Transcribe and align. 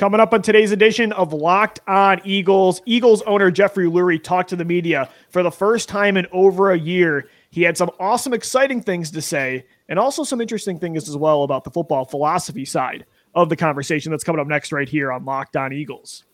Coming 0.00 0.18
up 0.18 0.32
on 0.32 0.40
today's 0.40 0.72
edition 0.72 1.12
of 1.12 1.34
Locked 1.34 1.80
On 1.86 2.22
Eagles, 2.24 2.80
Eagles 2.86 3.20
owner 3.26 3.50
Jeffrey 3.50 3.84
Lurie 3.84 4.24
talked 4.24 4.48
to 4.48 4.56
the 4.56 4.64
media 4.64 5.10
for 5.28 5.42
the 5.42 5.50
first 5.50 5.90
time 5.90 6.16
in 6.16 6.26
over 6.32 6.70
a 6.70 6.78
year. 6.78 7.28
He 7.50 7.64
had 7.64 7.76
some 7.76 7.90
awesome, 8.00 8.32
exciting 8.32 8.80
things 8.80 9.10
to 9.10 9.20
say, 9.20 9.66
and 9.90 9.98
also 9.98 10.24
some 10.24 10.40
interesting 10.40 10.78
things 10.78 11.06
as 11.06 11.18
well 11.18 11.42
about 11.42 11.64
the 11.64 11.70
football 11.70 12.06
philosophy 12.06 12.64
side 12.64 13.04
of 13.34 13.50
the 13.50 13.56
conversation 13.56 14.10
that's 14.10 14.24
coming 14.24 14.40
up 14.40 14.46
next 14.46 14.72
right 14.72 14.88
here 14.88 15.12
on 15.12 15.26
Locked 15.26 15.54
On 15.54 15.70
Eagles. 15.70 16.24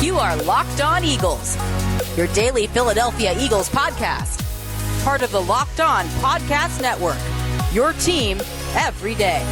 You 0.00 0.16
are 0.16 0.36
Locked 0.44 0.80
On 0.80 1.02
Eagles, 1.02 1.56
your 2.16 2.28
daily 2.28 2.68
Philadelphia 2.68 3.34
Eagles 3.36 3.68
podcast, 3.68 4.44
part 5.02 5.22
of 5.22 5.32
the 5.32 5.42
Locked 5.42 5.80
On 5.80 6.04
Podcast 6.20 6.80
Network, 6.80 7.18
your 7.74 7.94
team 7.94 8.38
every 8.76 9.16
day. 9.16 9.44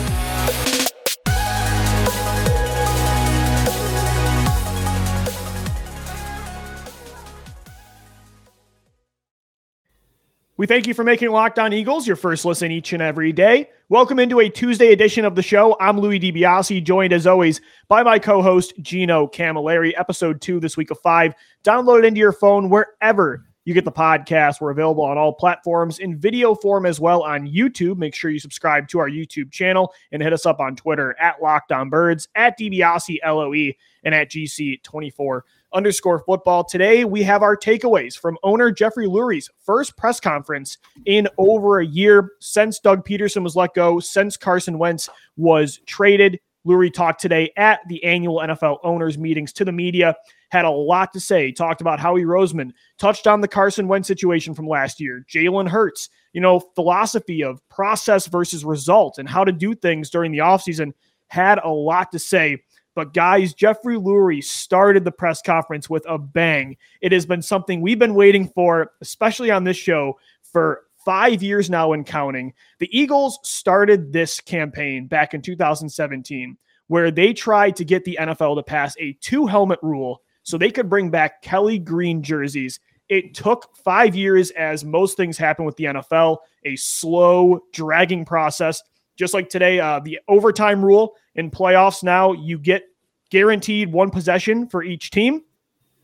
We 10.58 10.66
thank 10.66 10.86
you 10.86 10.94
for 10.94 11.04
making 11.04 11.32
Locked 11.32 11.58
On 11.58 11.74
Eagles 11.74 12.06
your 12.06 12.16
first 12.16 12.46
listen 12.46 12.72
each 12.72 12.94
and 12.94 13.02
every 13.02 13.30
day. 13.30 13.68
Welcome 13.90 14.18
into 14.18 14.40
a 14.40 14.48
Tuesday 14.48 14.90
edition 14.90 15.26
of 15.26 15.34
the 15.34 15.42
show. 15.42 15.76
I'm 15.80 16.00
Louis 16.00 16.18
DiBiase, 16.18 16.82
joined 16.82 17.12
as 17.12 17.26
always 17.26 17.60
by 17.88 18.02
my 18.02 18.18
co-host 18.18 18.72
Gino 18.80 19.26
Camilleri. 19.26 19.92
Episode 19.98 20.40
two 20.40 20.58
this 20.58 20.74
week 20.74 20.90
of 20.90 20.98
five. 21.00 21.34
Download 21.62 21.98
it 21.98 22.06
into 22.06 22.20
your 22.20 22.32
phone 22.32 22.70
wherever 22.70 23.44
you 23.66 23.74
get 23.74 23.84
the 23.84 23.92
podcast. 23.92 24.62
We're 24.62 24.70
available 24.70 25.04
on 25.04 25.18
all 25.18 25.34
platforms 25.34 25.98
in 25.98 26.16
video 26.16 26.54
form 26.54 26.86
as 26.86 26.98
well 26.98 27.22
on 27.22 27.46
YouTube. 27.46 27.98
Make 27.98 28.14
sure 28.14 28.30
you 28.30 28.38
subscribe 28.38 28.88
to 28.88 28.98
our 28.98 29.10
YouTube 29.10 29.52
channel 29.52 29.92
and 30.10 30.22
hit 30.22 30.32
us 30.32 30.46
up 30.46 30.58
on 30.58 30.74
Twitter 30.74 31.14
at 31.20 31.42
Locked 31.42 31.70
On 31.70 31.90
Birds, 31.90 32.28
at 32.34 32.58
DiBiase 32.58 33.18
LOE, 33.26 33.74
and 34.04 34.14
at 34.14 34.30
GC24 34.30 35.42
underscore 35.76 36.20
football. 36.20 36.64
Today, 36.64 37.04
we 37.04 37.22
have 37.22 37.42
our 37.42 37.56
takeaways 37.56 38.18
from 38.18 38.38
owner 38.42 38.72
Jeffrey 38.72 39.06
Lurie's 39.06 39.50
first 39.64 39.96
press 39.96 40.18
conference 40.18 40.78
in 41.04 41.28
over 41.36 41.80
a 41.80 41.86
year 41.86 42.30
since 42.40 42.80
Doug 42.80 43.06
Pederson 43.06 43.44
was 43.44 43.54
let 43.54 43.74
go, 43.74 44.00
since 44.00 44.36
Carson 44.36 44.78
Wentz 44.78 45.10
was 45.36 45.78
traded. 45.86 46.40
Lurie 46.66 46.92
talked 46.92 47.20
today 47.20 47.52
at 47.56 47.80
the 47.88 48.02
annual 48.02 48.38
NFL 48.38 48.78
owners 48.82 49.18
meetings 49.18 49.52
to 49.52 49.64
the 49.64 49.70
media, 49.70 50.16
had 50.50 50.64
a 50.64 50.70
lot 50.70 51.12
to 51.12 51.20
say, 51.20 51.52
talked 51.52 51.80
about 51.80 52.00
Howie 52.00 52.24
Roseman, 52.24 52.72
touched 52.98 53.26
on 53.26 53.40
the 53.40 53.48
Carson 53.48 53.86
Wentz 53.86 54.08
situation 54.08 54.54
from 54.54 54.66
last 54.66 54.98
year, 54.98 55.24
Jalen 55.28 55.68
Hurts, 55.68 56.08
you 56.32 56.40
know, 56.40 56.58
philosophy 56.74 57.44
of 57.44 57.60
process 57.68 58.26
versus 58.26 58.64
result 58.64 59.18
and 59.18 59.28
how 59.28 59.44
to 59.44 59.52
do 59.52 59.74
things 59.74 60.10
during 60.10 60.32
the 60.32 60.38
offseason, 60.38 60.92
had 61.28 61.58
a 61.62 61.68
lot 61.68 62.10
to 62.12 62.18
say. 62.18 62.62
But 62.96 63.12
guys, 63.12 63.52
Jeffrey 63.52 63.96
Lurie 63.96 64.42
started 64.42 65.04
the 65.04 65.12
press 65.12 65.42
conference 65.42 65.90
with 65.90 66.04
a 66.08 66.16
bang. 66.16 66.78
It 67.02 67.12
has 67.12 67.26
been 67.26 67.42
something 67.42 67.82
we've 67.82 67.98
been 67.98 68.14
waiting 68.14 68.48
for, 68.48 68.92
especially 69.02 69.50
on 69.50 69.64
this 69.64 69.76
show, 69.76 70.18
for 70.42 70.84
five 71.04 71.42
years 71.42 71.68
now 71.68 71.92
and 71.92 72.06
counting. 72.06 72.54
The 72.78 72.88
Eagles 72.90 73.38
started 73.42 74.14
this 74.14 74.40
campaign 74.40 75.08
back 75.08 75.34
in 75.34 75.42
2017, 75.42 76.56
where 76.86 77.10
they 77.10 77.34
tried 77.34 77.76
to 77.76 77.84
get 77.84 78.06
the 78.06 78.16
NFL 78.18 78.56
to 78.56 78.62
pass 78.62 78.96
a 78.98 79.12
two 79.20 79.46
helmet 79.46 79.78
rule 79.82 80.22
so 80.42 80.56
they 80.56 80.70
could 80.70 80.88
bring 80.88 81.10
back 81.10 81.42
Kelly 81.42 81.78
Green 81.78 82.22
jerseys. 82.22 82.80
It 83.10 83.34
took 83.34 83.76
five 83.76 84.16
years, 84.16 84.50
as 84.52 84.86
most 84.86 85.18
things 85.18 85.36
happen 85.36 85.66
with 85.66 85.76
the 85.76 85.84
NFL, 85.84 86.38
a 86.64 86.76
slow, 86.76 87.60
dragging 87.74 88.24
process. 88.24 88.82
Just 89.16 89.34
like 89.34 89.48
today, 89.48 89.80
uh, 89.80 90.00
the 90.00 90.20
overtime 90.28 90.84
rule 90.84 91.14
in 91.34 91.50
playoffs 91.50 92.02
now, 92.02 92.32
you 92.32 92.58
get 92.58 92.84
guaranteed 93.30 93.92
one 93.92 94.10
possession 94.10 94.68
for 94.68 94.82
each 94.82 95.10
team. 95.10 95.42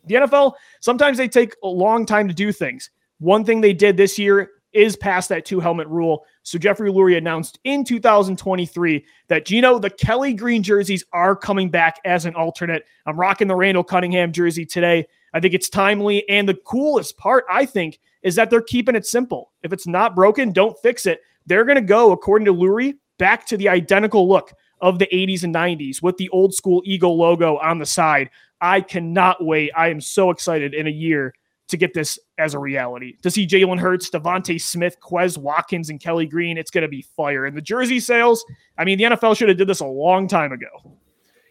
The 0.07 0.17
NFL, 0.17 0.55
sometimes 0.81 1.19
they 1.19 1.29
take 1.29 1.55
a 1.63 1.69
long 1.69 2.07
time 2.07 2.27
to 2.29 2.35
do 2.35 2.53
things. 2.53 2.91
One 3.19 3.45
thing 3.45 3.61
they 3.61 3.73
did 3.73 3.97
this 3.97 4.19
year 4.19 4.51
is 4.73 4.97
pass 4.97 5.29
that 5.29 5.45
two 5.45 5.61
helmet 5.61 5.87
rule. 5.89 6.25
So 6.43 6.59
Jeffrey 6.59 6.91
Lurie 6.91 7.17
announced 7.17 7.59
in 7.65 7.85
2023 7.85 9.05
that 9.29 9.45
Gino, 9.45 9.79
the 9.79 9.91
Kelly 9.91 10.33
Green 10.33 10.63
jerseys 10.63 11.05
are 11.13 11.37
coming 11.37 11.71
back 11.71 12.01
as 12.05 12.25
an 12.25 12.35
alternate. 12.35 12.85
I'm 13.07 13.19
rocking 13.19 13.49
the 13.49 13.55
Randall 13.55 13.85
Cunningham 13.85 14.33
jersey 14.33 14.65
today. 14.65 15.07
I 15.35 15.41
think 15.41 15.55
it's 15.55 15.69
timely. 15.69 16.29
And 16.29 16.49
the 16.49 16.55
coolest 16.55 17.17
part, 17.17 17.45
I 17.51 17.67
think, 17.67 18.01
is 18.23 18.35
that 18.37 18.51
they're 18.51 18.63
keeping 18.63 18.97
it 18.97 19.07
simple. 19.07 19.53
If 19.63 19.73
it's 19.73 19.87
not 19.87 20.15
broken, 20.15 20.53
don't 20.53 20.79
fix 20.83 21.07
it. 21.07 21.21
They're 21.47 21.65
going 21.65 21.77
to 21.77 21.83
go, 21.83 22.13
according 22.13 22.47
to 22.47 22.55
Lurie, 22.55 22.95
back 23.19 23.47
to 23.47 23.57
the 23.57 23.69
identical 23.69 24.29
look 24.29 24.53
of 24.81 24.99
the 24.99 25.07
80s 25.13 25.45
and 25.45 25.55
90s 25.55 26.03
with 26.03 26.17
the 26.17 26.29
old 26.31 26.55
school 26.55 26.83
Eagle 26.85 27.17
logo 27.17 27.59
on 27.59 27.79
the 27.79 27.87
side. 27.87 28.31
I 28.61 28.81
cannot 28.81 29.45
wait. 29.45 29.71
I 29.77 29.89
am 29.89 30.01
so 30.01 30.31
excited 30.31 30.75
in 30.75 30.87
a 30.87 30.91
year 30.91 31.35
to 31.69 31.77
get 31.77 31.95
this 31.95 32.19
as 32.39 32.55
a 32.55 32.59
reality. 32.59 33.17
To 33.23 33.31
see 33.31 33.47
Jalen 33.47 33.79
Hurts, 33.79 34.11
DeVonta 34.11 34.61
Smith, 34.61 34.97
Quez 35.01 35.39
Watkins, 35.39 35.89
and 35.89 36.01
Kelly 36.01 36.27
Green, 36.27 36.59
it's 36.59 36.71
going 36.71 36.83
to 36.83 36.89
be 36.89 37.03
fire. 37.17 37.47
And 37.47 37.57
the 37.57 37.63
jersey 37.63 37.99
sales, 37.99 38.45
I 38.77 38.85
mean, 38.85 38.99
the 38.99 39.05
NFL 39.05 39.37
should 39.37 39.49
have 39.49 39.59
did 39.59 39.69
this 39.69 39.81
a 39.81 39.87
long 39.87 40.29
time 40.29 40.53
ago. 40.53 40.69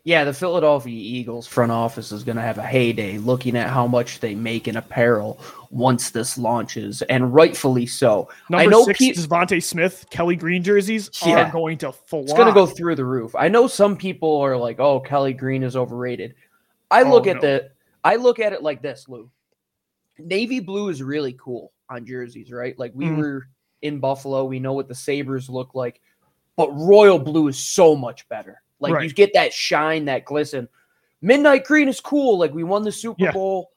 Yeah, 0.03 0.23
the 0.23 0.33
Philadelphia 0.33 0.97
Eagles 0.97 1.45
front 1.45 1.71
office 1.71 2.11
is 2.11 2.23
going 2.23 2.37
to 2.37 2.41
have 2.41 2.57
a 2.57 2.63
heyday 2.63 3.19
looking 3.19 3.55
at 3.55 3.69
how 3.69 3.85
much 3.85 4.19
they 4.19 4.33
make 4.33 4.67
in 4.67 4.75
apparel 4.75 5.39
once 5.69 6.09
this 6.09 6.39
launches, 6.39 7.03
and 7.03 7.33
rightfully 7.33 7.85
so. 7.85 8.27
Number 8.49 8.63
I 8.63 8.65
know 8.65 8.85
six, 8.85 8.97
pe- 8.97 9.11
DeVonta 9.11 9.61
Smith, 9.61 10.07
Kelly 10.09 10.35
Green 10.35 10.63
jerseys 10.63 11.09
yeah, 11.23 11.47
are 11.47 11.51
going 11.51 11.77
to 11.79 11.91
fly. 11.91 12.21
It's 12.21 12.33
going 12.33 12.47
to 12.47 12.53
go 12.53 12.65
through 12.65 12.95
the 12.95 13.05
roof. 13.05 13.35
I 13.35 13.47
know 13.47 13.67
some 13.67 13.95
people 13.95 14.37
are 14.37 14.57
like, 14.57 14.79
"Oh, 14.79 14.99
Kelly 14.99 15.33
Green 15.33 15.61
is 15.61 15.75
overrated." 15.75 16.33
I 16.89 17.03
look 17.03 17.27
oh, 17.27 17.31
at 17.31 17.35
no. 17.35 17.41
the, 17.41 17.71
I 18.03 18.15
look 18.15 18.39
at 18.39 18.53
it 18.53 18.63
like 18.63 18.81
this, 18.81 19.07
Lou. 19.07 19.29
Navy 20.17 20.59
blue 20.59 20.89
is 20.89 21.03
really 21.03 21.33
cool 21.39 21.71
on 21.89 22.05
jerseys, 22.05 22.51
right? 22.51 22.77
Like 22.77 22.91
we 22.95 23.05
mm. 23.05 23.17
were 23.17 23.47
in 23.81 23.99
Buffalo, 23.99 24.45
we 24.45 24.59
know 24.59 24.73
what 24.73 24.87
the 24.87 24.95
Sabres 24.95 25.49
look 25.49 25.75
like, 25.75 26.01
but 26.55 26.71
royal 26.71 27.19
blue 27.19 27.47
is 27.47 27.57
so 27.57 27.95
much 27.95 28.27
better. 28.29 28.61
Like 28.81 28.93
right. 28.93 29.03
you 29.03 29.13
get 29.13 29.33
that 29.33 29.53
shine, 29.53 30.05
that 30.05 30.25
glisten. 30.25 30.67
Midnight 31.21 31.65
green 31.65 31.87
is 31.87 31.99
cool. 31.99 32.39
Like 32.39 32.53
we 32.53 32.63
won 32.63 32.83
the 32.83 32.91
Super 32.91 33.25
yeah. 33.25 33.31
Bowl, 33.31 33.71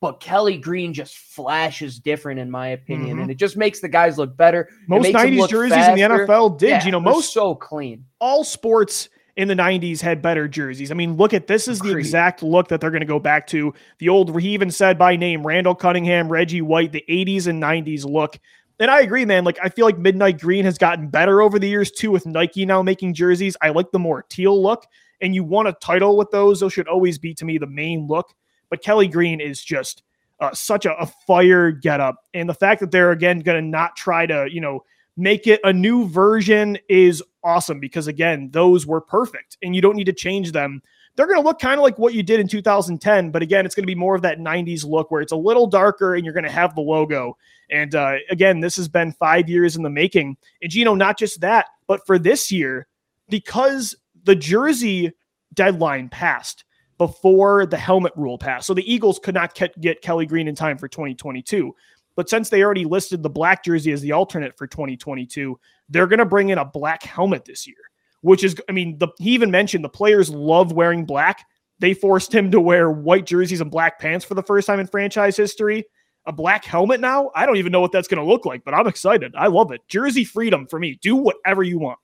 but 0.00 0.20
Kelly 0.20 0.58
Green 0.58 0.94
just 0.94 1.16
flashes 1.16 1.98
different 1.98 2.38
in 2.38 2.50
my 2.50 2.68
opinion, 2.68 3.12
mm-hmm. 3.12 3.22
and 3.22 3.30
it 3.30 3.36
just 3.36 3.56
makes 3.56 3.80
the 3.80 3.88
guys 3.88 4.16
look 4.16 4.36
better. 4.36 4.68
Most 4.86 5.08
'90s 5.08 5.48
jerseys 5.48 5.74
faster. 5.74 5.92
in 5.92 6.10
the 6.10 6.18
NFL 6.18 6.58
did. 6.58 6.68
Yeah, 6.68 6.84
you 6.84 6.92
know, 6.92 7.00
most 7.00 7.32
so 7.32 7.54
clean. 7.54 8.04
All 8.20 8.44
sports 8.44 9.08
in 9.36 9.48
the 9.48 9.54
90s 9.54 10.00
had 10.00 10.22
better 10.22 10.46
jerseys. 10.46 10.90
I 10.90 10.94
mean, 10.94 11.16
look 11.16 11.34
at 11.34 11.46
this 11.46 11.66
is 11.66 11.80
the 11.80 11.96
exact 11.96 12.42
look 12.42 12.68
that 12.68 12.80
they're 12.80 12.90
going 12.90 13.00
to 13.00 13.06
go 13.06 13.18
back 13.18 13.46
to. 13.48 13.74
The 13.98 14.08
old, 14.08 14.40
he 14.40 14.50
even 14.50 14.70
said 14.70 14.96
by 14.96 15.16
name, 15.16 15.44
Randall 15.44 15.74
Cunningham, 15.74 16.28
Reggie 16.28 16.62
White, 16.62 16.92
the 16.92 17.04
80s 17.08 17.48
and 17.48 17.62
90s 17.62 18.04
look. 18.04 18.38
And 18.80 18.90
I 18.90 19.00
agree, 19.02 19.24
man. 19.24 19.44
Like, 19.44 19.58
I 19.62 19.68
feel 19.68 19.86
like 19.86 19.98
Midnight 19.98 20.40
Green 20.40 20.64
has 20.64 20.78
gotten 20.78 21.08
better 21.08 21.40
over 21.40 21.58
the 21.58 21.68
years 21.68 21.90
too, 21.90 22.10
with 22.10 22.26
Nike 22.26 22.66
now 22.66 22.82
making 22.82 23.14
jerseys. 23.14 23.56
I 23.62 23.70
like 23.70 23.92
the 23.92 23.98
more 23.98 24.24
teal 24.28 24.60
look, 24.60 24.86
and 25.20 25.34
you 25.34 25.44
want 25.44 25.68
a 25.68 25.76
title 25.80 26.16
with 26.16 26.30
those. 26.30 26.60
Those 26.60 26.72
should 26.72 26.88
always 26.88 27.18
be, 27.18 27.34
to 27.34 27.44
me, 27.44 27.58
the 27.58 27.66
main 27.66 28.06
look. 28.08 28.34
But 28.70 28.82
Kelly 28.82 29.06
Green 29.06 29.40
is 29.40 29.62
just 29.62 30.02
uh, 30.40 30.52
such 30.52 30.86
a, 30.86 30.94
a 30.96 31.06
fire 31.06 31.70
getup. 31.70 32.16
And 32.34 32.48
the 32.48 32.54
fact 32.54 32.80
that 32.80 32.90
they're, 32.90 33.12
again, 33.12 33.40
going 33.40 33.62
to 33.62 33.68
not 33.68 33.94
try 33.94 34.26
to, 34.26 34.48
you 34.50 34.60
know, 34.60 34.84
make 35.16 35.46
it 35.46 35.60
a 35.62 35.72
new 35.72 36.08
version 36.08 36.76
is 36.88 37.22
awesome 37.44 37.78
because, 37.78 38.08
again, 38.08 38.50
those 38.50 38.84
were 38.86 39.00
perfect 39.00 39.56
and 39.62 39.76
you 39.76 39.80
don't 39.80 39.94
need 39.94 40.04
to 40.04 40.12
change 40.12 40.50
them 40.50 40.82
they're 41.16 41.26
going 41.26 41.40
to 41.40 41.46
look 41.46 41.60
kind 41.60 41.78
of 41.78 41.82
like 41.82 41.98
what 41.98 42.14
you 42.14 42.22
did 42.22 42.40
in 42.40 42.48
2010. 42.48 43.30
But 43.30 43.42
again, 43.42 43.64
it's 43.64 43.74
going 43.74 43.84
to 43.84 43.86
be 43.86 43.94
more 43.94 44.14
of 44.14 44.22
that 44.22 44.38
90s 44.38 44.84
look 44.84 45.10
where 45.10 45.20
it's 45.22 45.32
a 45.32 45.36
little 45.36 45.66
darker 45.66 46.14
and 46.14 46.24
you're 46.24 46.34
going 46.34 46.44
to 46.44 46.50
have 46.50 46.74
the 46.74 46.80
logo. 46.80 47.36
And 47.70 47.94
uh, 47.94 48.16
again, 48.30 48.60
this 48.60 48.76
has 48.76 48.88
been 48.88 49.12
five 49.12 49.48
years 49.48 49.76
in 49.76 49.82
the 49.82 49.90
making. 49.90 50.36
And 50.60 50.70
Gino, 50.70 50.94
not 50.94 51.18
just 51.18 51.40
that, 51.40 51.66
but 51.86 52.04
for 52.06 52.18
this 52.18 52.50
year, 52.50 52.88
because 53.28 53.94
the 54.24 54.34
jersey 54.34 55.12
deadline 55.54 56.08
passed 56.08 56.64
before 56.98 57.66
the 57.66 57.76
helmet 57.76 58.12
rule 58.16 58.38
passed. 58.38 58.66
So 58.66 58.74
the 58.74 58.92
Eagles 58.92 59.18
could 59.18 59.34
not 59.34 59.58
get 59.80 60.02
Kelly 60.02 60.26
Green 60.26 60.48
in 60.48 60.54
time 60.54 60.78
for 60.78 60.88
2022. 60.88 61.74
But 62.16 62.30
since 62.30 62.48
they 62.48 62.62
already 62.62 62.84
listed 62.84 63.22
the 63.22 63.30
black 63.30 63.64
jersey 63.64 63.92
as 63.92 64.00
the 64.00 64.12
alternate 64.12 64.56
for 64.56 64.66
2022, 64.66 65.58
they're 65.88 66.06
going 66.06 66.18
to 66.18 66.24
bring 66.24 66.50
in 66.50 66.58
a 66.58 66.64
black 66.64 67.02
helmet 67.02 67.44
this 67.44 67.66
year, 67.66 67.76
which 68.24 68.42
is, 68.42 68.56
I 68.68 68.72
mean, 68.72 68.98
the, 68.98 69.08
he 69.18 69.30
even 69.30 69.50
mentioned 69.50 69.84
the 69.84 69.88
players 69.88 70.30
love 70.30 70.72
wearing 70.72 71.04
black. 71.04 71.46
They 71.78 71.94
forced 71.94 72.34
him 72.34 72.50
to 72.50 72.60
wear 72.60 72.90
white 72.90 73.26
jerseys 73.26 73.60
and 73.60 73.70
black 73.70 73.98
pants 73.98 74.24
for 74.24 74.34
the 74.34 74.42
first 74.42 74.66
time 74.66 74.80
in 74.80 74.86
franchise 74.86 75.36
history 75.36 75.84
a 76.26 76.32
black 76.32 76.64
helmet 76.64 77.00
now. 77.00 77.30
I 77.34 77.46
don't 77.46 77.56
even 77.56 77.72
know 77.72 77.80
what 77.80 77.92
that's 77.92 78.08
going 78.08 78.24
to 78.24 78.28
look 78.28 78.46
like, 78.46 78.64
but 78.64 78.74
I'm 78.74 78.86
excited. 78.86 79.34
I 79.36 79.48
love 79.48 79.72
it. 79.72 79.82
Jersey 79.88 80.24
freedom 80.24 80.66
for 80.66 80.78
me. 80.78 80.98
Do 81.02 81.16
whatever 81.16 81.62
you 81.62 81.78
want. 81.78 81.98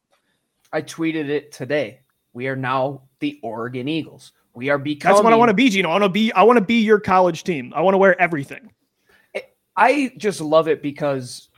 I 0.72 0.82
tweeted 0.82 1.28
it 1.28 1.52
today. 1.52 2.00
We 2.32 2.46
are 2.46 2.56
now 2.56 3.02
the 3.20 3.40
Oregon 3.43 3.88
Eagles. 3.88 4.32
We 4.55 4.69
are 4.69 4.78
becoming. 4.78 5.14
That's 5.14 5.25
what 5.25 5.32
I 5.32 5.37
want 5.37 5.49
to 5.49 5.55
be, 5.55 5.69
Gino. 5.69 5.88
I 5.88 5.93
want 5.93 6.05
to 6.05 6.08
be. 6.08 6.32
I 6.32 6.43
want 6.43 6.58
to 6.58 6.64
be 6.64 6.81
your 6.81 7.00
college 7.00 7.44
team. 7.44 7.72
I 7.75 7.81
want 7.81 7.94
to 7.94 7.99
wear 7.99 8.20
everything. 8.20 8.72
I 9.76 10.12
just 10.19 10.40
love 10.40 10.69
it 10.69 10.82
because, 10.82 11.49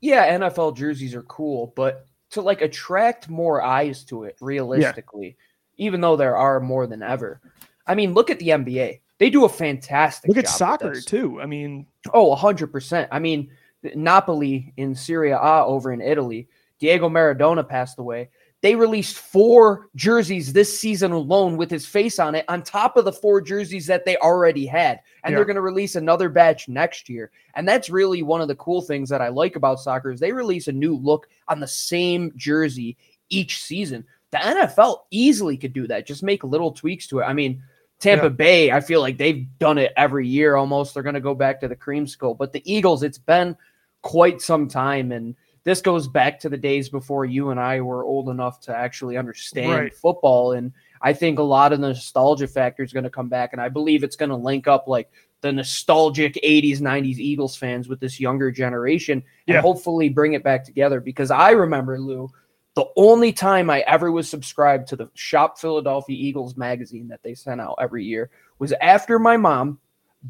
yeah, 0.00 0.36
NFL 0.36 0.76
jerseys 0.76 1.14
are 1.14 1.22
cool, 1.22 1.72
but 1.74 2.06
to 2.30 2.40
like 2.40 2.62
attract 2.62 3.28
more 3.28 3.62
eyes 3.62 4.04
to 4.04 4.24
it 4.24 4.36
realistically, 4.40 5.36
yeah. 5.76 5.86
even 5.86 6.00
though 6.00 6.16
there 6.16 6.36
are 6.36 6.60
more 6.60 6.86
than 6.86 7.02
ever. 7.02 7.40
I 7.86 7.94
mean, 7.94 8.14
look 8.14 8.30
at 8.30 8.38
the 8.38 8.48
NBA. 8.48 9.00
They 9.18 9.30
do 9.30 9.44
a 9.44 9.48
fantastic 9.48 10.28
Look 10.28 10.38
at 10.38 10.48
soccer 10.48 11.00
too. 11.00 11.40
I 11.40 11.46
mean, 11.46 11.86
oh, 12.14 12.34
100%. 12.34 13.08
I 13.10 13.18
mean, 13.18 13.50
Napoli 13.94 14.72
in 14.76 14.94
Serie 14.94 15.32
A 15.32 15.64
over 15.64 15.92
in 15.92 16.00
Italy, 16.00 16.48
Diego 16.78 17.08
Maradona 17.08 17.68
passed 17.68 17.98
away. 17.98 18.30
They 18.62 18.74
released 18.74 19.16
four 19.16 19.88
jerseys 19.96 20.52
this 20.52 20.78
season 20.78 21.12
alone 21.12 21.56
with 21.56 21.70
his 21.70 21.86
face 21.86 22.18
on 22.18 22.34
it, 22.34 22.44
on 22.48 22.62
top 22.62 22.98
of 22.98 23.06
the 23.06 23.12
four 23.12 23.40
jerseys 23.40 23.86
that 23.86 24.04
they 24.04 24.16
already 24.18 24.66
had. 24.66 25.00
And 25.24 25.32
yeah. 25.32 25.36
they're 25.38 25.46
going 25.46 25.56
to 25.56 25.62
release 25.62 25.94
another 25.94 26.28
batch 26.28 26.68
next 26.68 27.08
year. 27.08 27.30
And 27.54 27.66
that's 27.66 27.88
really 27.88 28.22
one 28.22 28.42
of 28.42 28.48
the 28.48 28.54
cool 28.56 28.82
things 28.82 29.08
that 29.08 29.22
I 29.22 29.28
like 29.28 29.56
about 29.56 29.80
soccer 29.80 30.10
is 30.10 30.20
they 30.20 30.32
release 30.32 30.68
a 30.68 30.72
new 30.72 30.94
look 30.94 31.26
on 31.48 31.58
the 31.58 31.66
same 31.66 32.32
jersey 32.36 32.98
each 33.30 33.62
season. 33.62 34.04
The 34.30 34.38
NFL 34.38 35.00
easily 35.10 35.56
could 35.56 35.72
do 35.72 35.86
that. 35.86 36.06
Just 36.06 36.22
make 36.22 36.44
little 36.44 36.72
tweaks 36.72 37.06
to 37.08 37.20
it. 37.20 37.24
I 37.24 37.32
mean, 37.32 37.62
Tampa 37.98 38.26
yeah. 38.26 38.28
Bay, 38.30 38.72
I 38.72 38.80
feel 38.80 39.00
like 39.00 39.16
they've 39.16 39.46
done 39.58 39.78
it 39.78 39.92
every 39.96 40.28
year 40.28 40.56
almost. 40.56 40.92
They're 40.92 41.02
going 41.02 41.14
to 41.14 41.20
go 41.20 41.34
back 41.34 41.60
to 41.60 41.68
the 41.68 41.76
creamsicle. 41.76 42.36
But 42.36 42.52
the 42.52 42.62
Eagles, 42.70 43.02
it's 43.02 43.18
been 43.18 43.56
quite 44.02 44.40
some 44.40 44.68
time. 44.68 45.12
And 45.12 45.34
this 45.64 45.80
goes 45.80 46.08
back 46.08 46.40
to 46.40 46.48
the 46.48 46.56
days 46.56 46.88
before 46.88 47.24
you 47.24 47.50
and 47.50 47.60
I 47.60 47.80
were 47.80 48.04
old 48.04 48.28
enough 48.28 48.60
to 48.62 48.74
actually 48.74 49.16
understand 49.16 49.72
right. 49.72 49.94
football. 49.94 50.52
And 50.52 50.72
I 51.02 51.12
think 51.12 51.38
a 51.38 51.42
lot 51.42 51.72
of 51.72 51.80
the 51.80 51.88
nostalgia 51.88 52.46
factor 52.46 52.82
is 52.82 52.92
going 52.92 53.04
to 53.04 53.10
come 53.10 53.28
back. 53.28 53.52
And 53.52 53.60
I 53.60 53.68
believe 53.68 54.02
it's 54.02 54.16
going 54.16 54.30
to 54.30 54.36
link 54.36 54.66
up 54.66 54.88
like 54.88 55.10
the 55.42 55.52
nostalgic 55.52 56.34
80s, 56.34 56.80
90s 56.80 57.18
Eagles 57.18 57.56
fans 57.56 57.88
with 57.88 58.00
this 58.00 58.20
younger 58.20 58.50
generation 58.50 59.22
and 59.48 59.58
hopefully 59.58 60.08
bring 60.08 60.34
it 60.34 60.44
back 60.44 60.64
together. 60.64 61.00
Because 61.00 61.30
I 61.30 61.50
remember, 61.50 61.98
Lou, 61.98 62.30
the 62.74 62.86
only 62.96 63.32
time 63.32 63.68
I 63.68 63.80
ever 63.80 64.12
was 64.12 64.28
subscribed 64.28 64.88
to 64.88 64.96
the 64.96 65.10
Shop 65.14 65.58
Philadelphia 65.58 66.16
Eagles 66.16 66.56
magazine 66.56 67.08
that 67.08 67.22
they 67.22 67.34
sent 67.34 67.60
out 67.60 67.78
every 67.80 68.04
year 68.04 68.30
was 68.58 68.72
after 68.80 69.18
my 69.18 69.36
mom 69.36 69.78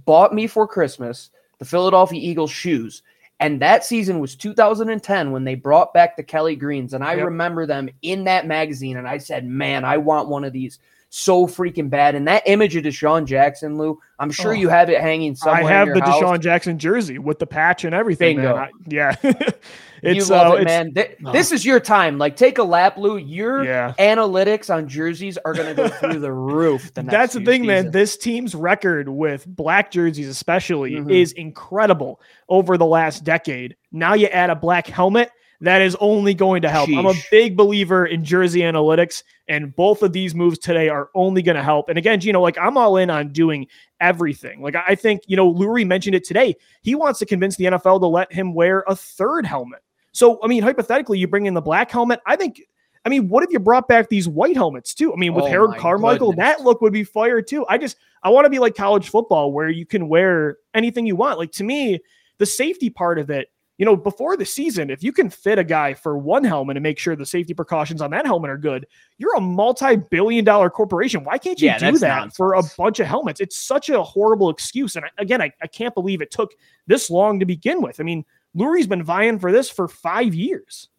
bought 0.04 0.34
me 0.34 0.46
for 0.46 0.66
Christmas 0.66 1.30
the 1.58 1.64
Philadelphia 1.64 2.18
Eagles 2.20 2.50
shoes. 2.50 3.02
And 3.40 3.60
that 3.60 3.84
season 3.84 4.20
was 4.20 4.36
2010 4.36 5.32
when 5.32 5.44
they 5.44 5.54
brought 5.54 5.94
back 5.94 6.16
the 6.16 6.22
Kelly 6.22 6.56
Greens. 6.56 6.92
And 6.92 7.02
I 7.02 7.14
yep. 7.14 7.24
remember 7.24 7.64
them 7.64 7.88
in 8.02 8.24
that 8.24 8.46
magazine. 8.46 8.98
And 8.98 9.08
I 9.08 9.16
said, 9.16 9.46
man, 9.46 9.84
I 9.84 9.96
want 9.96 10.28
one 10.28 10.44
of 10.44 10.52
these 10.52 10.78
so 11.10 11.46
freaking 11.46 11.90
bad. 11.90 12.14
And 12.14 12.26
that 12.28 12.44
image 12.46 12.76
of 12.76 12.84
DeSean 12.84 13.26
Jackson, 13.26 13.76
Lou, 13.76 13.98
I'm 14.20 14.30
sure 14.30 14.52
oh, 14.52 14.54
you 14.54 14.68
have 14.68 14.88
it 14.88 15.00
hanging 15.00 15.34
somewhere. 15.34 15.64
I 15.64 15.68
have 15.68 15.88
the 15.88 16.00
house. 16.00 16.22
DeSean 16.22 16.40
Jackson 16.40 16.78
jersey 16.78 17.18
with 17.18 17.40
the 17.40 17.46
patch 17.46 17.84
and 17.84 17.94
everything. 17.94 18.36
Bingo. 18.36 18.54
I, 18.54 18.70
yeah. 18.86 19.16
it's, 19.22 19.58
you 20.02 20.24
love 20.24 20.52
uh, 20.52 20.56
it, 20.56 20.64
man. 20.64 20.94
Th- 20.94 21.16
oh. 21.24 21.32
This 21.32 21.50
is 21.50 21.64
your 21.64 21.80
time. 21.80 22.16
Like, 22.16 22.36
take 22.36 22.58
a 22.58 22.62
lap, 22.62 22.96
Lou. 22.96 23.16
Your 23.16 23.64
yeah. 23.64 23.92
analytics 23.98 24.72
on 24.72 24.88
jerseys 24.88 25.36
are 25.38 25.52
going 25.52 25.74
to 25.74 25.74
go 25.74 25.88
through 25.88 26.20
the 26.20 26.32
roof. 26.32 26.94
The 26.94 27.02
That's 27.02 27.34
the 27.34 27.44
thing, 27.44 27.66
man. 27.66 27.90
This 27.90 28.16
team's 28.16 28.54
record 28.54 29.08
with 29.08 29.44
black 29.46 29.90
jerseys, 29.90 30.28
especially, 30.28 30.92
mm-hmm. 30.92 31.10
is 31.10 31.32
incredible 31.32 32.20
over 32.48 32.78
the 32.78 32.86
last 32.86 33.24
decade. 33.24 33.76
Now 33.90 34.14
you 34.14 34.28
add 34.28 34.50
a 34.50 34.56
black 34.56 34.86
helmet 34.86 35.32
that 35.60 35.82
is 35.82 35.96
only 36.00 36.32
going 36.32 36.62
to 36.62 36.70
help. 36.70 36.88
Sheesh. 36.88 36.98
I'm 36.98 37.06
a 37.06 37.14
big 37.30 37.56
believer 37.56 38.06
in 38.06 38.24
jersey 38.24 38.60
analytics, 38.60 39.22
and 39.48 39.74
both 39.76 40.02
of 40.02 40.12
these 40.12 40.34
moves 40.34 40.58
today 40.58 40.88
are 40.88 41.10
only 41.14 41.42
going 41.42 41.56
to 41.56 41.62
help. 41.62 41.88
And 41.88 41.98
again, 41.98 42.20
you 42.22 42.32
know, 42.32 42.40
like 42.40 42.56
I'm 42.58 42.76
all 42.76 42.96
in 42.96 43.10
on 43.10 43.32
doing 43.32 43.66
everything. 44.00 44.62
Like 44.62 44.74
I 44.76 44.94
think, 44.94 45.22
you 45.26 45.36
know, 45.36 45.52
Lurie 45.52 45.86
mentioned 45.86 46.14
it 46.14 46.24
today. 46.24 46.56
He 46.82 46.94
wants 46.94 47.18
to 47.18 47.26
convince 47.26 47.56
the 47.56 47.64
NFL 47.64 48.00
to 48.00 48.06
let 48.06 48.32
him 48.32 48.54
wear 48.54 48.84
a 48.88 48.96
third 48.96 49.44
helmet. 49.44 49.82
So, 50.12 50.40
I 50.42 50.46
mean, 50.46 50.62
hypothetically, 50.62 51.18
you 51.18 51.28
bring 51.28 51.46
in 51.46 51.54
the 51.54 51.60
black 51.60 51.90
helmet. 51.90 52.20
I 52.26 52.36
think, 52.36 52.62
I 53.04 53.08
mean, 53.08 53.28
what 53.28 53.44
if 53.44 53.50
you 53.50 53.58
brought 53.58 53.86
back 53.86 54.08
these 54.08 54.28
white 54.28 54.56
helmets 54.56 54.94
too? 54.94 55.12
I 55.12 55.16
mean, 55.16 55.34
with 55.34 55.44
oh 55.44 55.48
Harold 55.48 55.76
Carmichael, 55.76 56.32
goodness. 56.32 56.58
that 56.58 56.64
look 56.64 56.80
would 56.80 56.92
be 56.92 57.04
fire 57.04 57.42
too. 57.42 57.66
I 57.68 57.76
just, 57.76 57.96
I 58.22 58.30
want 58.30 58.46
to 58.46 58.50
be 58.50 58.58
like 58.58 58.74
college 58.74 59.10
football 59.10 59.52
where 59.52 59.68
you 59.68 59.86
can 59.86 60.08
wear 60.08 60.56
anything 60.74 61.06
you 61.06 61.16
want. 61.16 61.38
Like 61.38 61.52
to 61.52 61.64
me, 61.64 62.00
the 62.38 62.46
safety 62.46 62.88
part 62.90 63.18
of 63.18 63.30
it 63.30 63.48
you 63.80 63.86
know, 63.86 63.96
before 63.96 64.36
the 64.36 64.44
season, 64.44 64.90
if 64.90 65.02
you 65.02 65.10
can 65.10 65.30
fit 65.30 65.58
a 65.58 65.64
guy 65.64 65.94
for 65.94 66.18
one 66.18 66.44
helmet 66.44 66.76
and 66.76 66.82
make 66.82 66.98
sure 66.98 67.16
the 67.16 67.24
safety 67.24 67.54
precautions 67.54 68.02
on 68.02 68.10
that 68.10 68.26
helmet 68.26 68.50
are 68.50 68.58
good, 68.58 68.86
you're 69.16 69.34
a 69.36 69.40
multi-billion 69.40 70.44
dollar 70.44 70.68
corporation. 70.68 71.24
Why 71.24 71.38
can't 71.38 71.58
you 71.58 71.68
yeah, 71.68 71.78
do 71.78 71.96
that 71.96 72.16
nonsense. 72.18 72.36
for 72.36 72.52
a 72.52 72.62
bunch 72.76 73.00
of 73.00 73.06
helmets? 73.06 73.40
It's 73.40 73.56
such 73.56 73.88
a 73.88 74.02
horrible 74.02 74.50
excuse. 74.50 74.96
And 74.96 75.06
again, 75.16 75.40
I, 75.40 75.50
I 75.62 75.66
can't 75.66 75.94
believe 75.94 76.20
it 76.20 76.30
took 76.30 76.52
this 76.88 77.08
long 77.08 77.40
to 77.40 77.46
begin 77.46 77.80
with. 77.80 78.00
I 78.00 78.02
mean, 78.02 78.26
Lurie's 78.54 78.86
been 78.86 79.02
vying 79.02 79.38
for 79.38 79.50
this 79.50 79.70
for 79.70 79.88
five 79.88 80.34
years. 80.34 80.90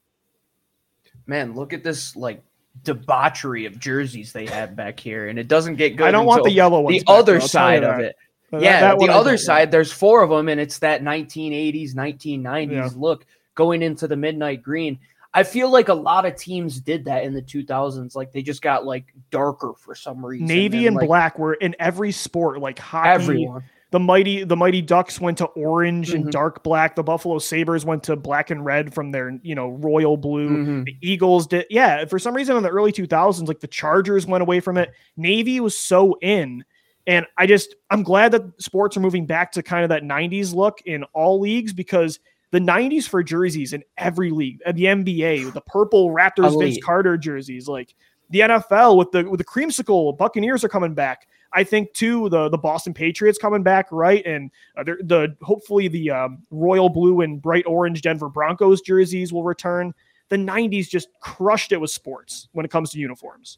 Man, 1.27 1.53
look 1.53 1.73
at 1.73 1.83
this 1.83 2.15
like 2.15 2.43
debauchery 2.81 3.67
of 3.67 3.79
jerseys 3.79 4.33
they 4.33 4.47
have 4.47 4.75
back 4.75 4.99
here, 4.99 5.27
and 5.27 5.37
it 5.37 5.47
doesn't 5.47 5.75
get 5.75 5.97
good. 5.97 6.07
I 6.07 6.11
don't 6.11 6.25
want 6.25 6.45
the 6.45 6.51
yellow 6.51 6.81
ones. 6.81 7.03
The 7.03 7.11
other 7.11 7.41
side 7.41 7.83
of 7.83 7.99
it. 7.99 8.15
But 8.51 8.61
yeah, 8.61 8.81
that, 8.81 8.99
that 8.99 9.07
the 9.07 9.13
other 9.13 9.37
side, 9.37 9.71
there's 9.71 9.91
four 9.91 10.21
of 10.21 10.29
them, 10.29 10.49
and 10.49 10.59
it's 10.59 10.79
that 10.79 11.01
1980s, 11.01 11.95
1990s 11.95 12.71
yeah. 12.71 12.89
look 12.95 13.25
going 13.55 13.81
into 13.81 14.07
the 14.07 14.17
midnight 14.17 14.61
green. 14.61 14.99
I 15.33 15.43
feel 15.43 15.69
like 15.69 15.87
a 15.87 15.93
lot 15.93 16.25
of 16.25 16.35
teams 16.35 16.81
did 16.81 17.05
that 17.05 17.23
in 17.23 17.33
the 17.33 17.41
2000s. 17.41 18.15
Like 18.15 18.33
they 18.33 18.41
just 18.41 18.61
got 18.61 18.85
like 18.85 19.13
darker 19.29 19.73
for 19.77 19.95
some 19.95 20.25
reason. 20.25 20.47
Navy 20.47 20.79
and, 20.79 20.87
and 20.87 20.95
like, 20.97 21.07
black 21.07 21.39
were 21.39 21.53
in 21.53 21.75
every 21.79 22.11
sport, 22.11 22.59
like 22.59 22.77
hockey. 22.77 23.09
Everyone. 23.09 23.63
The 23.91 23.99
mighty 23.99 24.45
the 24.45 24.55
mighty 24.55 24.81
Ducks 24.81 25.19
went 25.19 25.37
to 25.39 25.45
orange 25.47 26.09
mm-hmm. 26.09 26.23
and 26.23 26.31
dark 26.31 26.63
black. 26.63 26.95
The 26.95 27.03
Buffalo 27.03 27.39
Sabres 27.39 27.83
went 27.83 28.03
to 28.03 28.15
black 28.15 28.49
and 28.49 28.63
red 28.63 28.93
from 28.93 29.11
their 29.11 29.37
you 29.43 29.53
know 29.53 29.69
royal 29.69 30.15
blue. 30.15 30.49
Mm-hmm. 30.49 30.83
The 30.83 30.97
Eagles 31.01 31.47
did 31.47 31.65
yeah. 31.69 32.05
For 32.05 32.17
some 32.17 32.33
reason 32.33 32.55
in 32.55 32.63
the 32.63 32.69
early 32.69 32.93
2000s, 32.93 33.47
like 33.47 33.59
the 33.59 33.67
Chargers 33.67 34.25
went 34.25 34.41
away 34.41 34.61
from 34.61 34.77
it. 34.77 34.93
Navy 35.17 35.59
was 35.59 35.77
so 35.77 36.17
in 36.21 36.63
and 37.11 37.25
I 37.37 37.45
just, 37.45 37.75
I'm 37.89 38.03
glad 38.03 38.31
that 38.31 38.43
sports 38.61 38.95
are 38.95 39.01
moving 39.01 39.25
back 39.25 39.51
to 39.51 39.61
kind 39.61 39.83
of 39.83 39.89
that 39.89 40.03
90s 40.03 40.55
look 40.55 40.79
in 40.85 41.03
all 41.11 41.41
leagues 41.41 41.73
because 41.73 42.21
the 42.51 42.59
90s 42.59 43.05
for 43.05 43.21
jerseys 43.21 43.73
in 43.73 43.83
every 43.97 44.31
league, 44.31 44.59
the 44.65 44.85
NBA, 44.85 45.51
the 45.51 45.59
purple 45.59 46.11
Raptors. 46.11 46.57
Vince 46.57 46.77
Carter 46.81 47.17
jerseys, 47.17 47.67
like 47.67 47.95
the 48.29 48.39
NFL 48.39 48.97
with 48.97 49.11
the 49.11 49.29
with 49.29 49.39
the 49.39 49.43
creamsicle 49.43 50.17
Buccaneers 50.17 50.63
are 50.63 50.69
coming 50.69 50.93
back. 50.93 51.27
I 51.51 51.65
think 51.65 51.91
too 51.91 52.29
the 52.29 52.47
the 52.47 52.57
Boston 52.57 52.93
Patriots 52.93 53.37
coming 53.37 53.61
back 53.61 53.87
right, 53.91 54.25
and 54.25 54.49
uh, 54.77 54.85
the 54.85 55.35
hopefully 55.41 55.89
the 55.89 56.11
um, 56.11 56.43
royal 56.49 56.87
blue 56.87 57.19
and 57.19 57.41
bright 57.41 57.65
orange 57.67 58.01
Denver 58.01 58.29
Broncos 58.29 58.79
jerseys 58.79 59.33
will 59.33 59.43
return. 59.43 59.93
The 60.29 60.37
90s 60.37 60.87
just 60.87 61.09
crushed 61.19 61.73
it 61.73 61.81
with 61.81 61.91
sports 61.91 62.47
when 62.53 62.65
it 62.65 62.71
comes 62.71 62.91
to 62.91 62.99
uniforms 62.99 63.57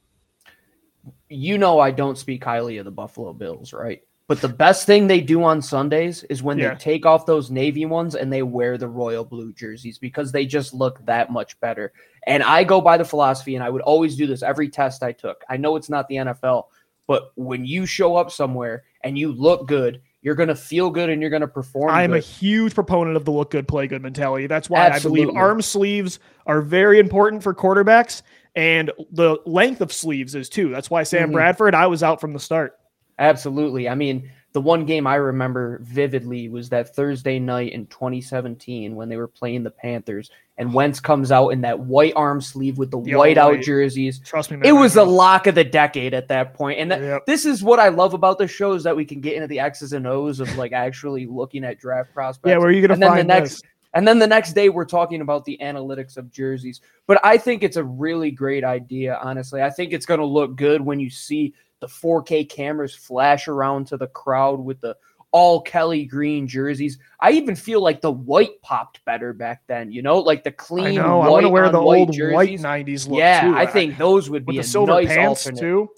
you 1.30 1.58
know 1.58 1.80
I 1.80 1.92
don't 1.92 2.18
speak 2.18 2.44
highly 2.44 2.78
of 2.78 2.86
the 2.86 2.92
Buffalo 2.92 3.34
Bills, 3.34 3.74
right? 3.74 4.02
But 4.28 4.40
the 4.40 4.48
best 4.48 4.86
thing 4.86 5.08
they 5.08 5.20
do 5.20 5.44
on 5.44 5.62
Sundays 5.62 6.24
is 6.24 6.42
when 6.42 6.58
yeah. 6.58 6.70
they 6.70 6.80
take 6.80 7.06
off 7.06 7.26
those 7.26 7.52
navy 7.52 7.86
ones 7.86 8.16
and 8.16 8.32
they 8.32 8.42
wear 8.42 8.78
the 8.78 8.88
royal 8.88 9.26
blue 9.26 9.52
jerseys 9.52 9.98
because 9.98 10.32
they 10.32 10.46
just 10.46 10.74
look 10.74 11.06
that 11.06 11.30
much 11.30 11.60
better. 11.60 11.92
And 12.26 12.42
I 12.42 12.64
go 12.64 12.80
by 12.80 12.98
the 12.98 13.04
philosophy, 13.04 13.56
and 13.56 13.64
I 13.64 13.70
would 13.70 13.82
always 13.82 14.16
do 14.16 14.26
this 14.26 14.42
every 14.42 14.70
test 14.70 15.04
I 15.04 15.12
took. 15.12 15.44
I 15.50 15.58
know 15.58 15.76
it's 15.76 15.90
not 15.90 16.08
the 16.08 16.16
NFL, 16.16 16.68
but 17.06 17.34
when 17.36 17.66
you 17.66 17.86
show 17.86 18.16
up 18.16 18.32
somewhere 18.32 18.86
and 19.02 19.18
you 19.18 19.34
look 19.34 19.68
good, 19.68 20.02
you're 20.22 20.36
going 20.36 20.48
to 20.48 20.56
feel 20.56 20.90
good 20.90 21.10
and 21.10 21.22
you're 21.22 21.30
going 21.30 21.42
to 21.42 21.48
perform. 21.48 21.92
I'm 21.92 22.12
good. 22.12 22.24
a 22.24 22.26
huge 22.26 22.74
proponent 22.74 23.18
of 23.18 23.26
the 23.26 23.32
look 23.32 23.52
good, 23.52 23.68
play 23.68 23.88
good 23.88 24.02
mentality. 24.02 24.48
That's 24.48 24.70
why 24.70 24.88
Absolutely. 24.88 25.24
I 25.24 25.26
believe 25.26 25.38
arm 25.38 25.62
sleeves 25.62 26.20
are 26.46 26.62
very 26.62 26.98
important 26.98 27.44
for 27.44 27.54
quarterbacks 27.54 28.22
and 28.56 28.92
the 29.12 29.38
length 29.46 29.82
of 29.82 29.92
sleeves 29.92 30.36
is 30.36 30.50
too. 30.50 30.70
That's 30.70 30.90
why 30.90 31.04
Sam 31.04 31.24
mm-hmm. 31.24 31.34
Bradford, 31.34 31.76
I 31.76 31.88
was 31.88 32.04
out 32.04 32.22
from 32.22 32.34
the 32.34 32.40
start. 32.40 32.80
Absolutely. 33.20 33.88
I 33.88 33.96
mean, 33.96 34.30
the 34.54 34.62
one 34.62 34.86
game 34.86 35.08
I 35.08 35.16
remember 35.16 35.80
vividly 35.82 36.48
was 36.48 36.70
that 36.70 36.96
Thursday 36.96 37.40
night 37.40 37.74
in 37.74 37.88
2017 37.88 38.96
when 38.96 39.10
they 39.10 39.18
were 39.18 39.28
playing 39.28 39.64
the 39.64 39.72
Panthers, 39.72 40.30
and 40.60 40.72
Wentz 40.72 41.00
comes 41.00 41.32
out 41.32 41.50
in 41.50 41.62
that 41.62 41.80
white 41.80 42.14
arm 42.16 42.40
sleeve 42.40 42.78
with 42.78 42.92
the, 42.92 43.02
the 43.02 43.16
white 43.16 43.40
out 43.40 43.60
jerseys. 43.62 44.20
Trust 44.20 44.52
me, 44.52 44.58
man, 44.58 44.68
it 44.68 44.74
was 44.74 44.94
the 44.94 45.04
lock 45.04 45.48
of 45.48 45.56
the 45.56 45.64
decade 45.64 46.14
at 46.14 46.28
that 46.28 46.54
point. 46.54 46.80
And 46.80 46.92
that, 46.92 47.02
yep. 47.02 47.26
this 47.26 47.46
is 47.46 47.64
what 47.64 47.80
I 47.80 47.90
love 47.90 48.14
about 48.14 48.38
the 48.38 48.48
show 48.48 48.74
is 48.74 48.84
that 48.84 48.96
we 48.96 49.06
can 49.06 49.20
get 49.20 49.34
into 49.34 49.48
the 49.48 49.60
X's 49.60 49.94
and 49.94 50.06
O's 50.06 50.40
of 50.40 50.56
like 50.56 50.72
actually 50.72 51.26
looking 51.26 51.64
at 51.64 51.80
draft 51.80 52.14
prospects. 52.14 52.52
Yeah, 52.52 52.58
where 52.58 52.68
are 52.68 52.72
you 52.72 52.86
going 52.86 53.00
to 53.00 53.08
find 53.08 53.20
the 53.20 53.24
next? 53.24 53.62
This? 53.62 53.73
And 53.94 54.08
then 54.08 54.20
the 54.20 54.28
next 54.28 54.54
day, 54.54 54.70
we're 54.70 54.86
talking 54.86 55.22
about 55.22 55.46
the 55.46 55.58
analytics 55.62 56.18
of 56.18 56.32
jerseys. 56.32 56.82
But 57.06 57.20
I 57.24 57.38
think 57.38 57.64
it's 57.64 57.78
a 57.78 57.84
really 57.84 58.32
great 58.32 58.64
idea, 58.64 59.20
honestly. 59.22 59.62
I 59.62 59.70
think 59.70 59.94
it's 59.94 60.06
going 60.06 60.20
to 60.20 60.26
look 60.26 60.56
good 60.56 60.82
when 60.82 61.00
you 61.00 61.10
see 61.10 61.54
the 61.80 61.88
4K 61.88 62.50
cameras 62.50 62.96
flash 62.96 63.48
around 63.48 63.88
to 63.88 63.98
the 63.98 64.08
crowd 64.08 64.60
with 64.60 64.82
the 64.82 64.96
all 65.34 65.60
Kelly 65.62 66.06
green 66.06 66.48
jerseys. 66.48 66.98
I 67.20 67.32
even 67.32 67.56
feel 67.56 67.82
like 67.82 68.02
the 68.02 68.12
white 68.12 68.62
popped 68.62 69.04
better 69.04 69.34
back 69.34 69.64
then, 69.68 69.92
you 69.92 70.02
know, 70.02 70.20
like 70.20 70.44
the 70.44 70.52
clean. 70.52 71.00
I 71.00 71.02
know. 71.04 71.22
I 71.22 71.28
want 71.28 71.44
to 71.44 71.50
wear 71.50 71.70
the 71.70 71.80
old 71.80 72.14
jerseys. 72.14 72.34
white 72.34 72.86
'90s 72.86 73.10
look. 73.10 73.18
Yeah, 73.18 73.42
too. 73.42 73.56
I 73.56 73.66
think 73.66 73.98
those 73.98 74.30
would 74.30 74.46
be 74.46 74.58
with 74.58 74.66
the 74.66 74.72
silver 74.72 74.94
nice 74.94 75.08
pants 75.08 75.46
alternate. 75.46 75.60
too. 75.60 75.90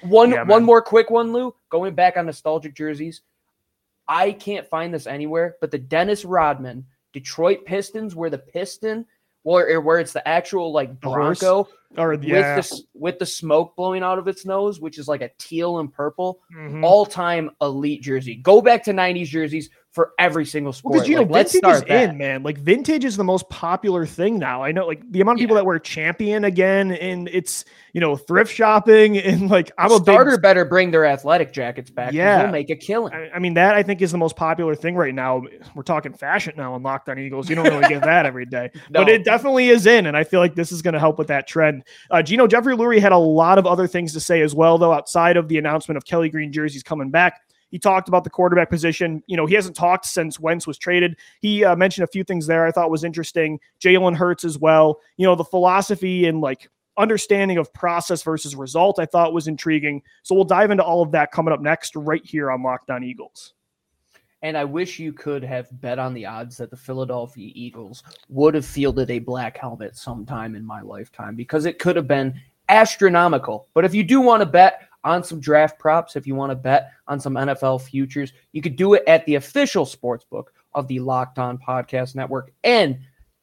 One 0.00 0.30
yeah, 0.30 0.42
one 0.42 0.64
more 0.64 0.80
quick 0.80 1.10
one, 1.10 1.32
Lou. 1.32 1.54
Going 1.68 1.94
back 1.94 2.16
on 2.16 2.26
nostalgic 2.26 2.74
jerseys, 2.74 3.20
I 4.08 4.32
can't 4.32 4.66
find 4.66 4.92
this 4.92 5.06
anywhere, 5.06 5.56
but 5.60 5.70
the 5.70 5.78
Dennis 5.78 6.24
Rodman 6.24 6.86
Detroit 7.12 7.64
Pistons, 7.64 8.14
where 8.14 8.30
the 8.30 8.38
piston 8.38 9.06
where 9.42 9.80
where 9.80 9.98
it's 9.98 10.12
the 10.12 10.26
actual 10.26 10.72
like 10.72 11.00
Bronco 11.00 11.68
Or 11.96 12.10
with 12.10 12.20
the 12.22 12.82
with 12.94 13.18
the 13.18 13.26
smoke 13.26 13.74
blowing 13.76 14.02
out 14.02 14.18
of 14.18 14.28
its 14.28 14.44
nose, 14.44 14.80
which 14.80 14.98
is 14.98 15.08
like 15.08 15.22
a 15.22 15.30
teal 15.38 15.78
and 15.78 15.92
purple. 15.92 16.40
Mhm. 16.54 16.84
All 16.84 17.06
time 17.06 17.50
elite 17.62 18.02
jersey. 18.02 18.34
Go 18.36 18.60
back 18.60 18.84
to 18.84 18.92
'90s 18.92 19.28
jerseys 19.28 19.70
for 19.98 20.12
every 20.16 20.46
single 20.46 20.72
sport. 20.72 20.92
Because 20.94 21.08
you 21.08 21.16
know, 21.16 21.22
Like, 21.22 21.30
let's 21.32 21.52
vintage 21.54 21.72
is 21.74 21.82
that. 21.88 22.10
in, 22.10 22.18
man. 22.18 22.44
Like 22.44 22.56
vintage 22.58 23.04
is 23.04 23.16
the 23.16 23.24
most 23.24 23.48
popular 23.48 24.06
thing 24.06 24.38
now. 24.38 24.62
I 24.62 24.70
know, 24.70 24.86
like 24.86 25.02
the 25.10 25.20
amount 25.20 25.38
of 25.38 25.40
people 25.40 25.56
Yeah. 25.56 25.62
that 25.62 25.66
wear 25.66 25.80
champion 25.80 26.44
again, 26.44 26.92
and 26.92 27.28
it's 27.32 27.64
you 27.92 28.00
know 28.00 28.14
thrift 28.16 28.54
shopping, 28.54 29.18
and 29.18 29.50
like 29.50 29.72
I'm 29.76 29.90
a 29.90 29.96
Starter 29.96 30.32
big. 30.36 30.42
better 30.42 30.64
bring 30.64 30.92
their 30.92 31.04
athletic 31.04 31.52
jackets 31.52 31.90
back. 31.90 32.12
Yeah, 32.12 32.42
they'll 32.42 32.52
make 32.52 32.70
a 32.70 32.76
killing. 32.76 33.12
I 33.12 33.30
I 33.34 33.38
mean, 33.40 33.54
that 33.54 33.74
I 33.74 33.82
think 33.82 34.00
is 34.00 34.12
the 34.12 34.18
most 34.18 34.36
popular 34.36 34.76
thing 34.76 34.94
right 34.94 35.12
now. 35.14 35.42
We're 35.74 35.82
talking 35.82 36.12
fashion 36.12 36.54
now 36.56 36.74
on 36.74 36.82
Locked 36.84 37.08
On 37.08 37.18
Eagles. 37.18 37.48
You 37.50 37.56
don't 37.56 37.64
really 37.66 37.88
get 37.88 38.02
that 38.02 38.24
every 38.24 38.46
day, 38.46 38.70
but 38.92 39.08
it 39.08 39.24
definitely 39.24 39.70
is 39.70 39.86
in, 39.86 40.06
and 40.06 40.16
I 40.16 40.22
feel 40.22 40.38
like 40.38 40.54
this 40.54 40.70
is 40.70 40.80
going 40.80 40.94
to 40.94 41.00
help 41.00 41.18
with 41.18 41.26
that 41.26 41.48
trend. 41.48 41.82
Uh, 42.10 42.22
Gino 42.22 42.46
Jeffrey 42.46 42.76
Lurie 42.76 43.00
had 43.00 43.10
a 43.12 43.18
lot 43.18 43.58
of 43.58 43.66
other 43.66 43.88
things 43.88 44.12
to 44.12 44.20
say 44.20 44.42
as 44.42 44.54
well, 44.54 44.78
though, 44.78 44.92
outside 44.92 45.36
of 45.36 45.48
the 45.48 45.58
announcement 45.58 45.96
of 45.96 46.04
Kelly 46.04 46.28
Green 46.28 46.52
jerseys 46.52 46.82
coming 46.84 47.10
back. 47.10 47.40
He 47.70 47.78
talked 47.78 48.08
about 48.08 48.24
the 48.24 48.30
quarterback 48.30 48.70
position. 48.70 49.22
You 49.26 49.36
know, 49.36 49.46
he 49.46 49.54
hasn't 49.54 49.76
talked 49.76 50.06
since 50.06 50.40
Wentz 50.40 50.66
was 50.66 50.78
traded. 50.78 51.16
He 51.40 51.64
uh, 51.64 51.76
mentioned 51.76 52.04
a 52.04 52.08
few 52.08 52.24
things 52.24 52.46
there 52.46 52.66
I 52.66 52.72
thought 52.72 52.90
was 52.90 53.04
interesting. 53.04 53.60
Jalen 53.80 54.16
Hurts 54.16 54.44
as 54.44 54.58
well. 54.58 55.00
You 55.16 55.26
know, 55.26 55.34
the 55.34 55.44
philosophy 55.44 56.26
and 56.26 56.40
like 56.40 56.68
understanding 56.96 57.58
of 57.58 57.72
process 57.72 58.22
versus 58.22 58.56
result 58.56 58.98
I 58.98 59.06
thought 59.06 59.32
was 59.32 59.48
intriguing. 59.48 60.02
So 60.22 60.34
we'll 60.34 60.44
dive 60.44 60.70
into 60.70 60.82
all 60.82 61.02
of 61.02 61.12
that 61.12 61.32
coming 61.32 61.54
up 61.54 61.60
next 61.60 61.94
right 61.96 62.24
here 62.24 62.50
on 62.50 62.62
Locked 62.62 62.90
On 62.90 63.04
Eagles. 63.04 63.54
And 64.42 64.56
I 64.56 64.64
wish 64.64 65.00
you 65.00 65.12
could 65.12 65.42
have 65.42 65.68
bet 65.80 65.98
on 65.98 66.14
the 66.14 66.26
odds 66.26 66.56
that 66.58 66.70
the 66.70 66.76
Philadelphia 66.76 67.50
Eagles 67.54 68.04
would 68.28 68.54
have 68.54 68.66
fielded 68.66 69.10
a 69.10 69.18
black 69.18 69.56
helmet 69.56 69.96
sometime 69.96 70.54
in 70.54 70.64
my 70.64 70.80
lifetime 70.80 71.34
because 71.34 71.66
it 71.66 71.80
could 71.80 71.96
have 71.96 72.06
been 72.06 72.40
astronomical. 72.68 73.66
But 73.74 73.84
if 73.84 73.94
you 73.94 74.04
do 74.04 74.20
want 74.20 74.42
to 74.42 74.46
bet 74.46 74.87
on 75.04 75.22
some 75.24 75.40
draft 75.40 75.78
props, 75.78 76.16
if 76.16 76.26
you 76.26 76.34
want 76.34 76.50
to 76.50 76.56
bet 76.56 76.92
on 77.06 77.20
some 77.20 77.34
NFL 77.34 77.82
futures, 77.82 78.32
you 78.52 78.62
could 78.62 78.76
do 78.76 78.94
it 78.94 79.02
at 79.06 79.24
the 79.26 79.36
official 79.36 79.86
sports 79.86 80.24
book 80.24 80.52
of 80.74 80.86
the 80.88 81.00
Locked 81.00 81.38
On 81.38 81.58
Podcast 81.58 82.14
Network 82.14 82.52
and 82.64 82.98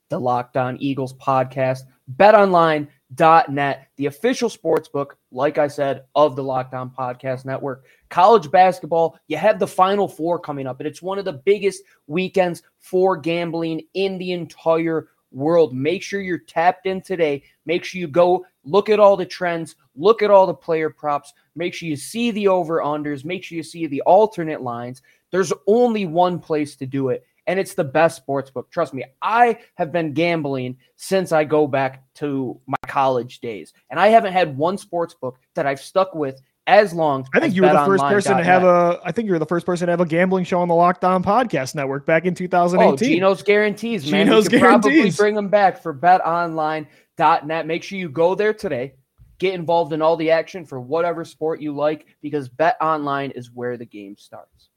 the 0.09 0.19
Locked 0.19 0.57
On 0.57 0.77
Eagles 0.77 1.13
podcast. 1.13 1.81
BetOnline.net, 2.17 3.87
the 3.97 4.05
official 4.05 4.49
sports 4.49 4.87
book, 4.87 5.17
like 5.31 5.57
I 5.57 5.67
said, 5.67 6.03
of 6.13 6.35
the 6.35 6.43
Locked 6.43 6.73
On 6.73 6.89
Podcast 6.89 7.45
Network 7.45 7.85
college 8.09 8.49
basketball, 8.49 9.19
you 9.27 9.35
have 9.35 9.59
the 9.59 9.67
Final 9.67 10.07
Four 10.07 10.39
coming 10.39 10.67
up, 10.67 10.79
and 10.79 10.87
it's 10.87 11.01
one 11.01 11.19
of 11.19 11.25
the 11.25 11.41
biggest 11.45 11.83
weekends 12.07 12.63
for 12.79 13.17
gambling 13.17 13.81
in 13.93 14.17
the 14.17 14.31
entire 14.31 15.09
world. 15.31 15.73
Make 15.73 16.01
sure 16.01 16.21
you're 16.21 16.37
tapped 16.37 16.85
in 16.85 17.01
today. 17.01 17.43
Make 17.65 17.83
sure 17.83 17.99
you 17.99 18.07
go 18.07 18.45
look 18.63 18.89
at 18.89 18.99
all 18.99 19.15
the 19.15 19.25
trends, 19.25 19.75
look 19.95 20.21
at 20.21 20.31
all 20.31 20.47
the 20.47 20.53
player 20.53 20.89
props, 20.89 21.33
make 21.55 21.73
sure 21.73 21.87
you 21.87 21.95
see 21.95 22.31
the 22.31 22.47
over 22.47 22.79
unders, 22.79 23.23
make 23.23 23.43
sure 23.43 23.55
you 23.55 23.63
see 23.63 23.87
the 23.87 24.01
alternate 24.01 24.61
lines. 24.61 25.01
There's 25.31 25.53
only 25.67 26.05
one 26.05 26.39
place 26.39 26.75
to 26.77 26.85
do 26.85 27.09
it, 27.09 27.25
and 27.47 27.59
it's 27.59 27.73
the 27.73 27.83
best 27.83 28.17
sports 28.17 28.49
book. 28.49 28.69
Trust 28.71 28.93
me, 28.93 29.03
I 29.21 29.59
have 29.75 29.91
been 29.91 30.13
gambling 30.13 30.77
since 30.95 31.31
I 31.31 31.43
go 31.43 31.67
back 31.67 32.03
to 32.15 32.59
my 32.65 32.77
college 32.87 33.39
days, 33.39 33.73
and 33.89 33.99
I 33.99 34.07
haven't 34.07 34.33
had 34.33 34.57
one 34.57 34.77
sports 34.77 35.13
book 35.13 35.39
that 35.53 35.67
I've 35.67 35.81
stuck 35.81 36.15
with 36.15 36.41
as 36.67 36.93
long. 36.93 37.27
I 37.33 37.39
think 37.39 37.55
you 37.55 37.61
were 37.61 37.69
the 37.69 37.85
first 37.85 38.03
person 38.03 38.37
to 38.37 38.43
have 38.43 38.63
a. 38.63 38.99
I 39.03 39.11
think 39.11 39.27
you 39.27 39.33
were 39.33 39.39
the 39.39 39.45
first 39.45 39.65
person 39.65 39.87
to 39.87 39.91
have 39.91 40.01
a 40.01 40.05
gambling 40.05 40.45
show 40.45 40.59
on 40.61 40.67
the 40.67 40.75
Locked 40.75 41.03
On 41.03 41.23
Podcast 41.23 41.75
Network 41.75 42.05
back 42.05 42.25
in 42.25 42.33
Oh, 42.33 42.35
2018. 42.35 43.07
Gino's 43.09 43.43
guarantees, 43.43 44.09
man. 44.11 44.25
Gino's 44.27 44.45
we 44.45 44.51
could 44.51 44.61
probably 44.61 45.11
bring 45.11 45.35
them 45.35 45.49
back 45.49 45.81
for 45.81 45.93
betonline.net. 45.93 47.67
Make 47.67 47.83
sure 47.83 47.97
you 47.97 48.09
go 48.09 48.35
there 48.35 48.53
today. 48.53 48.95
Get 49.37 49.53
involved 49.53 49.91
in 49.93 50.01
all 50.01 50.15
the 50.15 50.31
action 50.31 50.65
for 50.65 50.79
whatever 50.79 51.25
sport 51.25 51.59
you 51.59 51.75
like 51.75 52.05
because 52.21 52.47
BetOnline 52.49 53.31
is 53.35 53.51
where 53.51 53.75
the 53.77 53.85
game 53.85 54.15
starts. 54.17 54.69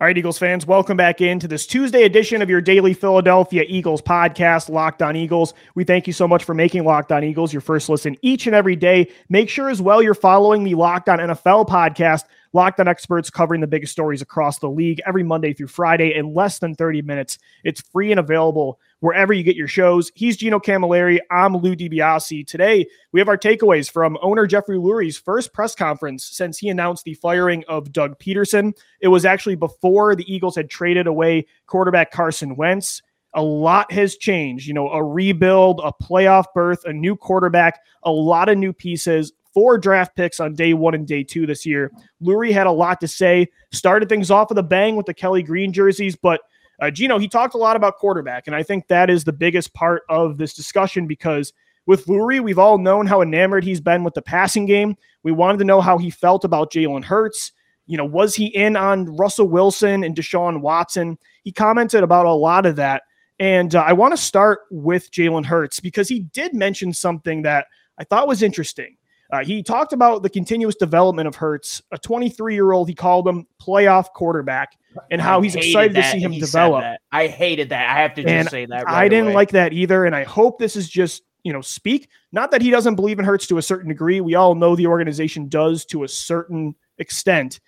All 0.00 0.06
right, 0.06 0.16
Eagles 0.16 0.38
fans, 0.38 0.64
welcome 0.66 0.96
back 0.96 1.20
into 1.20 1.46
this 1.46 1.66
Tuesday 1.66 2.04
edition 2.04 2.40
of 2.40 2.48
your 2.48 2.62
daily 2.62 2.94
Philadelphia 2.94 3.62
Eagles 3.68 4.00
podcast, 4.00 4.70
Locked 4.70 5.02
On 5.02 5.14
Eagles. 5.14 5.52
We 5.74 5.84
thank 5.84 6.06
you 6.06 6.14
so 6.14 6.26
much 6.26 6.44
for 6.44 6.54
making 6.54 6.84
Locked 6.84 7.12
On 7.12 7.22
Eagles 7.22 7.52
your 7.52 7.60
first 7.60 7.90
listen 7.90 8.16
each 8.22 8.46
and 8.46 8.56
every 8.56 8.74
day. 8.74 9.12
Make 9.28 9.50
sure 9.50 9.68
as 9.68 9.82
well 9.82 10.02
you're 10.02 10.14
following 10.14 10.64
the 10.64 10.76
Locked 10.76 11.10
On 11.10 11.18
NFL 11.18 11.68
podcast, 11.68 12.24
Locked 12.54 12.80
On 12.80 12.88
Experts 12.88 13.30
covering 13.30 13.62
the 13.62 13.66
biggest 13.66 13.92
stories 13.92 14.20
across 14.20 14.58
the 14.58 14.68
league 14.68 15.00
every 15.06 15.22
Monday 15.22 15.54
through 15.54 15.68
Friday 15.68 16.14
in 16.14 16.34
less 16.34 16.58
than 16.58 16.74
30 16.74 17.00
minutes. 17.02 17.38
It's 17.64 17.80
free 17.80 18.10
and 18.10 18.20
available 18.20 18.78
wherever 19.00 19.32
you 19.32 19.42
get 19.42 19.56
your 19.56 19.68
shows. 19.68 20.12
He's 20.14 20.36
Gino 20.36 20.58
Camilleri. 20.58 21.18
I'm 21.30 21.56
Lou 21.56 21.74
DiBiase. 21.74 22.46
Today, 22.46 22.86
we 23.12 23.20
have 23.20 23.28
our 23.28 23.38
takeaways 23.38 23.90
from 23.90 24.18
owner 24.20 24.46
Jeffrey 24.46 24.76
Lurie's 24.76 25.16
first 25.16 25.54
press 25.54 25.74
conference 25.74 26.24
since 26.24 26.58
he 26.58 26.68
announced 26.68 27.04
the 27.04 27.14
firing 27.14 27.64
of 27.68 27.90
Doug 27.90 28.18
Pederson. 28.18 28.76
It 29.00 29.08
was 29.08 29.24
actually 29.24 29.56
before 29.56 30.14
the 30.14 30.30
Eagles 30.32 30.54
had 30.54 30.68
traded 30.68 31.06
away 31.06 31.46
quarterback 31.66 32.10
Carson 32.10 32.54
Wentz. 32.56 33.00
A 33.34 33.42
lot 33.42 33.90
has 33.92 34.16
changed, 34.16 34.66
you 34.66 34.74
know, 34.74 34.90
a 34.90 35.02
rebuild, 35.02 35.80
a 35.82 35.90
playoff 35.90 36.44
berth, 36.54 36.84
a 36.84 36.92
new 36.92 37.16
quarterback, 37.16 37.80
a 38.02 38.12
lot 38.12 38.50
of 38.50 38.58
new 38.58 38.74
pieces, 38.74 39.32
four 39.52 39.78
draft 39.78 40.16
picks 40.16 40.40
on 40.40 40.54
day 40.54 40.74
one 40.74 40.94
and 40.94 41.06
day 41.06 41.22
two 41.22 41.46
this 41.46 41.66
year. 41.66 41.90
Lurie 42.22 42.52
had 42.52 42.66
a 42.66 42.72
lot 42.72 43.00
to 43.00 43.08
say, 43.08 43.48
started 43.72 44.08
things 44.08 44.30
off 44.30 44.48
with 44.48 44.58
a 44.58 44.62
bang 44.62 44.96
with 44.96 45.06
the 45.06 45.14
Kelly 45.14 45.42
Green 45.42 45.72
jerseys, 45.72 46.16
but 46.16 46.40
uh, 46.80 46.90
Gino, 46.90 47.18
he 47.18 47.28
talked 47.28 47.54
a 47.54 47.58
lot 47.58 47.76
about 47.76 47.98
quarterback, 47.98 48.46
and 48.46 48.56
I 48.56 48.62
think 48.62 48.88
that 48.88 49.08
is 49.08 49.24
the 49.24 49.32
biggest 49.32 49.72
part 49.72 50.02
of 50.08 50.38
this 50.38 50.54
discussion 50.54 51.06
because 51.06 51.52
with 51.86 52.06
Lurie, 52.06 52.42
we've 52.42 52.58
all 52.58 52.78
known 52.78 53.06
how 53.06 53.22
enamored 53.22 53.64
he's 53.64 53.80
been 53.80 54.04
with 54.04 54.14
the 54.14 54.22
passing 54.22 54.66
game. 54.66 54.96
We 55.22 55.32
wanted 55.32 55.58
to 55.58 55.64
know 55.64 55.80
how 55.80 55.98
he 55.98 56.10
felt 56.10 56.44
about 56.44 56.72
Jalen 56.72 57.04
Hurts. 57.04 57.52
You 57.86 57.96
know, 57.96 58.04
was 58.04 58.34
he 58.34 58.46
in 58.46 58.76
on 58.76 59.16
Russell 59.16 59.48
Wilson 59.48 60.04
and 60.04 60.14
Deshaun 60.14 60.60
Watson? 60.60 61.18
He 61.42 61.52
commented 61.52 62.02
about 62.02 62.26
a 62.26 62.32
lot 62.32 62.66
of 62.66 62.76
that. 62.76 63.02
And 63.40 63.74
uh, 63.74 63.82
I 63.82 63.92
want 63.92 64.12
to 64.12 64.16
start 64.16 64.60
with 64.70 65.10
Jalen 65.10 65.44
Hurts 65.44 65.80
because 65.80 66.08
he 66.08 66.20
did 66.20 66.54
mention 66.54 66.92
something 66.92 67.42
that 67.42 67.66
I 67.98 68.04
thought 68.04 68.28
was 68.28 68.42
interesting. 68.42 68.96
Uh, 69.32 69.42
he 69.42 69.62
talked 69.62 69.94
about 69.94 70.22
the 70.22 70.28
continuous 70.28 70.76
development 70.76 71.26
of 71.26 71.34
Hurts, 71.34 71.80
a 71.90 71.96
23 71.98 72.52
year 72.54 72.72
old, 72.72 72.86
he 72.86 72.94
called 72.94 73.26
him 73.26 73.46
playoff 73.60 74.12
quarterback, 74.14 74.76
and 75.10 75.22
how 75.22 75.38
I 75.40 75.42
he's 75.42 75.54
excited 75.54 75.94
to 75.94 76.02
see 76.04 76.18
him 76.20 76.32
develop. 76.38 76.84
I 77.10 77.28
hated 77.28 77.70
that. 77.70 77.88
I 77.88 78.02
have 78.02 78.14
to 78.16 78.22
just 78.22 78.30
And 78.30 78.48
say 78.50 78.66
that. 78.66 78.86
I 78.86 79.08
didn't 79.08 79.26
away. 79.28 79.34
like 79.34 79.50
that 79.52 79.72
either. 79.72 80.04
And 80.04 80.14
I 80.14 80.24
hope 80.24 80.58
this 80.58 80.76
is 80.76 80.86
just, 80.86 81.22
you 81.44 81.52
know, 81.54 81.62
speak. 81.62 82.10
Not 82.30 82.50
that 82.50 82.60
he 82.60 82.70
doesn't 82.70 82.94
believe 82.94 83.18
in 83.18 83.24
Hurts 83.24 83.46
to 83.46 83.56
a 83.56 83.62
certain 83.62 83.88
degree. 83.88 84.20
We 84.20 84.34
all 84.34 84.54
know 84.54 84.76
the 84.76 84.86
organization 84.86 85.48
does 85.48 85.86
to 85.86 86.04
a 86.04 86.08
certain 86.08 86.74
extent, 86.98 87.58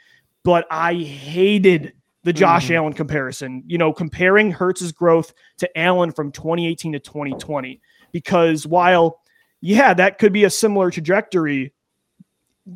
but 0.42 0.66
I 0.70 0.92
hated 0.94 1.94
the 2.24 2.32
Josh 2.34 2.68
Mhm. 2.68 2.74
Allen 2.76 2.92
comparison, 2.92 3.62
you 3.66 3.78
know, 3.78 3.90
comparing 3.92 4.50
Hurts's 4.50 4.92
growth 4.92 5.32
to 5.58 5.78
Allen 5.78 6.12
from 6.12 6.30
2018 6.30 6.92
to 6.92 6.98
2020. 6.98 7.80
Because 8.12 8.66
while, 8.66 9.20
yeah, 9.64 9.94
that 9.94 10.18
could 10.18 10.34
be 10.34 10.44
a 10.44 10.50
similar 10.50 10.90
trajectory, 10.90 11.72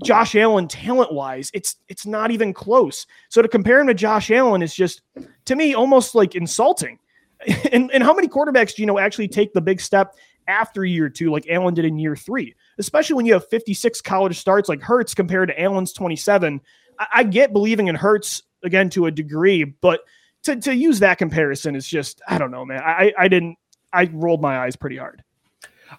Josh 0.02 0.34
Allen 0.34 0.68
talent 0.68 1.12
wise, 1.12 1.50
it's 1.52 1.76
it's 1.88 2.06
not 2.06 2.30
even 2.30 2.54
close. 2.54 3.06
So 3.28 3.42
to 3.42 3.48
compare 3.48 3.78
him 3.78 3.88
to 3.88 3.94
Josh 3.94 4.30
Allen 4.30 4.62
is 4.62 4.74
just 4.74 5.02
to 5.44 5.54
me 5.54 5.74
almost 5.74 6.14
like 6.14 6.34
insulting. 6.34 6.98
And, 7.72 7.88
and 7.92 8.02
how 8.02 8.12
many 8.14 8.26
quarterbacks 8.26 8.74
do 8.74 8.82
you 8.82 8.86
know 8.86 8.98
actually 8.98 9.28
take 9.28 9.52
the 9.52 9.60
big 9.60 9.80
step 9.80 10.16
after 10.48 10.84
year 10.84 11.08
two, 11.08 11.30
like 11.30 11.46
Allen 11.48 11.72
did 11.72 11.84
in 11.84 11.96
year 11.96 12.16
three? 12.16 12.56
Especially 12.78 13.14
when 13.14 13.26
you 13.26 13.34
have 13.34 13.46
56 13.48 14.00
college 14.00 14.36
starts 14.36 14.68
like 14.68 14.82
Hurts 14.82 15.14
compared 15.14 15.50
to 15.50 15.60
Allen's 15.60 15.92
27. 15.92 16.60
I, 16.98 17.06
I 17.14 17.22
get 17.22 17.52
believing 17.52 17.86
in 17.86 17.94
Hurts 17.94 18.42
again 18.64 18.90
to 18.90 19.06
a 19.06 19.12
degree, 19.12 19.62
but 19.62 20.00
to, 20.44 20.56
to 20.56 20.74
use 20.74 20.98
that 20.98 21.18
comparison 21.18 21.76
is 21.76 21.86
just 21.86 22.20
I 22.26 22.38
don't 22.38 22.50
know, 22.50 22.64
man. 22.64 22.82
I 22.82 23.12
I 23.16 23.28
didn't 23.28 23.56
I 23.92 24.10
rolled 24.12 24.42
my 24.42 24.58
eyes 24.58 24.74
pretty 24.74 24.96
hard. 24.96 25.22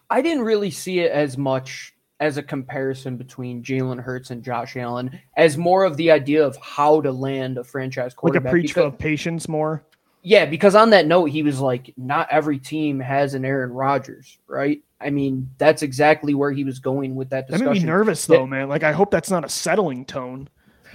I 0.09 0.21
didn't 0.21 0.43
really 0.43 0.71
see 0.71 0.99
it 0.99 1.11
as 1.11 1.37
much 1.37 1.93
as 2.19 2.37
a 2.37 2.43
comparison 2.43 3.15
between 3.15 3.63
Jalen 3.63 3.99
Hurts 4.01 4.29
and 4.31 4.43
Josh 4.43 4.75
Allen, 4.75 5.17
as 5.37 5.57
more 5.57 5.85
of 5.85 5.95
the 5.97 6.11
idea 6.11 6.45
of 6.45 6.57
how 6.57 6.99
to 7.01 7.11
land 7.11 7.57
a 7.57 7.63
franchise 7.63 8.13
quarterback. 8.13 8.43
Like 8.45 8.49
a 8.49 8.51
preach 8.51 8.69
because- 8.75 8.93
of 8.93 8.97
patience 8.97 9.47
more. 9.47 9.83
Yeah, 10.21 10.45
because 10.45 10.75
on 10.75 10.89
that 10.89 11.07
note, 11.07 11.25
he 11.29 11.43
was 11.43 11.61
like, 11.61 11.93
not 11.95 12.27
every 12.29 12.59
team 12.59 12.99
has 12.99 13.35
an 13.35 13.45
Aaron 13.45 13.71
Rodgers, 13.71 14.37
right? 14.47 14.81
I 14.99 15.11
mean, 15.11 15.49
that's 15.57 15.81
exactly 15.81 16.33
where 16.33 16.51
he 16.51 16.65
was 16.65 16.79
going 16.79 17.15
with 17.15 17.29
that 17.29 17.47
That 17.47 17.53
made 17.53 17.59
discussion. 17.59 17.83
me 17.83 17.87
nervous 17.87 18.25
though, 18.25 18.45
man. 18.45 18.67
Like 18.67 18.83
I 18.83 18.91
hope 18.91 19.11
that's 19.11 19.31
not 19.31 19.45
a 19.45 19.49
settling 19.49 20.03
tone. 20.03 20.49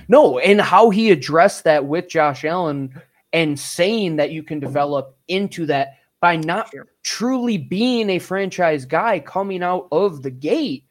No, 0.08 0.38
and 0.40 0.60
how 0.60 0.90
he 0.90 1.10
addressed 1.10 1.64
that 1.64 1.86
with 1.86 2.06
Josh 2.10 2.44
Allen 2.44 3.00
and 3.32 3.58
saying 3.58 4.16
that 4.16 4.30
you 4.30 4.42
can 4.42 4.60
develop 4.60 5.16
into 5.28 5.64
that 5.66 5.94
by 6.24 6.36
not 6.36 6.72
truly 7.02 7.58
being 7.58 8.08
a 8.08 8.18
franchise 8.18 8.86
guy 8.86 9.20
coming 9.20 9.62
out 9.62 9.86
of 9.92 10.22
the 10.22 10.30
gate, 10.30 10.86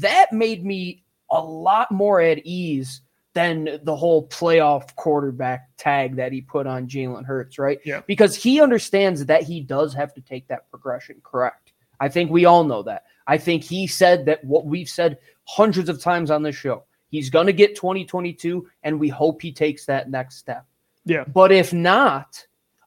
that 0.00 0.32
made 0.32 0.64
me 0.64 1.04
a 1.30 1.38
lot 1.38 1.92
more 1.92 2.22
at 2.22 2.38
ease 2.46 3.02
than 3.34 3.78
the 3.82 3.94
whole 3.94 4.26
playoff 4.28 4.96
quarterback 4.96 5.68
tag 5.76 6.16
that 6.16 6.32
he 6.32 6.40
put 6.40 6.66
on 6.66 6.88
Jalen 6.88 7.26
Hurts, 7.26 7.58
right? 7.58 7.78
Yeah. 7.84 8.00
Because 8.06 8.34
he 8.34 8.62
understands 8.62 9.26
that 9.26 9.42
he 9.42 9.60
does 9.60 9.92
have 9.92 10.14
to 10.14 10.22
take 10.22 10.48
that 10.48 10.70
progression, 10.70 11.16
correct? 11.22 11.74
I 12.00 12.08
think 12.08 12.30
we 12.30 12.46
all 12.46 12.64
know 12.64 12.82
that. 12.84 13.04
I 13.26 13.36
think 13.36 13.62
he 13.62 13.86
said 13.86 14.24
that 14.24 14.42
what 14.44 14.64
we've 14.64 14.88
said 14.88 15.18
hundreds 15.44 15.90
of 15.90 16.00
times 16.00 16.30
on 16.30 16.42
this 16.42 16.56
show. 16.56 16.84
He's 17.10 17.28
going 17.28 17.48
to 17.48 17.52
get 17.52 17.76
2022, 17.76 18.66
and 18.82 18.98
we 18.98 19.10
hope 19.10 19.42
he 19.42 19.52
takes 19.52 19.84
that 19.84 20.08
next 20.08 20.36
step. 20.36 20.64
Yeah. 21.04 21.24
But 21.24 21.52
if 21.52 21.74
not, 21.74 22.46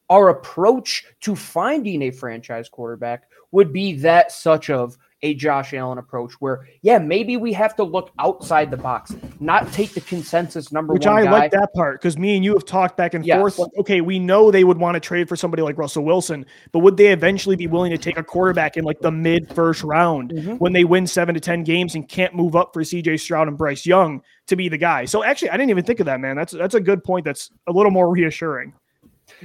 our 0.10 0.30
approach 0.30 1.06
to 1.22 1.36
finding 1.36 2.04
a 2.04 2.12
franchise 2.12 2.70
quarterback 2.70 3.24
would 3.52 3.74
be 3.74 3.94
that 3.94 4.32
such 4.32 4.70
of 4.70 4.98
a 5.24 5.34
Josh 5.34 5.74
Allen 5.74 5.98
approach 5.98 6.34
where, 6.34 6.68
yeah, 6.84 7.00
maybe 7.00 7.38
we 7.38 7.52
have 7.52 7.76
to 7.78 7.84
look 7.84 8.12
outside 8.20 8.70
the 8.70 8.78
box, 8.78 9.16
not 9.40 9.72
take 9.74 9.94
the 9.96 10.02
consensus 10.02 10.72
number 10.72 10.94
Which 10.94 11.08
one 11.08 11.18
I 11.18 11.24
guy. 11.24 11.32
like 11.32 11.52
that 11.54 11.74
part 11.74 12.00
because 12.00 12.20
me 12.20 12.36
and 12.36 12.46
you 12.46 12.54
have 12.54 12.66
talked 12.66 12.96
back 12.98 13.16
and 13.16 13.26
Yes. 13.26 13.40
forth. 13.40 13.58
Like, 13.58 13.72
okay, 13.80 14.02
we 14.02 14.20
know 14.20 14.52
they 14.52 14.64
would 14.64 14.78
want 14.78 14.94
to 14.94 15.00
trade 15.00 15.28
for 15.28 15.36
somebody 15.36 15.64
like 15.64 15.76
Russell 15.76 16.06
Wilson, 16.06 16.46
but 16.72 16.80
would 16.80 16.98
they 16.98 17.08
eventually 17.08 17.56
be 17.56 17.66
willing 17.66 17.90
to 17.90 17.98
take 17.98 18.18
a 18.20 18.24
quarterback 18.24 18.78
in 18.78 18.86
like 18.86 19.00
the 19.00 19.10
mid 19.12 19.52
first 19.56 19.84
round 19.84 20.32
Mhm. 20.34 20.60
when 20.60 20.72
they 20.74 20.84
win 20.84 21.08
seven 21.08 21.34
to 21.34 21.42
10 21.42 21.64
games 21.64 21.96
and 21.96 22.08
can't 22.08 22.36
move 22.36 22.56
up 22.56 22.72
for 22.72 22.84
CJ 22.84 23.18
Stroud 23.20 23.48
and 23.48 23.58
Bryce 23.58 23.88
Young 23.88 24.22
to 24.46 24.56
be 24.56 24.70
the 24.70 24.78
guy? 24.78 25.06
So 25.06 25.24
actually, 25.24 25.50
I 25.50 25.58
didn't 25.58 25.72
even 25.72 25.84
think 25.84 26.00
of 26.00 26.06
that, 26.06 26.20
man. 26.20 26.36
That's, 26.36 26.54
that's 26.54 26.76
a 26.76 26.80
good 26.80 27.04
point. 27.04 27.26
That's 27.26 27.50
a 27.66 27.72
little 27.72 27.92
more 27.92 28.08
reassuring. 28.12 28.72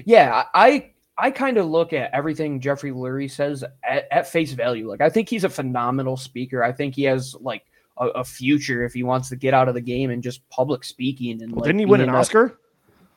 Yeah, 0.05 0.45
I 0.55 0.93
I 1.19 1.31
kind 1.31 1.59
of 1.59 1.67
look 1.67 1.93
at 1.93 2.13
everything 2.13 2.61
Jeffrey 2.61 2.91
Lurie 2.91 3.31
says 3.31 3.65
at, 3.85 4.09
at 4.11 4.29
face 4.29 4.53
value. 4.53 4.89
Like 4.89 5.01
I 5.01 5.11
think 5.11 5.29
he's 5.29 5.45
a 5.45 5.49
phenomenal 5.49 6.17
speaker. 6.17 6.63
I 6.63 6.73
think 6.73 6.95
he 6.95 7.05
has 7.05 7.35
like 7.41 7.65
a, 7.99 8.09
a 8.09 8.25
future 8.25 8.85
if 8.85 8.95
he 8.95 9.03
wants 9.03 9.29
to 9.31 9.37
get 9.37 9.55
out 9.55 9.69
of 9.69 9.75
the 9.75 9.81
game 9.81 10.11
and 10.11 10.23
just 10.23 10.49
public 10.49 10.85
speaking 10.85 11.43
and 11.43 11.53
like 11.53 11.65
Didn't 11.65 11.81
he 11.81 11.87
win 11.87 12.01
an 12.01 12.09
a- 12.09 12.17
Oscar? 12.17 12.59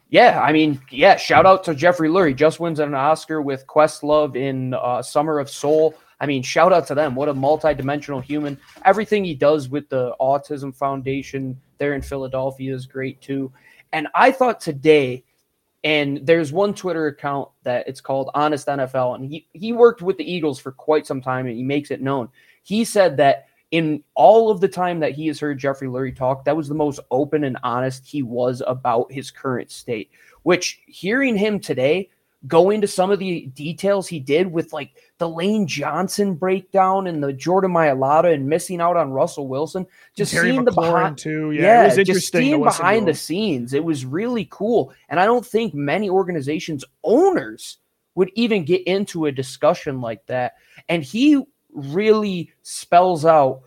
Yeah, 0.10 0.40
I 0.40 0.54
mean, 0.54 0.80
yeah. 0.92 1.18
Shout 1.18 1.48
out 1.48 1.64
to 1.64 1.74
Jeffrey 1.74 2.10
Lurie. 2.10 2.36
Just 2.36 2.60
wins 2.60 2.80
an 2.80 2.94
Oscar 2.94 3.42
with 3.42 3.66
Questlove 3.66 4.36
in 4.36 4.76
uh, 4.76 5.02
Summer 5.02 5.40
of 5.40 5.50
Soul. 5.50 5.96
I 6.22 6.28
mean, 6.28 6.44
shout 6.44 6.72
out 6.72 6.88
to 6.88 6.96
them. 6.96 7.16
What 7.16 7.28
a 7.28 7.34
multi-dimensional 7.34 8.22
human. 8.22 8.58
Everything 8.86 9.26
he 9.26 9.34
does 9.34 9.68
with 9.68 9.90
the 9.90 10.16
Autism 10.22 10.74
Foundation 10.76 11.60
there 11.80 11.96
in 11.96 12.02
Philadelphia 12.02 12.74
is 12.74 12.86
great 12.86 13.20
too. 13.20 13.52
And 13.94 14.08
I 14.16 14.32
thought 14.32 14.62
today, 14.62 15.25
and 15.86 16.26
there's 16.26 16.52
one 16.52 16.74
Twitter 16.74 17.06
account 17.06 17.48
that 17.62 17.88
it's 17.88 18.02
called 18.02 18.32
Honest 18.34 18.68
NFL, 18.68 19.16
and 19.16 19.24
he 19.24 19.48
he 19.54 19.72
worked 19.72 20.02
with 20.02 20.18
the 20.18 20.30
Eagles 20.30 20.60
for 20.60 20.72
quite 20.72 21.06
some 21.06 21.22
time, 21.22 21.46
and 21.46 21.56
he 21.56 21.64
makes 21.64 21.92
it 21.92 22.02
known. 22.02 22.28
He 22.64 22.84
said 22.84 23.18
that 23.18 23.46
in 23.70 24.04
all 24.16 24.50
of 24.50 24.62
the 24.62 24.68
time 24.68 25.00
that 25.00 25.12
he 25.12 25.28
has 25.28 25.40
heard 25.40 25.60
Jeffrey 25.60 25.88
Lurie 25.88 26.16
talk, 26.16 26.44
that 26.46 26.58
was 26.58 26.68
the 26.68 26.74
most 26.74 27.00
open 27.12 27.44
and 27.44 27.58
honest 27.64 28.08
he 28.08 28.24
was 28.24 28.64
about 28.66 29.12
his 29.12 29.30
current 29.30 29.70
state. 29.70 30.10
Which 30.42 30.80
hearing 30.88 31.38
him 31.38 31.60
today 31.60 32.10
go 32.48 32.70
into 32.70 32.88
some 32.88 33.12
of 33.12 33.20
the 33.20 33.48
details 33.48 34.08
he 34.08 34.20
did 34.20 34.52
with 34.52 34.74
like 34.74 34.92
the 35.18 35.30
Lane 35.30 35.66
Johnson 35.68 36.36
breakdown 36.36 37.08
and 37.08 37.24
the 37.24 37.34
Jordan 37.34 37.72
Mailata 37.72 38.34
and 38.34 38.48
missing 38.48 38.82
out 38.82 38.98
on 38.98 39.12
Russell 39.12 39.48
Wilson, 39.48 39.88
just 40.16 40.34
Terry 40.34 40.52
seeing 40.52 40.66
the 40.66 40.72
behind 40.72 41.18
too. 41.18 41.52
Yeah, 41.52 41.62
yeah, 41.62 41.82
it 41.82 41.86
was 41.86 41.96
just 41.96 42.10
interesting. 42.10 42.42
to 42.42 42.46
seeing 42.46 42.62
listen 42.62 42.78
to 42.78 42.84
behind 42.84 43.08
the 43.08 43.14
scenes, 43.14 43.74
it 43.74 43.84
was 43.84 44.06
really 44.06 44.48
cool. 44.52 44.94
And 45.10 45.20
I 45.20 45.26
don't 45.26 45.46
think 45.46 45.74
many 45.74 46.10
organizations 46.10 46.84
owners 47.04 47.78
would 48.16 48.32
even 48.36 48.66
get 48.66 48.84
into 48.84 49.26
a 49.26 49.32
discussion 49.32 50.02
like 50.02 50.26
that. 50.28 50.56
And 50.90 51.04
he 51.04 51.44
really 51.74 52.52
spells 52.64 53.26
out 53.26 53.62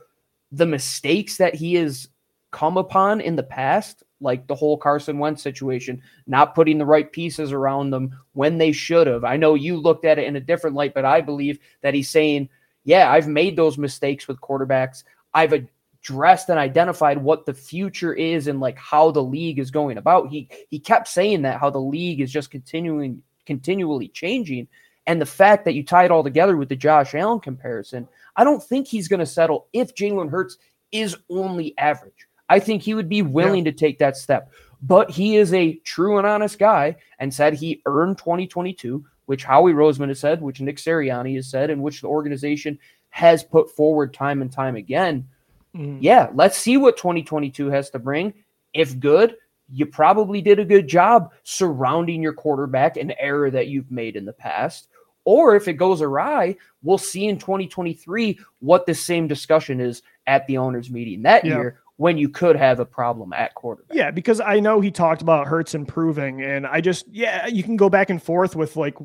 the 0.50 0.66
mistakes 0.66 1.36
that 1.36 1.54
he 1.54 1.74
has 1.74 2.08
come 2.50 2.76
upon 2.76 3.20
in 3.20 3.36
the 3.36 3.42
past, 3.42 4.02
like 4.20 4.46
the 4.46 4.54
whole 4.54 4.76
Carson 4.76 5.18
Wentz 5.18 5.42
situation, 5.42 6.02
not 6.26 6.54
putting 6.54 6.78
the 6.78 6.86
right 6.86 7.10
pieces 7.10 7.52
around 7.52 7.90
them 7.90 8.18
when 8.32 8.58
they 8.58 8.72
should 8.72 9.06
have. 9.06 9.24
I 9.24 9.36
know 9.36 9.54
you 9.54 9.76
looked 9.76 10.04
at 10.04 10.18
it 10.18 10.26
in 10.26 10.36
a 10.36 10.40
different 10.40 10.76
light, 10.76 10.94
but 10.94 11.04
I 11.04 11.20
believe 11.20 11.58
that 11.82 11.94
he's 11.94 12.08
saying, 12.08 12.48
yeah, 12.84 13.10
I've 13.10 13.28
made 13.28 13.56
those 13.56 13.78
mistakes 13.78 14.26
with 14.26 14.40
quarterbacks. 14.40 15.04
I've 15.34 15.52
addressed 15.52 16.48
and 16.48 16.58
identified 16.58 17.18
what 17.18 17.46
the 17.46 17.54
future 17.54 18.14
is 18.14 18.46
and 18.46 18.60
like 18.60 18.78
how 18.78 19.10
the 19.10 19.22
league 19.22 19.58
is 19.58 19.70
going 19.70 19.98
about. 19.98 20.28
He 20.28 20.48
he 20.68 20.78
kept 20.78 21.08
saying 21.08 21.42
that 21.42 21.60
how 21.60 21.70
the 21.70 21.80
league 21.80 22.20
is 22.20 22.32
just 22.32 22.50
continuing 22.50 23.22
continually 23.46 24.08
changing. 24.08 24.68
And 25.06 25.20
the 25.20 25.26
fact 25.26 25.64
that 25.64 25.72
you 25.74 25.82
tie 25.82 26.04
it 26.04 26.10
all 26.10 26.22
together 26.22 26.56
with 26.56 26.68
the 26.68 26.76
Josh 26.76 27.14
Allen 27.14 27.40
comparison, 27.40 28.06
I 28.36 28.44
don't 28.44 28.62
think 28.62 28.86
he's 28.86 29.08
going 29.08 29.20
to 29.20 29.26
settle 29.26 29.66
if 29.72 29.94
Jalen 29.94 30.30
Hurts 30.30 30.58
is 30.92 31.16
only 31.30 31.76
average. 31.78 32.27
I 32.48 32.58
think 32.58 32.82
he 32.82 32.94
would 32.94 33.08
be 33.08 33.22
willing 33.22 33.64
to 33.64 33.72
take 33.72 33.98
that 33.98 34.16
step. 34.16 34.50
But 34.82 35.10
he 35.10 35.36
is 35.36 35.52
a 35.52 35.74
true 35.84 36.18
and 36.18 36.26
honest 36.26 36.58
guy 36.58 36.96
and 37.18 37.32
said 37.34 37.54
he 37.54 37.82
earned 37.86 38.18
2022, 38.18 39.04
which 39.26 39.44
Howie 39.44 39.72
Roseman 39.72 40.08
has 40.08 40.20
said, 40.20 40.40
which 40.40 40.60
Nick 40.60 40.76
Sirianni 40.76 41.34
has 41.36 41.50
said, 41.50 41.70
and 41.70 41.82
which 41.82 42.00
the 42.00 42.06
organization 42.06 42.78
has 43.10 43.42
put 43.42 43.70
forward 43.74 44.14
time 44.14 44.40
and 44.40 44.52
time 44.52 44.76
again. 44.76 45.26
Mhm. 45.74 45.98
Yeah, 46.00 46.30
let's 46.34 46.56
see 46.56 46.76
what 46.76 46.96
2022 46.96 47.68
has 47.70 47.90
to 47.90 47.98
bring. 47.98 48.32
If 48.72 48.98
good, 49.00 49.36
you 49.70 49.84
probably 49.84 50.40
did 50.40 50.58
a 50.58 50.64
good 50.64 50.88
job 50.88 51.32
surrounding 51.42 52.22
your 52.22 52.32
quarterback, 52.32 52.96
an 52.96 53.12
error 53.18 53.50
that 53.50 53.66
you've 53.68 53.90
made 53.90 54.16
in 54.16 54.24
the 54.24 54.32
past. 54.32 54.88
Or 55.24 55.56
if 55.56 55.68
it 55.68 55.74
goes 55.74 56.00
awry, 56.00 56.56
we'll 56.82 56.96
see 56.96 57.26
in 57.26 57.38
2023 57.38 58.38
what 58.60 58.86
the 58.86 58.94
same 58.94 59.28
discussion 59.28 59.78
is 59.80 60.02
at 60.26 60.46
the 60.46 60.56
owners' 60.56 60.90
meeting 60.90 61.22
that 61.22 61.44
Yeah. 61.44 61.56
year 61.56 61.80
when 61.98 62.16
you 62.16 62.28
could 62.28 62.56
have 62.56 62.78
a 62.78 62.86
problem 62.86 63.32
at 63.32 63.54
quarterback. 63.54 63.94
Yeah, 63.94 64.10
because 64.12 64.40
I 64.40 64.60
know 64.60 64.80
he 64.80 64.90
talked 64.90 65.20
about 65.20 65.48
Hurts 65.48 65.74
improving, 65.74 66.42
and 66.42 66.66
I 66.66 66.80
just 66.80 67.06
yeah, 67.10 67.46
you 67.46 67.62
can 67.62 67.76
go 67.76 67.90
back 67.90 68.08
and 68.08 68.22
forth 68.22 68.56
with 68.56 68.76
like 68.76 68.96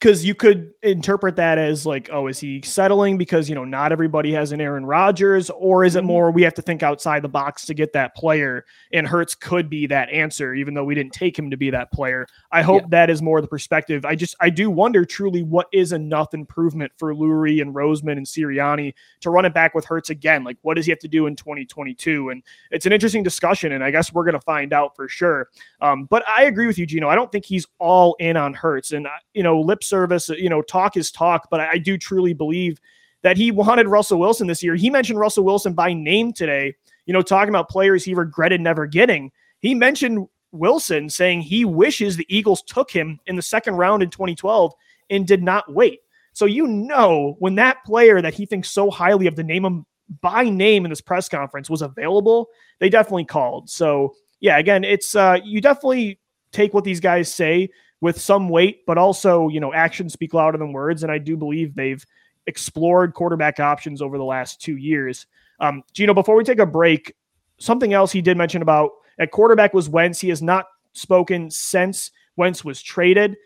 because 0.00 0.24
you 0.24 0.34
could 0.34 0.72
interpret 0.82 1.36
that 1.36 1.58
as 1.58 1.84
like, 1.84 2.08
oh, 2.10 2.26
is 2.26 2.40
he 2.40 2.62
settling 2.62 3.18
because 3.18 3.50
you 3.50 3.54
know 3.54 3.66
not 3.66 3.92
everybody 3.92 4.32
has 4.32 4.50
an 4.50 4.58
Aaron 4.60 4.86
Rodgers, 4.86 5.50
or 5.50 5.84
is 5.84 5.94
it 5.94 6.02
Mhm. 6.02 6.06
more 6.06 6.30
we 6.30 6.42
have 6.42 6.54
to 6.54 6.62
think 6.62 6.82
outside 6.82 7.20
the 7.22 7.28
box 7.28 7.66
to 7.66 7.74
get 7.74 7.92
that 7.92 8.14
player? 8.16 8.64
And 8.94 9.06
Hurts 9.06 9.34
could 9.34 9.68
be 9.68 9.86
that 9.88 10.08
answer, 10.08 10.54
even 10.54 10.72
though 10.72 10.84
we 10.84 10.94
didn't 10.94 11.12
take 11.12 11.38
him 11.38 11.50
to 11.50 11.56
be 11.58 11.68
that 11.70 11.92
player. 11.92 12.26
I 12.50 12.62
hope 12.62 12.82
Yeah. 12.84 12.88
that 12.92 13.10
is 13.10 13.20
more 13.20 13.42
the 13.42 13.46
perspective. 13.46 14.06
I 14.06 14.14
just 14.14 14.34
I 14.40 14.48
do 14.48 14.70
wonder 14.70 15.04
truly 15.04 15.42
what 15.42 15.66
is 15.70 15.92
enough 15.92 16.32
improvement 16.32 16.92
for 16.96 17.14
Lurie 17.14 17.60
and 17.60 17.74
Roseman 17.74 18.12
and 18.16 18.24
Sirianni 18.26 18.94
to 19.20 19.28
run 19.28 19.44
it 19.44 19.52
back 19.52 19.74
with 19.74 19.84
Hurts 19.84 20.08
again. 20.08 20.44
Like, 20.44 20.56
what 20.62 20.76
does 20.76 20.86
he 20.86 20.92
have 20.92 20.98
to 21.00 21.08
do 21.08 21.26
in 21.26 21.36
2022? 21.36 22.30
And 22.30 22.42
it's 22.70 22.86
an 22.86 22.92
interesting 22.94 23.22
discussion, 23.22 23.72
and 23.72 23.84
I 23.84 23.90
guess 23.90 24.14
we're 24.14 24.24
going 24.24 24.32
to 24.32 24.40
find 24.40 24.72
out 24.72 24.96
for 24.96 25.08
sure. 25.08 25.48
Um, 25.82 26.04
but 26.06 26.26
I 26.26 26.44
agree 26.44 26.66
with 26.66 26.78
you, 26.78 26.86
Gino. 26.86 27.08
I 27.10 27.14
don't 27.14 27.30
think 27.30 27.44
he's 27.44 27.66
all 27.78 28.16
in 28.18 28.38
on 28.38 28.54
Hurts, 28.54 28.92
and 28.92 29.06
uh, 29.06 29.10
you 29.34 29.42
know, 29.42 29.60
lip 29.60 29.84
service. 29.90 30.30
You 30.30 30.48
know, 30.48 30.62
talk 30.62 30.96
is 30.96 31.10
talk, 31.10 31.48
but 31.50 31.60
I, 31.60 31.72
I 31.72 31.78
do 31.78 31.98
truly 31.98 32.32
believe 32.32 32.80
that 33.22 33.36
he 33.36 33.50
wanted 33.50 33.88
Russell 33.88 34.18
Wilson 34.18 34.46
this 34.46 34.62
year. 34.62 34.74
He 34.74 34.88
mentioned 34.88 35.18
Russell 35.18 35.44
Wilson 35.44 35.74
by 35.74 35.92
name 35.92 36.32
today. 36.32 36.74
You 37.04 37.12
know, 37.12 37.22
talking 37.22 37.50
about 37.50 37.68
players 37.68 38.04
he 38.04 38.14
regretted 38.14 38.60
never 38.60 38.86
getting. 38.86 39.30
He 39.58 39.74
mentioned 39.74 40.26
Wilson, 40.52 41.10
saying 41.10 41.42
he 41.42 41.64
wishes 41.64 42.16
the 42.16 42.26
Eagles 42.34 42.62
took 42.62 42.90
him 42.90 43.20
in 43.26 43.36
the 43.36 43.42
second 43.42 43.74
round 43.74 44.02
in 44.02 44.10
2012 44.10 44.72
and 45.10 45.26
did 45.26 45.42
not 45.42 45.72
wait. 45.72 46.00
So 46.32 46.46
you 46.46 46.66
know 46.66 47.36
when 47.38 47.56
that 47.56 47.84
player 47.84 48.22
that 48.22 48.34
he 48.34 48.46
thinks 48.46 48.70
so 48.70 48.90
highly 48.90 49.26
of 49.26 49.34
to 49.34 49.42
name 49.42 49.64
him 49.64 49.86
by 50.22 50.44
name 50.44 50.84
in 50.84 50.90
this 50.90 51.00
press 51.00 51.28
conference 51.28 51.68
was 51.68 51.82
available, 51.82 52.48
they 52.78 52.88
definitely 52.88 53.24
called. 53.24 53.68
So 53.68 54.14
yeah, 54.40 54.58
again, 54.58 54.84
it's 54.84 55.14
uh 55.14 55.38
you 55.44 55.60
definitely 55.60 56.18
take 56.52 56.74
what 56.74 56.84
these 56.84 57.00
guys 57.00 57.32
say 57.32 57.68
with 58.00 58.20
some 58.20 58.48
weight, 58.48 58.86
but 58.86 58.98
also, 58.98 59.48
you 59.48 59.60
know, 59.60 59.72
actions 59.72 60.12
speak 60.12 60.34
louder 60.34 60.58
than 60.58 60.72
words. 60.72 61.02
And 61.02 61.12
I 61.12 61.18
do 61.18 61.36
believe 61.36 61.74
they've 61.74 62.04
explored 62.46 63.14
quarterback 63.14 63.60
options 63.60 64.00
over 64.00 64.16
the 64.16 64.24
last 64.24 64.60
two 64.60 64.76
years. 64.76 65.26
Um, 65.60 65.82
Gino, 65.92 66.14
before 66.14 66.36
we 66.36 66.44
take 66.44 66.58
a 66.58 66.66
break, 66.66 67.14
something 67.58 67.92
else 67.92 68.10
he 68.10 68.22
did 68.22 68.36
mention 68.36 68.62
about 68.62 68.90
at 69.18 69.30
quarterback 69.30 69.74
was 69.74 69.88
Wentz. 69.88 70.20
He 70.20 70.30
has 70.30 70.40
not 70.42 70.66
spoken 70.94 71.50
since 71.50 72.10
Wentz 72.36 72.64
was 72.64 72.80
traded. 72.82 73.36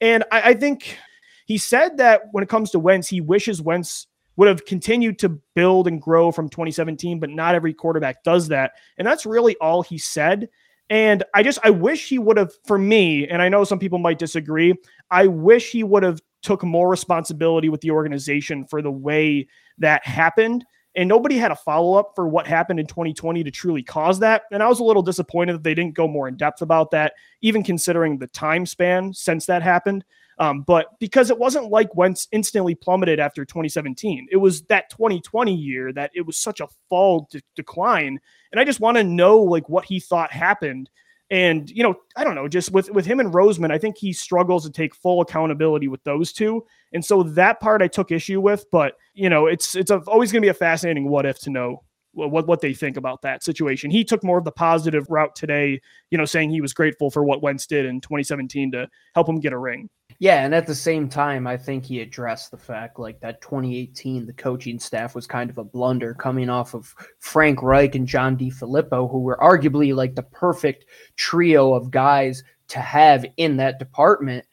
And 0.00 0.24
I, 0.30 0.50
I 0.50 0.54
think 0.54 0.98
he 1.46 1.56
said 1.58 1.96
that 1.96 2.22
when 2.32 2.44
it 2.44 2.50
comes 2.50 2.70
to 2.72 2.78
Wentz, 2.78 3.08
he 3.08 3.20
wishes 3.20 3.62
Wentz 3.62 4.06
would 4.36 4.48
have 4.48 4.64
continued 4.64 5.18
to 5.18 5.28
build 5.54 5.86
and 5.86 6.00
grow 6.00 6.32
from 6.32 6.48
2017, 6.48 7.18
but 7.18 7.30
not 7.30 7.54
every 7.54 7.74
quarterback 7.74 8.22
does 8.24 8.48
that. 8.48 8.72
And 8.98 9.06
that's 9.06 9.26
really 9.26 9.56
all 9.58 9.82
he 9.82 9.98
said. 9.98 10.48
And 10.90 11.24
I 11.34 11.42
just 11.42 11.58
I 11.62 11.70
wish 11.70 12.08
he 12.08 12.18
would 12.18 12.36
have 12.36 12.52
for 12.66 12.76
me, 12.76 13.26
and 13.26 13.40
I 13.40 13.48
know 13.48 13.64
some 13.64 13.78
people 13.78 13.98
might 13.98 14.18
disagree, 14.18 14.74
I 15.10 15.26
wish 15.26 15.70
he 15.70 15.84
would 15.84 16.02
have 16.02 16.20
took 16.42 16.62
more 16.62 16.88
responsibility 16.90 17.68
with 17.68 17.80
the 17.80 17.90
organization 17.90 18.66
for 18.66 18.82
the 18.82 18.90
way 18.90 19.46
that 19.78 20.04
happened. 20.06 20.64
And 20.94 21.08
nobody 21.08 21.38
had 21.38 21.50
a 21.50 21.56
follow 21.56 21.94
up 21.98 22.12
for 22.14 22.28
what 22.28 22.46
happened 22.46 22.78
in 22.78 22.86
2020 22.86 23.42
to 23.44 23.50
truly 23.50 23.82
cause 23.82 24.18
that. 24.18 24.42
And 24.52 24.62
I 24.62 24.68
was 24.68 24.80
a 24.80 24.84
little 24.84 25.02
disappointed 25.02 25.54
that 25.54 25.62
they 25.62 25.74
didn't 25.74 25.94
go 25.94 26.06
more 26.06 26.28
in 26.28 26.36
depth 26.36 26.60
about 26.60 26.90
that, 26.90 27.14
even 27.40 27.62
considering 27.62 28.18
the 28.18 28.26
time 28.26 28.66
span 28.66 29.14
since 29.14 29.46
that 29.46 29.62
happened. 29.62 30.04
Um, 30.42 30.62
but 30.62 30.98
because 30.98 31.30
it 31.30 31.38
wasn't 31.38 31.70
like 31.70 31.94
Wentz 31.94 32.26
instantly 32.32 32.74
plummeted 32.74 33.20
after 33.20 33.44
2017, 33.44 34.26
it 34.28 34.38
was 34.38 34.62
that 34.62 34.90
2020 34.90 35.54
year 35.54 35.92
that 35.92 36.10
it 36.14 36.26
was 36.26 36.36
such 36.36 36.58
a 36.58 36.66
fall 36.88 37.28
de- 37.30 37.40
decline. 37.54 38.18
And 38.50 38.60
I 38.60 38.64
just 38.64 38.80
want 38.80 38.96
to 38.96 39.04
know 39.04 39.38
like 39.38 39.68
what 39.68 39.84
he 39.84 40.00
thought 40.00 40.32
happened. 40.32 40.90
And 41.30 41.70
you 41.70 41.84
know, 41.84 41.94
I 42.16 42.24
don't 42.24 42.34
know, 42.34 42.48
just 42.48 42.72
with 42.72 42.90
with 42.90 43.06
him 43.06 43.20
and 43.20 43.32
Roseman, 43.32 43.70
I 43.70 43.78
think 43.78 43.96
he 43.96 44.12
struggles 44.12 44.64
to 44.64 44.72
take 44.72 44.96
full 44.96 45.20
accountability 45.20 45.86
with 45.86 46.02
those 46.02 46.32
two. 46.32 46.66
And 46.92 47.04
so 47.04 47.22
that 47.22 47.60
part 47.60 47.80
I 47.80 47.86
took 47.86 48.10
issue 48.10 48.40
with, 48.40 48.66
but 48.72 48.96
you 49.14 49.30
know, 49.30 49.46
it's 49.46 49.76
it's 49.76 49.92
a, 49.92 49.98
always 50.08 50.32
going 50.32 50.42
to 50.42 50.46
be 50.46 50.50
a 50.50 50.54
fascinating 50.54 51.08
what 51.08 51.24
if 51.24 51.38
to 51.42 51.50
know 51.50 51.84
what 52.14 52.46
what 52.46 52.60
they 52.60 52.74
think 52.74 52.96
about 52.96 53.22
that 53.22 53.42
situation. 53.42 53.90
He 53.90 54.04
took 54.04 54.22
more 54.22 54.38
of 54.38 54.44
the 54.44 54.52
positive 54.52 55.06
route 55.08 55.34
today, 55.34 55.80
you 56.10 56.18
know, 56.18 56.24
saying 56.24 56.50
he 56.50 56.60
was 56.60 56.74
grateful 56.74 57.10
for 57.10 57.24
what 57.24 57.42
Wentz 57.42 57.66
did 57.66 57.86
in 57.86 58.00
2017 58.00 58.72
to 58.72 58.88
help 59.14 59.28
him 59.28 59.40
get 59.40 59.52
a 59.52 59.58
ring. 59.58 59.88
Yeah, 60.22 60.44
and 60.44 60.54
at 60.54 60.68
the 60.68 60.74
same 60.76 61.08
time, 61.08 61.48
I 61.48 61.56
think 61.56 61.84
he 61.84 62.00
addressed 62.00 62.52
the 62.52 62.56
fact 62.56 63.00
like 63.00 63.18
that 63.18 63.40
2018, 63.40 64.24
the 64.24 64.32
coaching 64.32 64.78
staff 64.78 65.16
was 65.16 65.26
kind 65.26 65.50
of 65.50 65.58
a 65.58 65.64
blunder 65.64 66.14
coming 66.14 66.48
off 66.48 66.74
of 66.76 66.94
Frank 67.18 67.60
Reich 67.60 67.96
and 67.96 68.06
John 68.06 68.36
D. 68.36 68.48
DeFilippo, 68.48 69.10
who 69.10 69.18
were 69.18 69.36
arguably 69.38 69.92
like 69.92 70.14
the 70.14 70.22
perfect 70.22 70.84
trio 71.16 71.74
of 71.74 71.90
guys 71.90 72.44
to 72.68 72.78
have 72.78 73.26
in 73.36 73.56
that 73.56 73.80
department. 73.80 74.46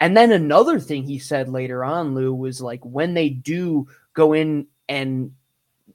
And 0.00 0.16
then 0.16 0.32
another 0.32 0.80
thing 0.80 1.02
he 1.02 1.18
said 1.18 1.50
later 1.50 1.84
on, 1.84 2.14
Lou, 2.14 2.32
was 2.32 2.62
like 2.62 2.82
when 2.82 3.12
they 3.12 3.28
do 3.28 3.86
go 4.14 4.32
in 4.32 4.68
and 4.88 5.32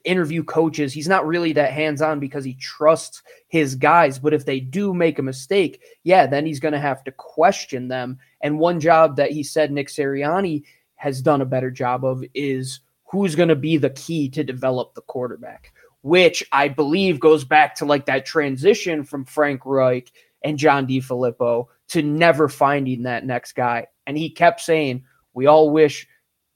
interview 0.06 0.44
coaches. 0.44 0.94
He's 0.94 1.08
not 1.08 1.28
really 1.28 1.52
that 1.54 1.72
hands 1.72 2.02
on 2.02 2.20
because 2.20 2.46
he 2.46 2.54
trusts 2.54 3.22
his 3.48 3.76
guys. 3.76 4.18
But 4.20 4.34
if 4.34 4.46
they 4.46 4.60
do 4.60 4.94
make 4.94 5.20
a 5.20 5.24
mistake, 5.24 5.82
yeah, 6.04 6.28
then 6.28 6.46
he's 6.46 6.60
going 6.60 6.74
to 6.74 6.80
have 6.80 7.04
to 7.04 7.12
question 7.12 7.88
them. 7.88 8.20
And 8.46 8.60
one 8.60 8.80
job 8.80 9.16
that 9.16 9.32
he 9.32 9.42
said 9.42 9.72
Nick 9.72 9.88
Sirianni 9.88 10.66
has 10.98 11.20
done 11.20 11.42
a 11.42 11.46
better 11.46 11.72
job 11.72 12.06
of 12.06 12.24
is 12.36 12.80
who's 13.06 13.34
going 13.34 13.50
to 13.50 13.56
be 13.56 13.78
the 13.78 13.90
key 13.90 14.30
to 14.30 14.44
develop 14.44 14.94
the 14.94 15.02
quarterback, 15.02 15.74
which 16.04 16.44
I 16.52 16.68
believe 16.68 17.20
goes 17.20 17.44
back 17.44 17.74
to 17.78 17.86
like 17.86 18.06
that 18.06 18.28
transition 18.28 19.04
from 19.04 19.26
Frank 19.26 19.62
Reich 19.66 20.12
and 20.44 20.60
John 20.60 20.86
DeFilippo 20.86 21.66
to 21.88 22.04
never 22.04 22.48
finding 22.48 23.02
that 23.02 23.26
next 23.26 23.54
guy. 23.54 23.88
And 24.06 24.16
he 24.16 24.30
kept 24.30 24.62
saying, 24.62 25.06
we 25.34 25.48
all 25.48 25.72
wish 25.72 26.08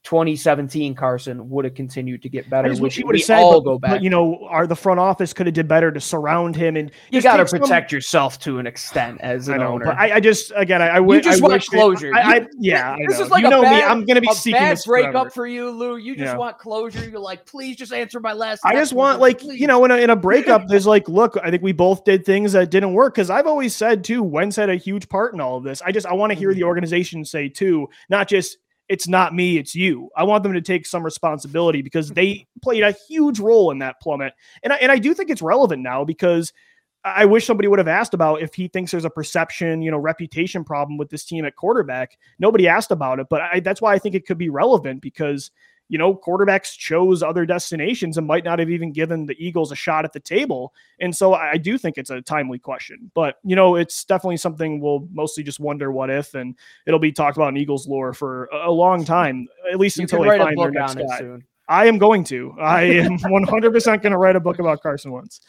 2017 0.03 0.95
Carson 0.95 1.49
would 1.49 1.65
have 1.65 1.73
continued 1.73 2.21
to 2.21 2.29
get 2.29 2.49
better. 2.49 2.71
I 2.71 2.75
wish 2.75 2.95
he 2.95 3.03
would 3.03 3.15
have 3.15 3.23
said, 3.23 3.39
all 3.39 3.59
but, 3.59 3.71
go 3.71 3.79
back. 3.79 3.91
But, 3.91 4.03
you 4.03 4.09
know, 4.09 4.47
our 4.49 4.65
the 4.65 4.75
front 4.75 4.99
office 4.99 5.33
could 5.33 5.45
have 5.45 5.53
did 5.53 5.67
better 5.67 5.91
to 5.91 5.99
surround 5.99 6.55
him, 6.55 6.77
and 6.77 6.89
you 7.11 7.21
got 7.21 7.37
to 7.37 7.45
protect 7.45 7.91
some... 7.91 7.97
yourself 7.97 8.39
to 8.39 8.59
an 8.59 8.67
extent 8.67 9.19
as 9.21 9.49
an 9.49 9.59
know, 9.59 9.73
owner. 9.73 9.85
But 9.85 9.97
I, 9.97 10.15
I, 10.15 10.19
just 10.21 10.53
again, 10.55 10.81
I, 10.81 10.89
I, 10.89 10.95
w- 10.95 11.17
you 11.17 11.21
just 11.21 11.43
I 11.43 11.47
want 11.47 11.65
closure. 11.65 12.15
I, 12.15 12.21
I, 12.21 12.47
yeah, 12.57 12.95
this 13.07 13.19
know. 13.19 13.25
is 13.25 13.29
like 13.29 13.41
you 13.41 13.47
a 13.47 13.51
know 13.51 13.61
bad, 13.61 13.75
me. 13.75 13.83
I'm 13.83 14.05
going 14.05 14.15
to 14.15 14.21
be 14.21 14.33
seeking 14.33 14.59
bad 14.59 14.79
breakup 14.85 15.33
for 15.33 15.45
you, 15.45 15.69
Lou. 15.69 15.97
You 15.97 16.15
just 16.15 16.31
yeah. 16.31 16.37
want 16.37 16.57
closure. 16.57 17.07
You're 17.07 17.19
like, 17.19 17.45
please 17.45 17.75
just 17.75 17.91
answer 17.91 18.21
my 18.21 18.33
last. 18.33 18.61
I 18.63 18.73
just 18.73 18.93
want 18.93 19.19
like 19.19 19.39
please. 19.39 19.59
you 19.59 19.67
know, 19.67 19.83
in 19.83 19.91
a, 19.91 19.97
in 19.97 20.09
a 20.11 20.15
breakup, 20.15 20.63
there's 20.67 20.87
like, 20.87 21.09
look, 21.09 21.37
I 21.43 21.51
think 21.51 21.61
we 21.61 21.73
both 21.73 22.05
did 22.05 22.25
things 22.25 22.53
that 22.53 22.71
didn't 22.71 22.93
work 22.93 23.15
because 23.15 23.29
I've 23.29 23.47
always 23.47 23.75
said 23.75 24.05
too, 24.05 24.23
Wentz 24.23 24.55
had 24.55 24.69
a 24.69 24.75
huge 24.75 25.09
part 25.09 25.33
in 25.33 25.41
all 25.41 25.57
of 25.57 25.63
this. 25.63 25.81
I 25.81 25.91
just 25.91 26.07
I 26.07 26.13
want 26.13 26.31
to 26.31 26.39
hear 26.39 26.53
the 26.53 26.61
mm-hmm. 26.61 26.67
organization 26.67 27.25
say 27.25 27.49
too, 27.49 27.89
not 28.09 28.29
just 28.29 28.57
it's 28.89 29.07
not 29.07 29.35
me, 29.35 29.57
it's 29.57 29.75
you. 29.75 30.09
I 30.17 30.23
want 30.23 30.43
them 30.43 30.53
to 30.53 30.61
take 30.61 30.85
some 30.85 31.03
responsibility 31.03 31.83
because 31.83 32.09
they 32.09 32.47
played 32.63 32.83
a 32.83 32.95
huge 33.07 33.39
role 33.39 33.69
in 33.69 33.79
that 33.79 34.01
plummet. 34.01 34.33
And 34.63 34.73
I, 34.73 34.77
and 34.77 34.91
I 34.91 34.97
do 34.97 35.13
think 35.13 35.29
it's 35.29 35.43
relevant 35.43 35.83
now 35.83 36.03
because 36.03 36.51
I 37.05 37.25
wish 37.25 37.45
somebody 37.45 37.67
would 37.67 37.79
have 37.79 37.87
asked 37.87 38.15
about 38.15 38.41
if 38.41 38.53
he 38.55 38.67
thinks 38.67 38.91
there's 38.91 39.05
a 39.05 39.09
perception, 39.09 39.81
you 39.81 39.91
know, 39.91 39.97
reputation 39.99 40.65
problem 40.65 40.97
with 40.97 41.09
this 41.09 41.23
team 41.23 41.45
at 41.45 41.55
quarterback. 41.55 42.17
Nobody 42.39 42.67
asked 42.67 42.91
about 42.91 43.19
it, 43.19 43.27
but 43.29 43.41
I, 43.41 43.59
that's 43.61 43.81
why 43.81 43.93
I 43.93 43.99
think 43.99 44.15
it 44.15 44.25
could 44.25 44.39
be 44.39 44.49
relevant 44.49 45.01
because 45.01 45.51
you 45.89 45.97
know, 45.97 46.15
quarterbacks 46.15 46.77
chose 46.77 47.21
other 47.21 47.45
destinations 47.45 48.17
and 48.17 48.25
might 48.25 48.45
not 48.45 48.59
have 48.59 48.69
even 48.69 48.91
given 48.91 49.25
the 49.25 49.35
Eagles 49.43 49.71
a 49.71 49.75
shot 49.75 50.05
at 50.05 50.13
the 50.13 50.19
table. 50.19 50.73
And 50.99 51.15
so 51.15 51.33
I 51.33 51.57
do 51.57 51.77
think 51.77 51.97
it's 51.97 52.11
a 52.11 52.21
timely 52.21 52.59
question. 52.59 53.11
But, 53.15 53.37
you 53.43 53.55
know, 53.55 53.75
it's 53.75 54.05
definitely 54.05 54.37
something 54.37 54.79
we'll 54.79 55.07
mostly 55.11 55.43
just 55.43 55.59
wonder 55.59 55.91
what 55.91 56.09
if, 56.09 56.35
and 56.35 56.55
it'll 56.85 56.99
be 56.99 57.11
talked 57.11 57.37
about 57.37 57.49
in 57.49 57.57
Eagles 57.57 57.87
lore 57.87 58.13
for 58.13 58.45
a 58.53 58.71
long 58.71 59.03
time, 59.03 59.47
at 59.71 59.79
least 59.79 59.97
you 59.97 60.03
until 60.03 60.21
they 60.23 60.37
find 60.37 60.57
their 60.57 60.71
next 60.71 60.95
guy. 60.95 61.17
Soon. 61.17 61.43
I 61.69 61.85
am 61.85 61.99
going 61.99 62.23
to. 62.25 62.55
I 62.59 62.81
am 62.81 63.19
100% 63.19 64.01
going 64.01 64.11
to 64.11 64.17
write 64.17 64.35
a 64.35 64.39
book 64.39 64.57
about 64.57 64.81
Carson 64.81 65.11
Wentz. 65.11 65.41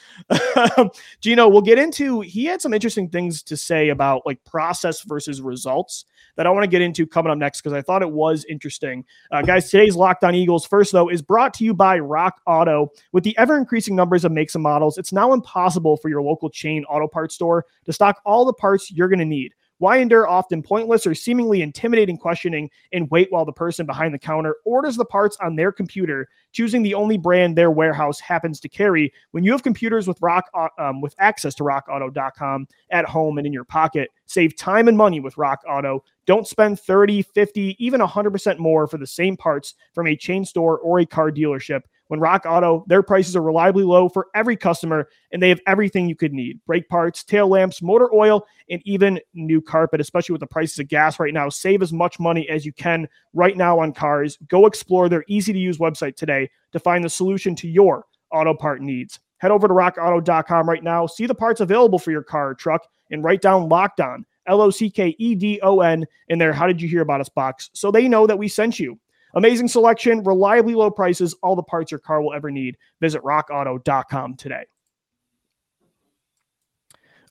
Gino, 1.22 1.48
we'll 1.48 1.62
get 1.62 1.78
into. 1.78 2.20
He 2.20 2.44
had 2.44 2.60
some 2.60 2.74
interesting 2.74 3.08
things 3.08 3.42
to 3.44 3.56
say 3.56 3.88
about 3.88 4.26
like 4.26 4.44
process 4.44 5.00
versus 5.00 5.40
results 5.40 6.04
that 6.36 6.46
I 6.46 6.50
want 6.50 6.62
to 6.64 6.68
get 6.68 6.82
into 6.82 7.06
coming 7.06 7.32
up 7.32 7.38
next 7.38 7.62
because 7.62 7.72
I 7.72 7.80
thought 7.80 8.02
it 8.02 8.10
was 8.10 8.44
interesting. 8.50 9.02
Uh, 9.32 9.40
guys, 9.40 9.70
today's 9.70 9.96
Locked 9.96 10.22
On 10.22 10.34
Eagles 10.34 10.66
first 10.66 10.92
though 10.92 11.08
is 11.08 11.22
brought 11.22 11.54
to 11.54 11.64
you 11.64 11.72
by 11.72 11.98
Rock 11.98 12.42
Auto. 12.46 12.90
With 13.12 13.24
the 13.24 13.36
ever 13.38 13.56
increasing 13.56 13.96
numbers 13.96 14.26
of 14.26 14.30
makes 14.30 14.54
and 14.54 14.62
models, 14.62 14.98
it's 14.98 15.14
now 15.14 15.32
impossible 15.32 15.96
for 15.96 16.10
your 16.10 16.20
local 16.20 16.50
chain 16.50 16.84
auto 16.84 17.08
parts 17.08 17.34
store 17.34 17.64
to 17.86 17.94
stock 17.94 18.20
all 18.26 18.44
the 18.44 18.52
parts 18.52 18.90
you're 18.90 19.08
going 19.08 19.20
to 19.20 19.24
need. 19.24 19.54
Why 19.80 19.96
endure 19.96 20.28
often 20.28 20.62
pointless 20.62 21.06
or 21.06 21.14
seemingly 21.14 21.62
intimidating 21.62 22.18
questioning 22.18 22.68
and 22.92 23.10
wait 23.10 23.28
while 23.30 23.46
the 23.46 23.52
person 23.52 23.86
behind 23.86 24.12
the 24.12 24.18
counter 24.18 24.56
orders 24.66 24.96
the 24.96 25.06
parts 25.06 25.38
on 25.40 25.56
their 25.56 25.72
computer, 25.72 26.28
choosing 26.52 26.82
the 26.82 26.92
only 26.92 27.16
brand 27.16 27.56
their 27.56 27.70
warehouse 27.70 28.20
happens 28.20 28.60
to 28.60 28.68
carry 28.68 29.10
when 29.30 29.42
you 29.42 29.52
have 29.52 29.62
computers 29.62 30.06
with 30.06 30.20
rock 30.20 30.50
um, 30.78 31.00
with 31.00 31.14
access 31.18 31.54
to 31.54 31.64
rockauto.com 31.64 32.68
at 32.90 33.06
home 33.06 33.38
and 33.38 33.46
in 33.46 33.54
your 33.54 33.64
pocket. 33.64 34.10
Save 34.26 34.54
time 34.54 34.86
and 34.86 34.98
money 34.98 35.18
with 35.18 35.38
Rock 35.38 35.60
Auto. 35.66 36.04
Don't 36.26 36.46
spend 36.46 36.78
30, 36.78 37.22
50, 37.22 37.74
even 37.84 38.02
100% 38.02 38.58
more 38.58 38.86
for 38.86 38.98
the 38.98 39.06
same 39.06 39.34
parts 39.34 39.74
from 39.94 40.06
a 40.06 40.14
chain 40.14 40.44
store 40.44 40.78
or 40.78 41.00
a 41.00 41.06
car 41.06 41.32
dealership. 41.32 41.80
When 42.10 42.18
Rock 42.18 42.44
Auto, 42.44 42.84
their 42.88 43.04
prices 43.04 43.36
are 43.36 43.40
reliably 43.40 43.84
low 43.84 44.08
for 44.08 44.26
every 44.34 44.56
customer, 44.56 45.08
and 45.30 45.40
they 45.40 45.48
have 45.48 45.60
everything 45.68 46.08
you 46.08 46.16
could 46.16 46.32
need 46.32 46.58
brake 46.66 46.88
parts, 46.88 47.22
tail 47.22 47.46
lamps, 47.46 47.80
motor 47.82 48.12
oil, 48.12 48.48
and 48.68 48.82
even 48.84 49.20
new 49.32 49.62
carpet, 49.62 50.00
especially 50.00 50.32
with 50.32 50.40
the 50.40 50.46
prices 50.48 50.80
of 50.80 50.88
gas 50.88 51.20
right 51.20 51.32
now. 51.32 51.48
Save 51.48 51.82
as 51.82 51.92
much 51.92 52.18
money 52.18 52.48
as 52.48 52.66
you 52.66 52.72
can 52.72 53.08
right 53.32 53.56
now 53.56 53.78
on 53.78 53.92
cars. 53.92 54.36
Go 54.48 54.66
explore 54.66 55.08
their 55.08 55.24
easy 55.28 55.52
to 55.52 55.58
use 55.60 55.78
website 55.78 56.16
today 56.16 56.50
to 56.72 56.80
find 56.80 57.04
the 57.04 57.08
solution 57.08 57.54
to 57.54 57.68
your 57.68 58.06
auto 58.32 58.54
part 58.54 58.82
needs. 58.82 59.20
Head 59.38 59.52
over 59.52 59.68
to 59.68 59.74
rockauto.com 59.74 60.68
right 60.68 60.82
now, 60.82 61.06
see 61.06 61.26
the 61.26 61.34
parts 61.34 61.60
available 61.60 62.00
for 62.00 62.10
your 62.10 62.24
car 62.24 62.48
or 62.48 62.54
truck, 62.56 62.88
and 63.12 63.22
write 63.22 63.40
down 63.40 63.68
locked 63.68 64.00
on, 64.00 64.26
L 64.48 64.60
O 64.60 64.70
C 64.70 64.90
K 64.90 65.14
E 65.20 65.36
D 65.36 65.60
O 65.62 65.78
N, 65.78 66.04
in 66.26 66.40
their 66.40 66.52
How 66.52 66.66
Did 66.66 66.82
You 66.82 66.88
Hear 66.88 67.02
About 67.02 67.20
Us 67.20 67.28
box 67.28 67.70
so 67.72 67.92
they 67.92 68.08
know 68.08 68.26
that 68.26 68.36
we 68.36 68.48
sent 68.48 68.80
you. 68.80 68.98
Amazing 69.34 69.68
selection, 69.68 70.22
reliably 70.24 70.74
low 70.74 70.90
prices, 70.90 71.34
all 71.42 71.56
the 71.56 71.62
parts 71.62 71.90
your 71.90 72.00
car 72.00 72.22
will 72.22 72.34
ever 72.34 72.50
need. 72.50 72.76
Visit 73.00 73.22
rockauto.com 73.22 74.36
today. 74.36 74.64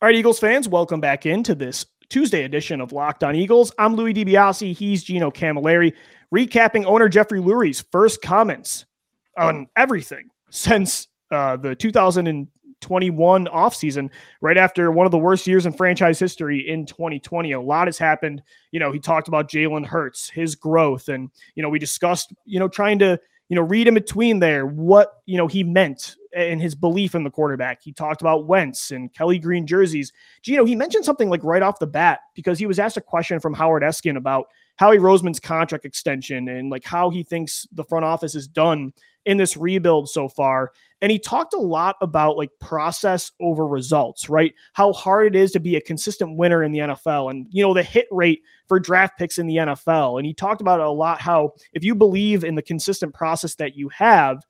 All 0.01 0.07
right, 0.07 0.15
Eagles 0.15 0.39
fans, 0.39 0.69
welcome 0.69 1.01
back 1.01 1.25
into 1.25 1.55
this 1.55 1.85
Tuesday 2.09 2.43
edition 2.43 2.79
of 2.81 2.91
Locked 2.91 3.23
On 3.23 3.35
Eagles. 3.35 3.71
I'm 3.77 3.95
Louis 3.95 4.13
DiBiase. 4.13 4.73
He's 4.73 5.03
Gino 5.03 5.29
Camilleri, 5.29 5.93
recapping 6.33 6.85
owner 6.85 7.09
Jeffrey 7.09 7.41
Lurie's 7.41 7.83
first 7.91 8.21
comments 8.21 8.85
on 9.37 9.67
everything 9.75 10.29
since 10.49 11.07
uh, 11.31 11.57
the 11.57 11.75
2000 11.75 12.47
21 12.81 13.45
offseason, 13.47 14.09
right 14.41 14.57
after 14.57 14.91
one 14.91 15.05
of 15.05 15.11
the 15.11 15.17
worst 15.17 15.47
years 15.47 15.65
in 15.65 15.73
franchise 15.73 16.19
history 16.19 16.67
in 16.67 16.85
2020. 16.85 17.51
A 17.51 17.61
lot 17.61 17.87
has 17.87 17.97
happened. 17.97 18.41
You 18.71 18.79
know, 18.79 18.91
he 18.91 18.99
talked 18.99 19.27
about 19.27 19.49
Jalen 19.49 19.85
Hurts, 19.85 20.29
his 20.29 20.55
growth, 20.55 21.09
and, 21.09 21.29
you 21.55 21.63
know, 21.63 21.69
we 21.69 21.79
discussed, 21.79 22.33
you 22.45 22.59
know, 22.59 22.67
trying 22.67 22.99
to, 22.99 23.19
you 23.49 23.55
know, 23.55 23.61
read 23.61 23.87
in 23.87 23.93
between 23.93 24.39
there 24.39 24.65
what, 24.65 25.21
you 25.25 25.37
know, 25.37 25.47
he 25.47 25.63
meant 25.63 26.15
and 26.35 26.61
his 26.61 26.75
belief 26.75 27.15
in 27.15 27.23
the 27.23 27.29
quarterback. 27.29 27.81
He 27.81 27.91
talked 27.91 28.21
about 28.21 28.45
Wentz 28.45 28.91
and 28.91 29.13
Kelly 29.13 29.39
Green 29.39 29.65
jerseys. 29.65 30.11
Gino, 30.41 30.65
he 30.65 30.75
mentioned 30.75 31.05
something 31.05 31.29
like 31.29 31.43
right 31.43 31.61
off 31.61 31.79
the 31.79 31.87
bat 31.87 32.19
because 32.35 32.59
he 32.59 32.65
was 32.65 32.79
asked 32.79 32.97
a 32.97 33.01
question 33.01 33.39
from 33.39 33.53
Howard 33.53 33.83
Eskin 33.83 34.17
about 34.17 34.47
Howie 34.75 34.97
Roseman's 34.97 35.39
contract 35.39 35.85
extension 35.85 36.47
and 36.47 36.69
like 36.69 36.85
how 36.85 37.09
he 37.09 37.23
thinks 37.23 37.67
the 37.71 37.83
front 37.83 38.05
office 38.05 38.35
is 38.35 38.47
done 38.47 38.93
in 39.25 39.37
this 39.37 39.57
rebuild 39.57 40.09
so 40.09 40.29
far. 40.29 40.71
And 41.01 41.11
he 41.11 41.19
talked 41.19 41.53
a 41.53 41.59
lot 41.59 41.95
about 42.01 42.37
like 42.37 42.51
process 42.59 43.31
over 43.39 43.67
results, 43.67 44.29
right? 44.29 44.53
How 44.73 44.93
hard 44.93 45.27
it 45.27 45.35
is 45.35 45.51
to 45.51 45.59
be 45.59 45.75
a 45.75 45.81
consistent 45.81 46.37
winner 46.37 46.63
in 46.63 46.71
the 46.71 46.79
NFL 46.79 47.31
and, 47.31 47.47
you 47.49 47.63
know, 47.63 47.73
the 47.73 47.83
hit 47.83 48.07
rate 48.11 48.41
for 48.67 48.79
draft 48.79 49.17
picks 49.17 49.37
in 49.37 49.47
the 49.47 49.57
NFL. 49.57 50.17
And 50.17 50.25
he 50.25 50.33
talked 50.33 50.61
about 50.61 50.79
a 50.79 50.89
lot 50.89 51.21
how 51.21 51.53
if 51.73 51.83
you 51.83 51.95
believe 51.95 52.43
in 52.43 52.55
the 52.55 52.61
consistent 52.61 53.13
process 53.13 53.55
that 53.55 53.75
you 53.75 53.89
have, 53.89 54.43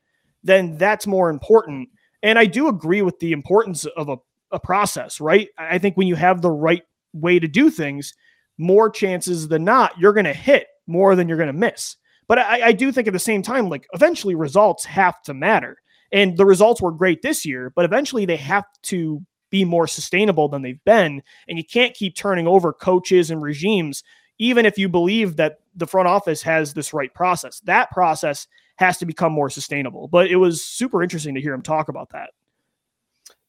then 0.43 0.77
that's 0.77 1.07
more 1.07 1.29
important. 1.29 1.89
And 2.23 2.37
I 2.37 2.45
do 2.45 2.67
agree 2.67 3.01
with 3.01 3.19
the 3.19 3.31
importance 3.31 3.85
of 3.85 4.09
a, 4.09 4.17
a 4.51 4.59
process, 4.59 5.19
right? 5.19 5.49
I 5.57 5.77
think 5.77 5.97
when 5.97 6.07
you 6.07 6.15
have 6.15 6.41
the 6.41 6.51
right 6.51 6.83
way 7.13 7.39
to 7.39 7.47
do 7.47 7.69
things, 7.69 8.13
more 8.57 8.89
chances 8.89 9.47
than 9.47 9.63
not, 9.63 9.97
you're 9.97 10.13
going 10.13 10.25
to 10.25 10.33
hit 10.33 10.67
more 10.87 11.15
than 11.15 11.27
you're 11.27 11.37
going 11.37 11.47
to 11.47 11.53
miss. 11.53 11.95
But 12.27 12.39
I, 12.39 12.67
I, 12.67 12.71
do 12.73 12.91
think 12.91 13.07
at 13.07 13.13
the 13.13 13.19
same 13.19 13.41
time, 13.41 13.69
like 13.69 13.87
eventually 13.93 14.35
results 14.35 14.85
have 14.85 15.21
to 15.23 15.33
matter. 15.33 15.77
And 16.11 16.37
the 16.37 16.45
results 16.45 16.81
were 16.81 16.91
great 16.91 17.21
this 17.21 17.45
year, 17.45 17.71
but 17.75 17.85
eventually 17.85 18.25
they 18.25 18.37
have 18.37 18.65
to 18.83 19.21
be 19.49 19.63
more 19.63 19.87
sustainable 19.87 20.47
than 20.47 20.61
they've 20.61 20.83
been. 20.83 21.23
And 21.47 21.57
you 21.57 21.63
can't 21.63 21.95
keep 21.95 22.15
turning 22.15 22.47
over 22.47 22.73
coaches 22.73 23.31
and 23.31 23.41
regimes 23.41 24.03
even 24.39 24.65
if 24.65 24.77
you 24.77 24.89
believe 24.89 25.35
that 25.35 25.59
the 25.75 25.85
front 25.85 26.07
office 26.07 26.41
has 26.41 26.73
this 26.73 26.93
right 26.93 27.13
process, 27.13 27.59
that 27.61 27.91
process 27.91 28.47
has 28.79 28.97
to 28.97 29.05
become 29.05 29.33
more 29.33 29.49
sustainable. 29.49 30.07
But 30.07 30.31
it 30.31 30.37
was 30.37 30.63
super 30.63 31.03
interesting 31.03 31.35
to 31.35 31.41
hear 31.41 31.53
him 31.53 31.61
talk 31.61 31.89
about 31.89 32.09
that. 32.11 32.29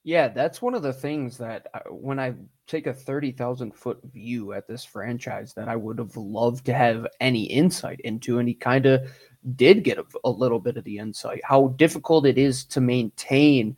Yeah, 0.02 0.26
that's 0.26 0.60
one 0.60 0.74
of 0.74 0.82
the 0.82 0.92
things 0.92 1.38
that 1.38 1.68
I, 1.72 1.82
when 1.88 2.18
I 2.18 2.34
take 2.66 2.88
a 2.88 2.92
30,000 2.92 3.72
foot 3.72 4.00
view 4.12 4.54
at 4.54 4.66
this 4.66 4.84
franchise 4.84 5.54
that 5.54 5.68
I 5.68 5.76
would 5.76 5.98
have 5.98 6.16
loved 6.16 6.66
to 6.66 6.74
have 6.74 7.06
any 7.20 7.44
insight 7.44 8.00
into. 8.00 8.40
And 8.40 8.48
he 8.48 8.54
kind 8.54 8.86
of 8.86 9.08
did 9.54 9.84
get 9.84 9.98
a, 9.98 10.04
a, 10.24 10.30
little 10.30 10.58
bit 10.58 10.76
of 10.76 10.82
the 10.84 10.98
insight 10.98 11.40
how 11.44 11.68
difficult 11.76 12.26
it 12.26 12.36
is 12.36 12.64
to 12.64 12.80
maintain 12.80 13.76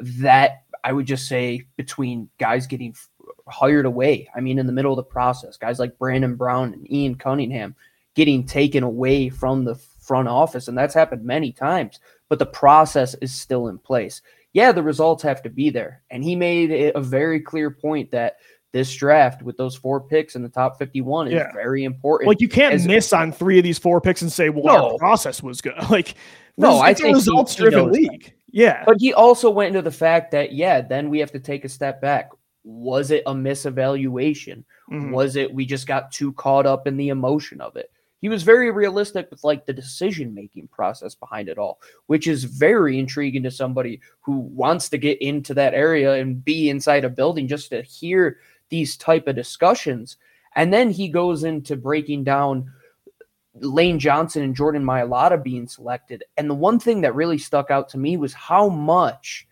that. 0.00 0.62
I 0.84 0.92
would 0.92 1.06
just 1.06 1.26
say 1.26 1.66
between 1.76 2.28
guys 2.38 2.68
getting 2.68 2.94
hired 3.48 3.86
away. 3.86 4.28
I 4.36 4.40
mean, 4.40 4.60
in 4.60 4.66
the 4.66 4.72
middle 4.72 4.92
of 4.92 4.96
the 4.96 5.02
process, 5.02 5.56
guys 5.56 5.80
like 5.80 5.98
Brandon 5.98 6.36
Brown 6.36 6.72
and 6.72 6.88
Ian 6.92 7.16
Cunningham 7.16 7.74
getting 8.14 8.46
taken 8.46 8.84
away 8.84 9.28
from 9.28 9.64
the 9.64 9.74
front 10.04 10.28
office. 10.28 10.68
And 10.68 10.76
that's 10.76 10.94
happened 10.94 11.24
many 11.24 11.52
times, 11.52 12.00
but 12.28 12.38
the 12.38 12.46
process 12.46 13.14
is 13.20 13.34
still 13.34 13.68
in 13.68 13.78
place 13.78 14.20
yeah, 14.54 14.70
the 14.70 14.82
results 14.82 15.22
have 15.24 15.42
to 15.42 15.50
be 15.50 15.68
there. 15.68 16.02
And 16.10 16.24
he 16.24 16.34
made 16.36 16.92
a 16.94 17.00
very 17.00 17.40
clear 17.40 17.70
point 17.70 18.12
that 18.12 18.36
this 18.72 18.94
draft 18.94 19.42
with 19.42 19.56
those 19.56 19.76
four 19.76 20.00
picks 20.00 20.36
in 20.36 20.42
the 20.42 20.48
top 20.48 20.78
51 20.78 21.28
is 21.28 21.34
yeah. 21.34 21.52
very 21.52 21.84
important. 21.84 22.28
Like 22.28 22.40
you 22.40 22.48
can't 22.48 22.74
As, 22.74 22.86
miss 22.86 23.12
on 23.12 23.32
three 23.32 23.58
of 23.58 23.64
these 23.64 23.78
four 23.78 24.00
picks 24.00 24.22
and 24.22 24.32
say, 24.32 24.48
well, 24.48 24.64
no. 24.64 24.92
our 24.92 24.98
process 24.98 25.42
was 25.42 25.60
good. 25.60 25.74
Like, 25.90 26.14
no, 26.56 26.78
I 26.78 26.94
think 26.94 27.16
results 27.16 27.56
driven 27.56 27.90
league. 27.90 28.24
That. 28.24 28.32
Yeah. 28.52 28.84
But 28.86 29.00
he 29.00 29.12
also 29.12 29.50
went 29.50 29.68
into 29.68 29.82
the 29.82 29.90
fact 29.90 30.30
that, 30.30 30.52
yeah, 30.52 30.80
then 30.80 31.10
we 31.10 31.18
have 31.18 31.32
to 31.32 31.40
take 31.40 31.64
a 31.64 31.68
step 31.68 32.00
back. 32.00 32.30
Was 32.62 33.10
it 33.10 33.24
a 33.26 33.34
misevaluation? 33.34 34.64
Mm-hmm. 34.90 35.10
Was 35.10 35.34
it 35.34 35.52
we 35.52 35.66
just 35.66 35.88
got 35.88 36.12
too 36.12 36.32
caught 36.34 36.64
up 36.64 36.86
in 36.86 36.96
the 36.96 37.08
emotion 37.08 37.60
of 37.60 37.74
it? 37.74 37.90
He 38.24 38.30
was 38.30 38.42
very 38.42 38.70
realistic 38.70 39.30
with 39.30 39.44
like 39.44 39.66
the 39.66 39.72
decision 39.74 40.32
making 40.32 40.66
process 40.68 41.14
behind 41.14 41.46
it 41.46 41.58
all, 41.58 41.78
which 42.06 42.26
is 42.26 42.44
very 42.44 42.98
intriguing 42.98 43.42
to 43.42 43.50
somebody 43.50 44.00
who 44.22 44.38
wants 44.38 44.88
to 44.88 44.96
get 44.96 45.20
into 45.20 45.52
that 45.52 45.74
area 45.74 46.14
and 46.14 46.42
be 46.42 46.70
inside 46.70 47.04
a 47.04 47.10
building 47.10 47.46
just 47.46 47.68
to 47.68 47.82
hear 47.82 48.38
these 48.70 48.96
type 48.96 49.26
of 49.26 49.36
discussions. 49.36 50.16
And 50.56 50.72
then 50.72 50.88
he 50.88 51.10
goes 51.10 51.44
into 51.44 51.76
breaking 51.76 52.24
down 52.24 52.72
Lane 53.56 53.98
Johnson 53.98 54.42
and 54.42 54.56
Jordan 54.56 54.82
Mailata 54.82 55.42
being 55.42 55.68
selected. 55.68 56.24
And 56.38 56.48
the 56.48 56.54
one 56.54 56.80
thing 56.80 57.02
that 57.02 57.14
really 57.14 57.36
stuck 57.36 57.70
out 57.70 57.90
to 57.90 57.98
me 57.98 58.16
was 58.16 58.32
how 58.32 58.70
much 58.70 59.46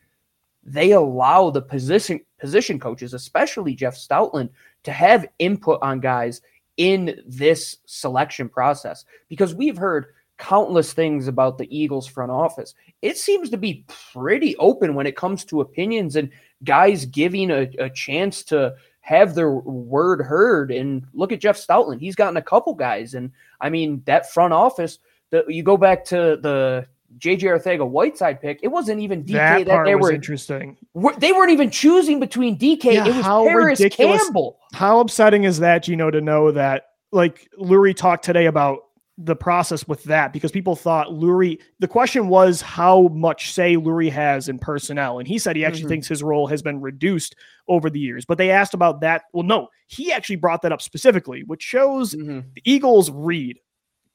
they 0.63 0.93
allow 0.93 1.51
the 1.51 1.61
position 1.61 2.21
position 2.39 2.81
coaches, 2.81 3.13
especially 3.13 3.75
Jeff 3.75 3.97
Stoutland, 3.97 4.49
to 4.85 4.93
have 4.93 5.29
input 5.39 5.79
on 5.83 6.01
guys 6.01 6.41
in 6.77 7.21
this 7.27 7.79
selection 7.87 8.49
process 8.49 9.05
because 9.29 9.55
we've 9.55 9.77
heard 9.77 10.07
countless 10.39 10.93
things 10.93 11.29
about 11.29 11.59
the 11.59 11.77
Eagles 11.77 12.07
front 12.07 12.33
office. 12.33 12.75
It 13.01 13.17
seems 13.17 13.51
to 13.51 13.57
be 13.57 13.85
pretty 14.13 14.57
open 14.57 14.95
when 14.95 15.07
it 15.07 15.17
comes 15.17 15.45
to 15.47 15.61
opinions 15.61 16.17
and 16.17 16.31
guys 16.65 17.07
giving 17.07 17.51
a, 17.51 17.71
a 17.79 17.91
chance 17.91 18.43
to 18.45 18.75
have 19.03 19.35
their 19.35 19.51
word 19.53 20.23
heard. 20.23 20.71
And 20.73 21.07
look 21.13 21.33
at 21.33 21.41
Jeff 21.41 21.57
Stoutland. 21.57 22.01
He's 22.01 22.17
gotten 22.17 22.37
a 22.37 22.43
couple 22.43 22.75
guys. 22.75 23.15
And 23.15 23.31
I 23.61 23.71
mean, 23.71 24.03
that 24.07 24.33
front 24.33 24.53
office, 24.53 24.99
the, 25.31 25.45
you 25.47 25.63
go 25.63 25.77
back 25.77 26.05
to 26.07 26.39
the 26.41 26.87
JJ 27.19 27.41
Arcega 27.43 27.89
Whiteside 27.89 28.41
pick, 28.41 28.61
it 28.63 28.69
wasn't 28.69 29.01
even 29.01 29.25
DK 29.25 29.33
that, 29.33 29.67
that 29.67 29.85
they 29.85 29.95
were 29.95 30.13
interesting. 30.13 30.77
Were, 30.95 31.15
they 31.17 31.33
weren't 31.33 31.51
even 31.51 31.71
choosing 31.71 32.21
between 32.21 32.59
DK. 32.59 32.85
Yeah, 32.85 33.07
it 33.07 33.17
was 33.17 33.25
Parris 33.25 33.81
ridiculous. 33.81 34.23
Campbell. 34.23 34.59
How 34.73 35.01
upsetting 35.01 35.45
is 35.45 35.59
that, 35.59 35.89
you 35.89 35.97
know, 35.97 36.11
to 36.11 36.21
know 36.21 36.51
that 36.53 36.87
like 37.13 37.49
Lurie 37.59 37.97
talked 37.97 38.25
today 38.25 38.47
about 38.47 38.81
the 39.19 39.37
process 39.37 39.87
with 39.87 40.03
that 40.05 40.33
because 40.33 40.51
people 40.51 40.75
thought 40.75 41.09
Lurie, 41.09 41.61
the 41.79 41.89
question 41.89 42.29
was 42.29 42.63
how 42.63 43.09
much 43.09 43.53
say 43.53 43.77
Lurie 43.77 44.11
has 44.11 44.49
in 44.49 44.59
personnel. 44.59 45.19
And 45.19 45.29
he 45.29 45.39
said 45.39 45.55
he 45.55 45.65
actually 45.65 45.83
mm-hmm. 45.83 45.89
thinks 45.91 46.09
his 46.09 46.23
role 46.23 46.47
has 46.47 46.63
been 46.63 46.81
reduced 46.81 47.37
over 47.69 47.91
the 47.91 48.01
years. 48.01 48.25
But 48.25 48.39
they 48.39 48.51
asked 48.51 48.75
about 48.75 49.01
that. 49.03 49.25
Well, 49.33 49.45
no, 49.45 49.69
he 49.87 50.13
actually 50.13 50.37
brought 50.37 50.63
that 50.63 50.73
up 50.73 50.81
specifically, 50.81 51.45
which 51.45 51.63
shows 51.63 52.15
mm-hmm. 52.15 52.41
the 52.55 52.63
Eagles 52.65 53.11
read 53.11 53.59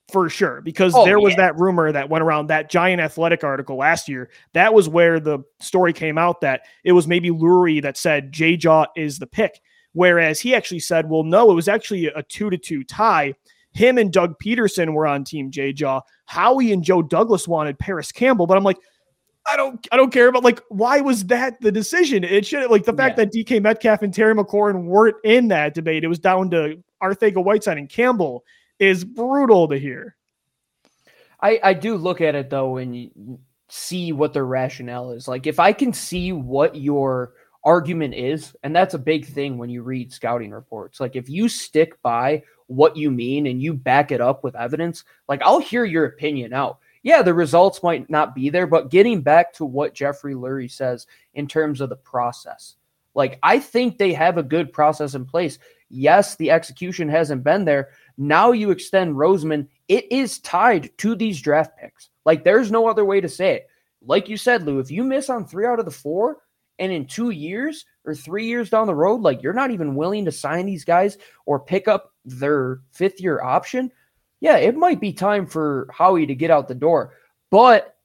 for 0.10 0.30
sure 0.30 0.62
because 0.62 0.94
oh, 0.96 1.04
there 1.04 1.20
was 1.20 1.32
yeah. 1.32 1.48
that 1.48 1.60
rumor 1.60 1.92
that 1.92 2.10
went 2.10 2.24
around 2.24 2.48
that 2.48 2.70
giant 2.70 3.02
athletic 3.02 3.44
article 3.44 3.76
last 3.76 4.08
year. 4.08 4.30
That 4.54 4.74
was 4.74 4.88
where 4.88 5.20
the 5.20 5.40
story 5.60 5.94
came 5.94 6.18
out 6.18 6.42
that 6.42 6.62
it 6.84 6.94
was 6.94 7.08
maybe 7.08 7.30
Lurie 7.30 7.82
that 7.82 7.98
said 7.98 8.32
Jay 8.32 8.56
Jaw 8.56 8.86
is 8.96 9.20
the 9.20 9.28
pick. 9.28 9.62
Whereas 9.94 10.40
he 10.40 10.54
actually 10.56 10.80
said, 10.80 11.10
well, 11.10 11.24
no, 11.24 11.52
it 11.52 11.56
was 11.56 11.68
actually 11.68 12.06
a 12.08 12.24
two 12.24 12.50
to 12.50 12.58
two 12.58 12.84
tie. 12.84 13.34
Him 13.74 13.98
and 13.98 14.12
Doug 14.12 14.40
Pederson 14.40 14.94
were 14.94 15.08
on 15.08 15.24
team 15.24 15.52
Jay 15.52 15.74
Jaw 15.74 16.02
Howie 16.26 16.72
and 16.72 16.84
Joe 16.84 17.02
Douglas 17.02 17.48
wanted 17.48 17.80
Parris 17.80 18.12
Campbell, 18.12 18.48
but 18.48 18.58
I'm 18.58 18.64
like, 18.64 18.78
I 19.46 19.56
don't 19.56 19.88
I 19.92 19.98
don't 19.98 20.12
care 20.12 20.28
about 20.28 20.44
like 20.44 20.62
why 20.70 21.00
was 21.00 21.26
that 21.26 21.60
the 21.62 21.72
decision? 21.72 22.24
It 22.24 22.46
should 22.46 22.70
like 22.70 22.84
the 22.84 22.94
fact 22.94 23.18
yeah. 23.18 23.26
that 23.26 23.34
DK 23.34 23.62
Metcalf 23.62 24.02
and 24.02 24.14
Terry 24.14 24.36
McLaurin 24.36 24.86
weren't 24.86 25.16
in 25.24 25.48
that 25.50 25.74
debate. 25.74 26.04
It 26.04 26.08
was 26.08 26.20
down 26.20 26.50
to 26.52 26.82
Arcega 27.02 27.44
Whiteside 27.44 27.78
and 27.78 27.90
Campbell 27.90 28.44
is 28.80 29.04
brutal 29.04 29.68
to 29.68 29.78
hear. 29.78 30.16
I, 31.42 31.60
I 31.64 31.74
do 31.74 31.96
look 31.96 32.22
at 32.22 32.36
it 32.36 32.50
though 32.50 32.78
and 32.78 33.40
see 33.70 34.12
what 34.12 34.34
their 34.34 34.46
rationale 34.46 35.12
is. 35.12 35.28
Like 35.28 35.48
if 35.48 35.60
I 35.60 35.74
can 35.74 35.94
see 35.94 36.32
what 36.32 36.76
your 36.76 37.34
argument 37.64 38.14
is, 38.16 38.56
and 38.64 38.76
that's 38.76 38.94
a 38.94 39.00
big 39.00 39.26
thing 39.26 39.58
when 39.58 39.70
you 39.70 39.84
read 39.84 40.14
scouting 40.14 40.52
reports. 40.52 41.00
Like 41.00 41.16
if 41.16 41.30
you 41.30 41.50
stick 41.50 42.02
by 42.02 42.44
what 42.68 42.96
you 42.96 43.12
mean 43.12 43.48
and 43.48 43.62
you 43.62 43.74
back 43.74 44.12
it 44.12 44.22
up 44.22 44.44
with 44.44 44.56
evidence, 44.56 45.04
like 45.28 45.42
I'll 45.42 45.60
hear 45.60 45.84
your 45.84 46.06
opinion 46.06 46.54
out. 46.54 46.80
Yeah, 47.04 47.22
the 47.22 47.34
results 47.34 47.84
might 47.84 48.10
not 48.10 48.36
be 48.36 48.50
there, 48.50 48.68
but 48.68 48.90
getting 48.90 49.22
back 49.22 49.54
to 49.54 49.66
what 49.66 49.94
Jeffrey 49.94 50.34
Lurie 50.34 50.72
says 50.72 51.08
in 51.36 51.48
terms 51.48 51.82
of 51.82 51.90
the 51.90 51.96
process. 51.96 52.76
Like 53.14 53.40
I 53.44 53.60
think 53.60 53.98
they 53.98 54.14
have 54.14 54.38
a 54.38 54.44
good 54.44 54.72
process 54.72 55.14
in 55.14 55.26
place. 55.26 55.60
Yes, 55.90 56.36
the 56.36 56.52
execution 56.52 57.08
hasn't 57.08 57.44
been 57.44 57.66
there, 57.66 57.90
now 58.18 58.52
you 58.52 58.72
extend 58.72 59.16
Roseman. 59.16 59.68
It 59.88 60.12
is 60.12 60.40
tied 60.40 60.96
to 61.00 61.16
these 61.16 61.42
draft 61.42 61.78
picks. 61.78 62.10
Like 62.26 62.44
there's 62.44 62.72
no 62.72 62.88
other 62.88 63.06
way 63.06 63.22
to 63.22 63.30
say 63.30 63.56
it. 63.56 63.70
Like 64.02 64.30
you 64.30 64.38
said, 64.38 64.64
Lou, 64.64 64.80
if 64.80 64.92
you 64.92 65.04
miss 65.04 65.30
on 65.30 65.46
three 65.46 65.66
out 65.66 65.80
of 65.80 65.86
the 65.86 65.92
four, 65.92 66.38
and 66.80 66.92
in 66.92 67.06
two 67.06 67.32
years 67.32 67.86
or 68.06 68.14
three 68.14 68.46
years 68.46 68.70
down 68.70 68.88
the 68.88 68.96
road, 68.96 69.22
like 69.22 69.42
you're 69.42 69.54
not 69.54 69.72
even 69.72 69.96
willing 69.96 70.26
to 70.26 70.32
sign 70.32 70.66
these 70.66 70.86
guys 70.86 71.18
or 71.46 71.60
pick 71.60 71.88
up 71.88 72.14
their 72.26 72.82
fifth 72.92 73.20
year 73.20 73.42
option, 73.42 73.92
yeah, 74.40 74.58
it 74.58 74.76
might 74.76 75.02
be 75.02 75.14
time 75.14 75.46
for 75.46 75.88
Howie 75.92 76.28
to 76.28 76.36
get 76.36 76.52
out 76.52 76.68
the 76.68 76.76
door. 76.76 77.14
But 77.50 77.96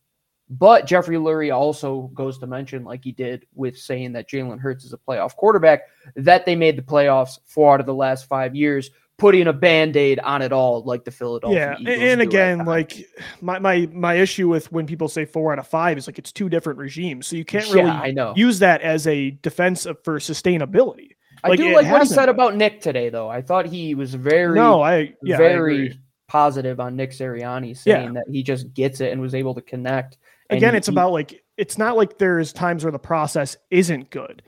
but 0.49 0.87
Jeffrey 0.87 1.17
Lurie 1.17 1.55
also 1.55 2.11
goes 2.15 2.39
to 2.39 2.47
mention, 2.47 2.85
like 2.85 3.05
he 3.05 3.13
did 3.13 3.47
with 3.55 3.79
saying 3.79 4.13
that 4.13 4.29
Jalen 4.29 4.61
Hurts 4.61 4.85
is 4.85 4.93
a 4.93 4.99
playoff 4.99 5.35
quarterback, 5.35 5.83
that 6.17 6.45
they 6.45 6.57
made 6.57 6.77
the 6.77 6.83
playoffs 6.83 7.39
four 7.47 7.75
out 7.75 7.81
of 7.81 7.87
the 7.87 7.95
last 7.95 8.27
five 8.27 8.55
years 8.55 8.91
putting 9.23 9.47
a 9.47 9.53
band-aid 9.53 10.19
on 10.19 10.43
it 10.43 10.53
all 10.53 10.83
like 10.83 11.05
the 11.05 11.11
Philadelphia 11.13 11.77
yeah 11.79 11.93
Eagles 11.93 12.11
and 12.11 12.21
again 12.21 12.59
right 12.59 12.67
like 12.67 13.07
my, 13.41 13.61
my 13.61 13.89
my 13.93 14.15
issue 14.15 14.49
with 14.49 14.73
when 14.73 14.85
people 14.85 15.09
say 15.09 15.25
four 15.25 15.53
out 15.53 15.61
of 15.61 15.69
five 15.69 15.97
is 15.97 16.09
like 16.09 16.19
it's 16.19 16.33
two 16.33 16.49
different 16.49 16.77
regimes 16.77 17.29
so 17.29 17.37
you 17.37 17.45
can't 17.45 17.73
really 17.73 17.87
yeah, 17.87 18.01
I 18.01 18.11
know. 18.11 18.33
use 18.35 18.59
that 18.59 18.83
as 18.83 19.07
a 19.07 19.31
defense 19.31 19.85
for 20.03 20.19
sustainability. 20.19 21.11
Like, 21.45 21.53
I 21.53 21.57
do 21.57 21.73
like 21.73 21.87
what 21.87 22.03
he 22.03 22.09
said 22.09 22.29
about 22.31 22.57
Nick 22.57 22.81
today 22.81 23.11
though. 23.11 23.29
I 23.29 23.43
thought 23.43 23.67
he 23.67 23.95
was 23.95 24.13
very 24.13 24.57
no 24.57 24.83
I 24.83 25.15
yeah, 25.23 25.37
very 25.37 25.91
I 25.91 25.99
positive 26.27 26.81
on 26.81 26.97
Nick 26.97 27.13
Sirianni 27.13 27.77
saying 27.77 28.07
yeah. 28.07 28.13
that 28.15 28.25
he 28.29 28.43
just 28.43 28.75
gets 28.75 29.01
it 29.01 29.13
and 29.13 29.21
was 29.21 29.37
able 29.37 29.55
to 29.55 29.63
connect 29.63 30.19
again 30.51 30.75
it's 30.75 30.89
he, 30.89 30.93
about 30.93 31.13
like 31.13 31.45
it's 31.57 31.79
not 31.79 31.97
like 31.97 32.19
there's 32.19 32.53
times 32.53 32.83
where 32.83 32.91
the 32.91 32.99
process 32.99 33.57
isn't 33.71 34.11
good 34.11 34.43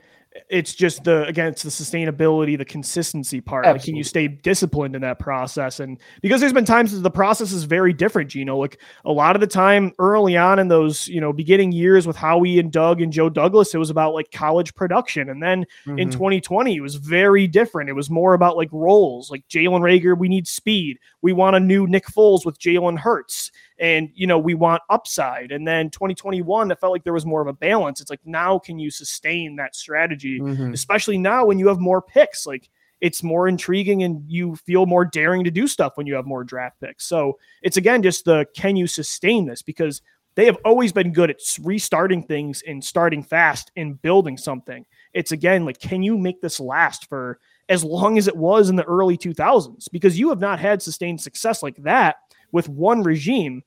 it's 0.49 0.75
just 0.75 1.03
the 1.05 1.25
again 1.25 1.47
it's 1.47 1.63
the 1.63 1.69
sustainability 1.69 2.57
the 2.57 2.65
consistency 2.65 3.39
part. 3.39 3.65
Like 3.65 3.83
can 3.83 3.95
you 3.95 4.03
stay 4.03 4.27
disciplined 4.27 4.95
in 4.95 5.01
that 5.01 5.19
process? 5.19 5.79
And 5.79 5.97
because 6.21 6.41
there's 6.41 6.53
been 6.53 6.65
times 6.65 6.91
that 6.91 7.01
the 7.01 7.11
process 7.11 7.51
is 7.51 7.63
very 7.63 7.93
different 7.93 8.35
you 8.35 8.45
know 8.45 8.57
like 8.57 8.79
a 9.05 9.11
lot 9.11 9.35
of 9.35 9.39
the 9.39 9.47
time 9.47 9.93
early 9.99 10.35
on 10.35 10.59
in 10.59 10.67
those 10.67 11.07
you 11.07 11.21
know 11.21 11.31
beginning 11.31 11.71
years 11.71 12.05
with 12.05 12.15
howie 12.15 12.59
and 12.59 12.71
doug 12.71 13.01
and 13.01 13.13
joe 13.13 13.29
douglas 13.29 13.73
it 13.73 13.77
was 13.77 13.89
about 13.89 14.13
like 14.13 14.31
college 14.31 14.73
production. 14.75 15.29
And 15.29 15.41
then 15.41 15.65
mm-hmm. 15.85 15.99
in 15.99 16.09
2020 16.09 16.75
it 16.75 16.81
was 16.81 16.95
very 16.95 17.47
different. 17.47 17.89
It 17.89 17.93
was 17.93 18.09
more 18.09 18.33
about 18.33 18.57
like 18.57 18.69
roles 18.71 19.31
like 19.31 19.47
jalen 19.47 19.81
Reagor 19.81 20.17
we 20.17 20.27
need 20.27 20.47
speed. 20.47 20.99
We 21.21 21.33
want 21.33 21.55
a 21.55 21.59
new 21.59 21.87
nick 21.87 22.07
foles 22.07 22.45
with 22.45 22.59
jalen 22.59 22.99
hurts 22.99 23.51
and 23.79 24.09
you 24.13 24.27
know 24.27 24.39
we 24.39 24.53
want 24.53 24.81
upside. 24.89 25.51
And 25.51 25.67
then 25.67 25.89
2021 25.89 26.71
it 26.71 26.79
felt 26.79 26.93
like 26.93 27.03
there 27.03 27.13
was 27.13 27.25
more 27.25 27.41
of 27.41 27.47
a 27.47 27.53
balance. 27.53 28.01
It's 28.01 28.09
like 28.09 28.25
now 28.25 28.59
can 28.59 28.79
you 28.79 28.89
sustain 28.89 29.55
that 29.57 29.75
strategy 29.75 30.39
mm-hmm. 30.39 30.73
especially 30.73 31.17
now 31.17 31.45
when 31.45 31.59
you 31.59 31.67
have 31.67 31.79
more 31.79 32.01
picks? 32.01 32.45
Like 32.45 32.69
it's 33.01 33.23
more 33.23 33.47
intriguing 33.47 34.03
and 34.03 34.23
you 34.29 34.55
feel 34.55 34.85
more 34.85 35.05
daring 35.05 35.43
to 35.43 35.51
do 35.51 35.67
stuff 35.67 35.93
when 35.95 36.07
you 36.07 36.15
have 36.15 36.25
more 36.25 36.43
draft 36.43 36.79
picks. 36.79 37.05
So 37.05 37.37
it's 37.61 37.77
again 37.77 38.01
just 38.01 38.25
the 38.25 38.45
can 38.55 38.75
you 38.75 38.87
sustain 38.87 39.45
this? 39.45 39.61
Because 39.61 40.01
they 40.35 40.45
have 40.45 40.57
always 40.65 40.91
been 40.91 41.13
good 41.13 41.29
at 41.29 41.39
restarting 41.61 42.23
things 42.23 42.61
and 42.67 42.83
starting 42.83 43.23
fast 43.23 43.71
and 43.77 44.01
building 44.01 44.37
something. 44.37 44.85
It's 45.13 45.31
again 45.31 45.65
like 45.65 45.79
can 45.79 46.03
you 46.03 46.17
make 46.17 46.41
this 46.41 46.59
last 46.59 47.07
for 47.07 47.39
as 47.69 47.83
long 47.83 48.17
as 48.17 48.27
it 48.27 48.35
was 48.35 48.69
in 48.69 48.75
the 48.75 48.83
early 48.83 49.17
2000s 49.17 49.87
because 49.91 50.19
you 50.19 50.29
have 50.29 50.39
not 50.39 50.59
had 50.59 50.81
sustained 50.81 51.19
success 51.19 51.63
like 51.63 51.75
that 51.77 52.17
with 52.55 52.69
one 52.69 53.03
regime 53.03 53.61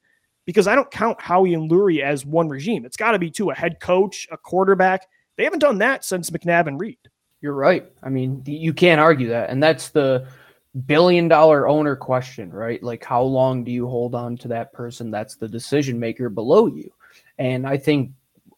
because 0.47 0.67
I 0.67 0.75
don't 0.75 0.91
count 0.91 1.21
Howie 1.21 1.53
and 1.53 1.71
Lurie 1.71 2.03
as 2.03 2.25
one 2.25 2.49
regime. 2.49 2.87
It's 2.87 2.97
got 2.97 3.13
to 3.13 3.19
be 3.19 3.31
two 3.31 3.51
a 3.51 3.55
head 3.55 3.81
coach, 3.81 4.27
a 4.33 4.39
quarterback. 4.39 5.07
They 5.37 5.45
haven't 5.45 5.59
done 5.59 5.77
that 5.79 6.07
since 6.07 6.31
McNabb 6.31 6.69
and 6.69 6.81
Reid. 6.81 6.99
You're 7.43 7.53
right. 7.53 7.87
I 8.03 8.09
mean, 8.09 8.43
you 8.47 8.73
can't 8.73 8.99
argue 8.99 9.29
that. 9.29 9.51
And 9.51 9.63
that's 9.63 9.91
the 9.91 10.27
billion 10.87 11.29
dollar 11.29 11.69
owner 11.69 11.97
question, 11.97 12.51
right? 12.51 12.83
Like, 12.83 13.05
how 13.05 13.23
long 13.23 13.63
do 13.63 13.71
you 13.71 13.87
hold 13.87 14.15
on 14.15 14.39
to 14.39 14.49
that 14.49 14.73
person 14.73 15.11
that's 15.11 15.37
the 15.37 15.49
decision 15.49 16.01
maker 16.01 16.31
below 16.31 16.67
you? 16.67 16.91
And 17.39 17.67
I 17.67 17.77
think 17.77 18.13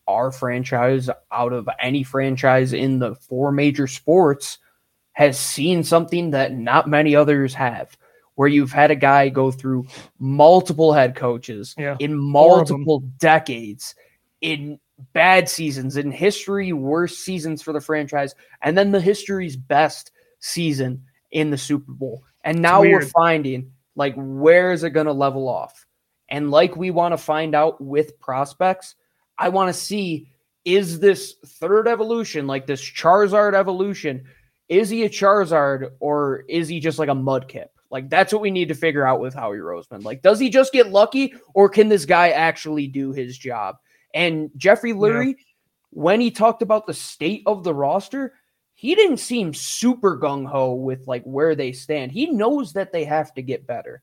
our 0.07 0.31
franchise, 0.31 1.11
out 1.33 1.53
of 1.53 1.69
any 1.81 2.05
franchise 2.05 2.73
in 2.73 3.01
the 3.01 3.17
four 3.17 3.51
major 3.51 3.89
sports, 3.89 4.59
has 5.15 5.37
seen 5.37 5.83
something 5.83 6.31
that 6.31 6.55
not 6.55 6.89
many 6.89 7.17
others 7.17 7.53
have, 7.53 7.97
where 8.41 8.49
you've 8.49 8.73
had 8.73 8.91
a 8.91 8.97
guy 8.97 9.29
go 9.29 9.51
through 9.51 9.87
multiple 10.19 10.95
head 10.95 11.15
coaches 11.15 11.75
Yeah. 11.77 11.97
in 11.99 12.17
multiple 12.17 13.01
decades, 13.19 13.95
in 14.41 14.81
bad 15.13 15.47
seasons, 15.47 15.99
in 15.99 16.11
history 16.11 16.73
worst 16.73 17.23
seasons 17.23 17.61
for 17.61 17.75
the 17.75 17.83
franchise, 17.83 18.35
and 18.63 18.79
then 18.79 18.93
the 18.93 19.01
history's 19.01 19.59
best 19.59 20.11
season 20.39 21.05
in 21.31 21.51
the 21.51 21.59
Super 21.59 21.93
Bowl. 21.93 22.25
And 22.43 22.63
now 22.63 22.81
we're 22.81 23.05
finding 23.05 23.73
like 23.95 24.15
where 24.17 24.73
is 24.73 24.85
it 24.85 24.95
going 24.95 25.05
to 25.05 25.13
level 25.13 25.47
off? 25.47 25.85
And 26.31 26.51
like 26.51 26.75
we 26.77 26.91
want 26.91 27.13
to 27.13 27.19
find 27.19 27.55
out 27.55 27.79
with 27.79 28.19
prospects, 28.21 28.95
I 29.37 29.51
want 29.51 29.69
to 29.69 29.79
see 29.79 30.33
is 30.65 30.99
this 30.99 31.35
third 31.45 31.87
evolution, 31.87 32.47
like 32.47 32.67
this 32.67 32.81
Charizard 32.81 33.53
evolution, 33.53 34.25
is 34.71 34.89
he 34.89 35.05
a 35.05 35.11
Charizard 35.11 35.91
or 36.01 36.47
is 36.49 36.69
he 36.69 36.81
just 36.81 36.99
like 36.99 37.11
a 37.11 37.13
Mudkip? 37.15 37.67
Like 37.91 38.09
that's 38.09 38.33
what 38.33 38.43
we 38.43 38.51
need 38.51 38.69
to 38.69 38.75
figure 38.75 39.07
out 39.07 39.21
with 39.21 39.35
Howie 39.35 39.59
Roseman. 39.59 40.05
Like, 40.05 40.23
does 40.23 40.39
he 40.39 40.49
just 40.49 40.73
get 40.73 40.91
lucky 40.91 41.35
or 41.55 41.69
can 41.69 41.89
this 41.89 42.05
guy 42.05 42.31
actually 42.31 42.87
do 42.87 43.13
his 43.13 43.37
job? 43.37 43.77
And 44.15 44.51
Jeffrey 44.57 44.93
Lurie, 44.93 45.35
when 45.91 46.21
he 46.21 46.31
talked 46.31 46.63
about 46.63 46.87
the 46.87 46.95
state 46.95 47.43
of 47.47 47.65
the 47.65 47.75
roster, 47.75 48.35
he 48.75 48.95
didn't 48.95 49.19
seem 49.19 49.53
super 49.53 50.19
gung 50.19 50.47
ho 50.47 50.75
with 50.75 51.07
like 51.07 51.23
where 51.25 51.55
they 51.55 51.73
stand. 51.73 52.13
He 52.13 52.31
knows 52.31 52.73
that 52.75 52.93
they 52.93 53.05
have 53.05 53.35
to 53.35 53.43
get 53.43 53.67
better. 53.67 54.03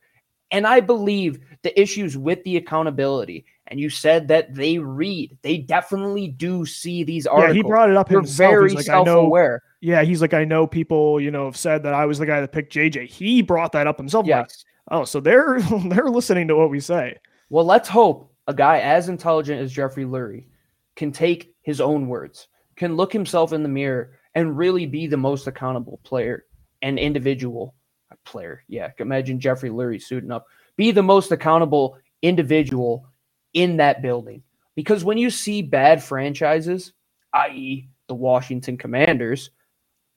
And 0.52 0.66
I 0.66 0.80
believe 0.80 1.40
the 1.64 1.78
issues 1.80 2.18
with 2.18 2.42
the 2.44 2.56
accountability, 2.56 3.46
and 3.68 3.80
you 3.80 3.90
said 3.90 4.30
that 4.30 4.54
they 4.54 4.78
read, 4.78 5.38
they 5.42 5.58
definitely 5.58 6.30
do 6.30 6.66
see 6.66 7.04
these 7.04 7.26
Yeah, 7.26 7.32
articles. 7.32 7.56
he 7.56 7.64
brought 7.64 7.90
it 7.90 7.98
up 7.98 8.08
They're 8.08 8.20
himself. 8.20 8.52
very 8.52 8.74
like, 8.74 8.86
self-aware. 8.86 9.62
Yeah, 9.80 10.04
he's 10.04 10.22
like, 10.22 10.34
I 10.34 10.44
know 10.44 10.66
people, 10.66 11.20
you 11.20 11.32
know, 11.32 11.46
have 11.46 11.58
said 11.58 11.84
that 11.84 11.94
I 11.94 12.06
was 12.06 12.20
the 12.20 12.26
guy 12.26 12.42
that 12.42 12.52
picked 12.52 12.74
JJ. 12.74 13.08
He 13.08 13.42
brought 13.42 13.72
that 13.74 13.88
up 13.88 13.98
himself. 13.98 14.26
I'm 14.26 14.32
like, 14.32 14.52
oh, 14.90 15.06
so 15.06 15.20
they're 15.20 15.60
they're 15.90 16.10
listening 16.10 16.48
to 16.48 16.56
what 16.56 16.70
we 16.70 16.80
say. 16.80 17.18
Well, 17.50 17.66
let's 17.66 17.90
hope 17.90 18.34
a 18.48 18.54
guy 18.54 18.80
as 18.80 19.10
intelligent 19.10 19.62
as 19.62 19.72
Jeffrey 19.72 20.06
Lurie 20.06 20.48
can 20.96 21.12
take 21.12 21.54
his 21.62 21.80
own 21.80 22.08
words, 22.08 22.48
can 22.76 22.96
look 22.96 23.14
himself 23.14 23.54
in 23.54 23.64
the 23.64 23.70
mirror, 23.70 24.18
and 24.36 24.58
really 24.58 24.86
be 24.86 25.08
the 25.08 25.18
most 25.18 25.48
accountable 25.48 26.00
player 26.04 26.46
and 26.82 26.98
individual 26.98 27.76
uh, 28.12 28.16
player. 28.26 28.64
Yeah, 28.68 28.92
imagine 29.00 29.40
Jeffrey 29.40 29.70
Lurie 29.70 30.02
suiting 30.02 30.32
up, 30.32 30.48
be 30.76 30.92
the 30.92 31.04
most 31.04 31.32
accountable 31.32 31.98
individual 32.22 33.08
in 33.54 33.78
that 33.78 34.02
building. 34.02 34.44
Because 34.76 35.04
when 35.04 35.18
you 35.18 35.30
see 35.30 35.62
bad 35.62 36.04
franchises, 36.04 36.94
i.e., 37.34 37.90
the 38.08 38.16
Washington 38.16 38.78
Commanders, 38.78 39.50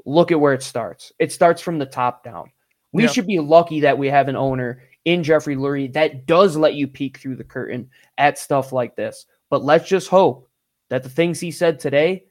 look 0.06 0.32
at 0.32 0.40
where 0.40 0.54
it 0.54 0.62
starts. 0.62 1.12
It 1.18 1.32
starts 1.32 1.60
from 1.62 1.78
the 1.78 1.86
top 1.86 2.24
down. 2.24 2.50
We 2.92 3.06
should 3.06 3.26
be 3.26 3.38
lucky 3.38 3.80
that 3.80 3.98
we 3.98 4.08
have 4.08 4.28
an 4.28 4.36
owner 4.36 4.82
in 5.04 5.22
Jeffrey 5.22 5.56
Lurie 5.56 5.92
that 5.92 6.26
does 6.26 6.56
let 6.56 6.74
you 6.74 6.88
peek 6.88 7.18
through 7.18 7.36
the 7.36 7.44
curtain 7.44 7.88
at 8.18 8.38
stuff 8.38 8.72
like 8.72 8.96
this. 8.96 9.26
But 9.48 9.62
let's 9.62 9.88
just 9.88 10.08
hope 10.08 10.48
that 10.88 11.02
the 11.02 11.08
things 11.08 11.38
he 11.40 11.52
said 11.52 11.78
today 11.78 12.24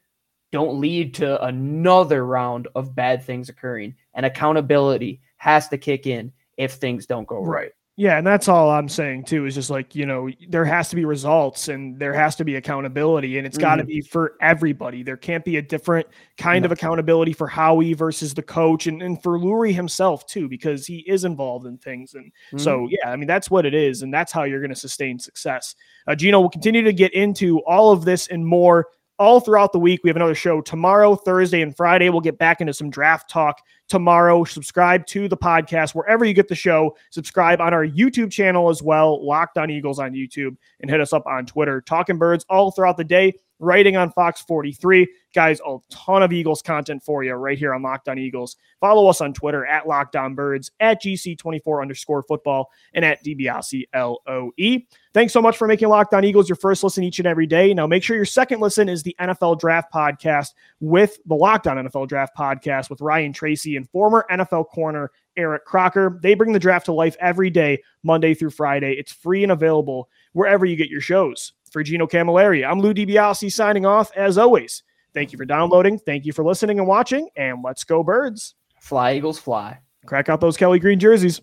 don't 0.51 0.79
lead 0.79 1.13
to 1.15 1.43
another 1.45 2.25
round 2.25 2.67
of 2.75 2.95
bad 2.95 3.23
things 3.23 3.49
occurring. 3.49 3.95
And 4.13 4.25
accountability 4.25 5.21
has 5.37 5.67
to 5.69 5.77
kick 5.77 6.07
in 6.07 6.31
if 6.57 6.73
things 6.73 7.05
don't 7.05 7.27
go 7.27 7.41
right. 7.41 7.71
Yeah, 7.99 8.17
and 8.17 8.25
that's 8.25 8.47
all 8.47 8.69
I'm 8.69 8.87
saying 8.87 9.25
too 9.25 9.45
is 9.45 9.55
just 9.55 9.69
like, 9.69 9.93
you 9.93 10.05
know, 10.05 10.29
there 10.47 10.63
has 10.63 10.87
to 10.87 10.95
be 10.95 11.03
results 11.03 11.67
and 11.67 11.99
there 11.99 12.13
has 12.13 12.33
to 12.37 12.45
be 12.45 12.55
accountability 12.55 13.37
and 13.37 13.45
it's 13.45 13.57
got 13.57 13.75
to 13.75 13.83
be 13.83 13.99
for 13.99 14.35
everybody. 14.39 15.03
There 15.03 15.17
can't 15.17 15.43
be 15.43 15.57
a 15.57 15.61
different 15.61 16.07
kind 16.37 16.63
No. 16.63 16.67
of 16.67 16.71
accountability 16.71 17.33
for 17.33 17.45
Howie 17.45 17.93
versus 17.93 18.33
the 18.33 18.41
coach 18.41 18.87
and, 18.87 19.01
and 19.01 19.21
for 19.21 19.37
Lurie 19.37 19.73
himself 19.73 20.25
too, 20.27 20.47
because 20.47 20.87
he 20.87 20.99
is 21.09 21.25
involved 21.25 21.65
in 21.65 21.77
things. 21.77 22.13
And 22.13 22.31
Mhm. 22.53 22.61
so, 22.61 22.87
yeah, 22.89 23.09
I 23.09 23.17
mean, 23.17 23.27
that's 23.27 23.51
what 23.51 23.65
it 23.65 23.73
is. 23.73 24.01
And 24.01 24.13
that's 24.13 24.31
how 24.31 24.43
you're 24.43 24.61
going 24.61 24.69
to 24.69 24.79
sustain 24.79 25.19
success. 25.19 25.75
Uh, 26.07 26.15
Gino 26.15 26.39
will 26.39 26.49
continue 26.49 26.83
to 26.83 26.93
get 26.93 27.13
into 27.13 27.59
all 27.67 27.91
of 27.91 28.05
this 28.05 28.29
and 28.29 28.45
more 28.45 28.87
all 29.19 29.39
throughout 29.39 29.73
the 29.73 29.79
week. 29.79 29.99
We 30.03 30.09
have 30.09 30.15
another 30.15 30.33
show 30.33 30.61
tomorrow, 30.61 31.15
Thursday, 31.15 31.61
and 31.61 31.75
Friday. 31.75 32.09
We'll 32.09 32.21
get 32.21 32.37
back 32.37 32.61
into 32.61 32.73
some 32.73 32.89
draft 32.89 33.29
talk 33.29 33.61
tomorrow. 33.89 34.45
Subscribe 34.45 35.05
to 35.07 35.27
the 35.27 35.37
podcast 35.37 35.93
wherever 35.93 36.25
you 36.25 36.33
get 36.33 36.47
the 36.47 36.55
show. 36.55 36.95
Subscribe 37.11 37.61
on 37.61 37.73
our 37.73 37.85
YouTube 37.85 38.31
channel 38.31 38.69
as 38.69 38.81
well, 38.81 39.25
Locked 39.25 39.57
on 39.57 39.69
Eagles 39.69 39.99
on 39.99 40.13
YouTube, 40.13 40.55
and 40.79 40.89
hit 40.89 41.01
us 41.01 41.13
up 41.13 41.27
on 41.27 41.45
Twitter. 41.45 41.81
Talking 41.81 42.17
Birds 42.17 42.45
all 42.49 42.71
throughout 42.71 42.97
the 42.97 43.03
day, 43.03 43.33
writing 43.59 43.97
on 43.97 44.11
Fox 44.13 44.41
43. 44.41 45.07
Guys, 45.33 45.61
a 45.65 45.77
ton 45.89 46.23
of 46.23 46.33
Eagles 46.33 46.61
content 46.61 47.03
for 47.03 47.23
you 47.23 47.33
right 47.33 47.57
here 47.57 47.73
on 47.73 47.83
Locked 47.83 48.09
On 48.09 48.17
Eagles. 48.17 48.57
Follow 48.79 49.07
us 49.07 49.21
on 49.21 49.33
Twitter 49.33 49.65
at 49.65 49.87
Locked 49.87 50.15
on 50.15 50.33
Birds, 50.33 50.71
at 50.79 51.01
GC24 51.03 51.81
underscore 51.81 52.23
football, 52.23 52.71
and 52.93 53.05
at 53.05 53.23
DiBiase 53.23 53.85
LOE. 53.93 54.79
Thanks 55.13 55.33
so 55.33 55.41
much 55.41 55.57
for 55.57 55.67
making 55.67 55.89
Locked 55.89 56.13
On 56.13 56.23
Eagles 56.23 56.49
your 56.49 56.55
first 56.55 56.83
listen 56.83 57.03
each 57.03 57.19
and 57.19 57.27
every 57.27 57.45
day. 57.45 57.73
Now, 57.73 57.85
make 57.85 58.03
sure 58.03 58.15
your 58.15 58.25
second 58.25 58.59
listen 58.59 58.89
is 58.89 59.03
the 59.03 59.15
NFL 59.19 59.59
Draft 59.59 59.93
Podcast 59.93 60.53
with 60.79 61.19
the 61.25 61.35
Locked 61.35 61.67
On 61.67 61.77
NFL 61.77 62.07
Draft 62.07 62.35
Podcast 62.35 62.89
with 62.89 63.01
Ryan 63.01 63.33
Tracy 63.33 63.75
and 63.75 63.89
former 63.89 64.25
NFL 64.31 64.69
corner 64.69 65.11
Eric 65.37 65.65
Crocker. 65.65 66.19
They 66.21 66.33
bring 66.33 66.53
the 66.53 66.59
draft 66.59 66.85
to 66.85 66.93
life 66.93 67.15
every 67.19 67.49
day, 67.49 67.81
Monday 68.03 68.33
through 68.33 68.51
Friday. 68.51 68.93
It's 68.93 69.11
free 69.11 69.43
and 69.43 69.51
available 69.51 70.09
wherever 70.33 70.65
you 70.65 70.75
get 70.75 70.89
your 70.89 71.01
shows. 71.01 71.53
For 71.71 71.83
Gino 71.83 72.07
Camilleri, 72.07 72.67
I'm 72.67 72.79
Lou 72.79 72.95
DiBiase 72.95 73.51
signing 73.51 73.85
off 73.85 74.11
as 74.15 74.39
always. 74.39 74.81
Thank 75.13 75.31
you 75.31 75.37
for 75.37 75.45
downloading. 75.45 75.99
Thank 75.99 76.25
you 76.25 76.33
for 76.33 76.43
listening 76.43 76.79
and 76.79 76.87
watching. 76.87 77.29
And 77.35 77.63
let's 77.63 77.83
go, 77.83 78.03
birds. 78.03 78.55
Fly, 78.79 79.13
Eagles, 79.13 79.39
fly. 79.39 79.79
Crack 80.05 80.29
out 80.29 80.41
those 80.41 80.57
Kelly 80.57 80.79
Green 80.79 80.99
jerseys. 80.99 81.37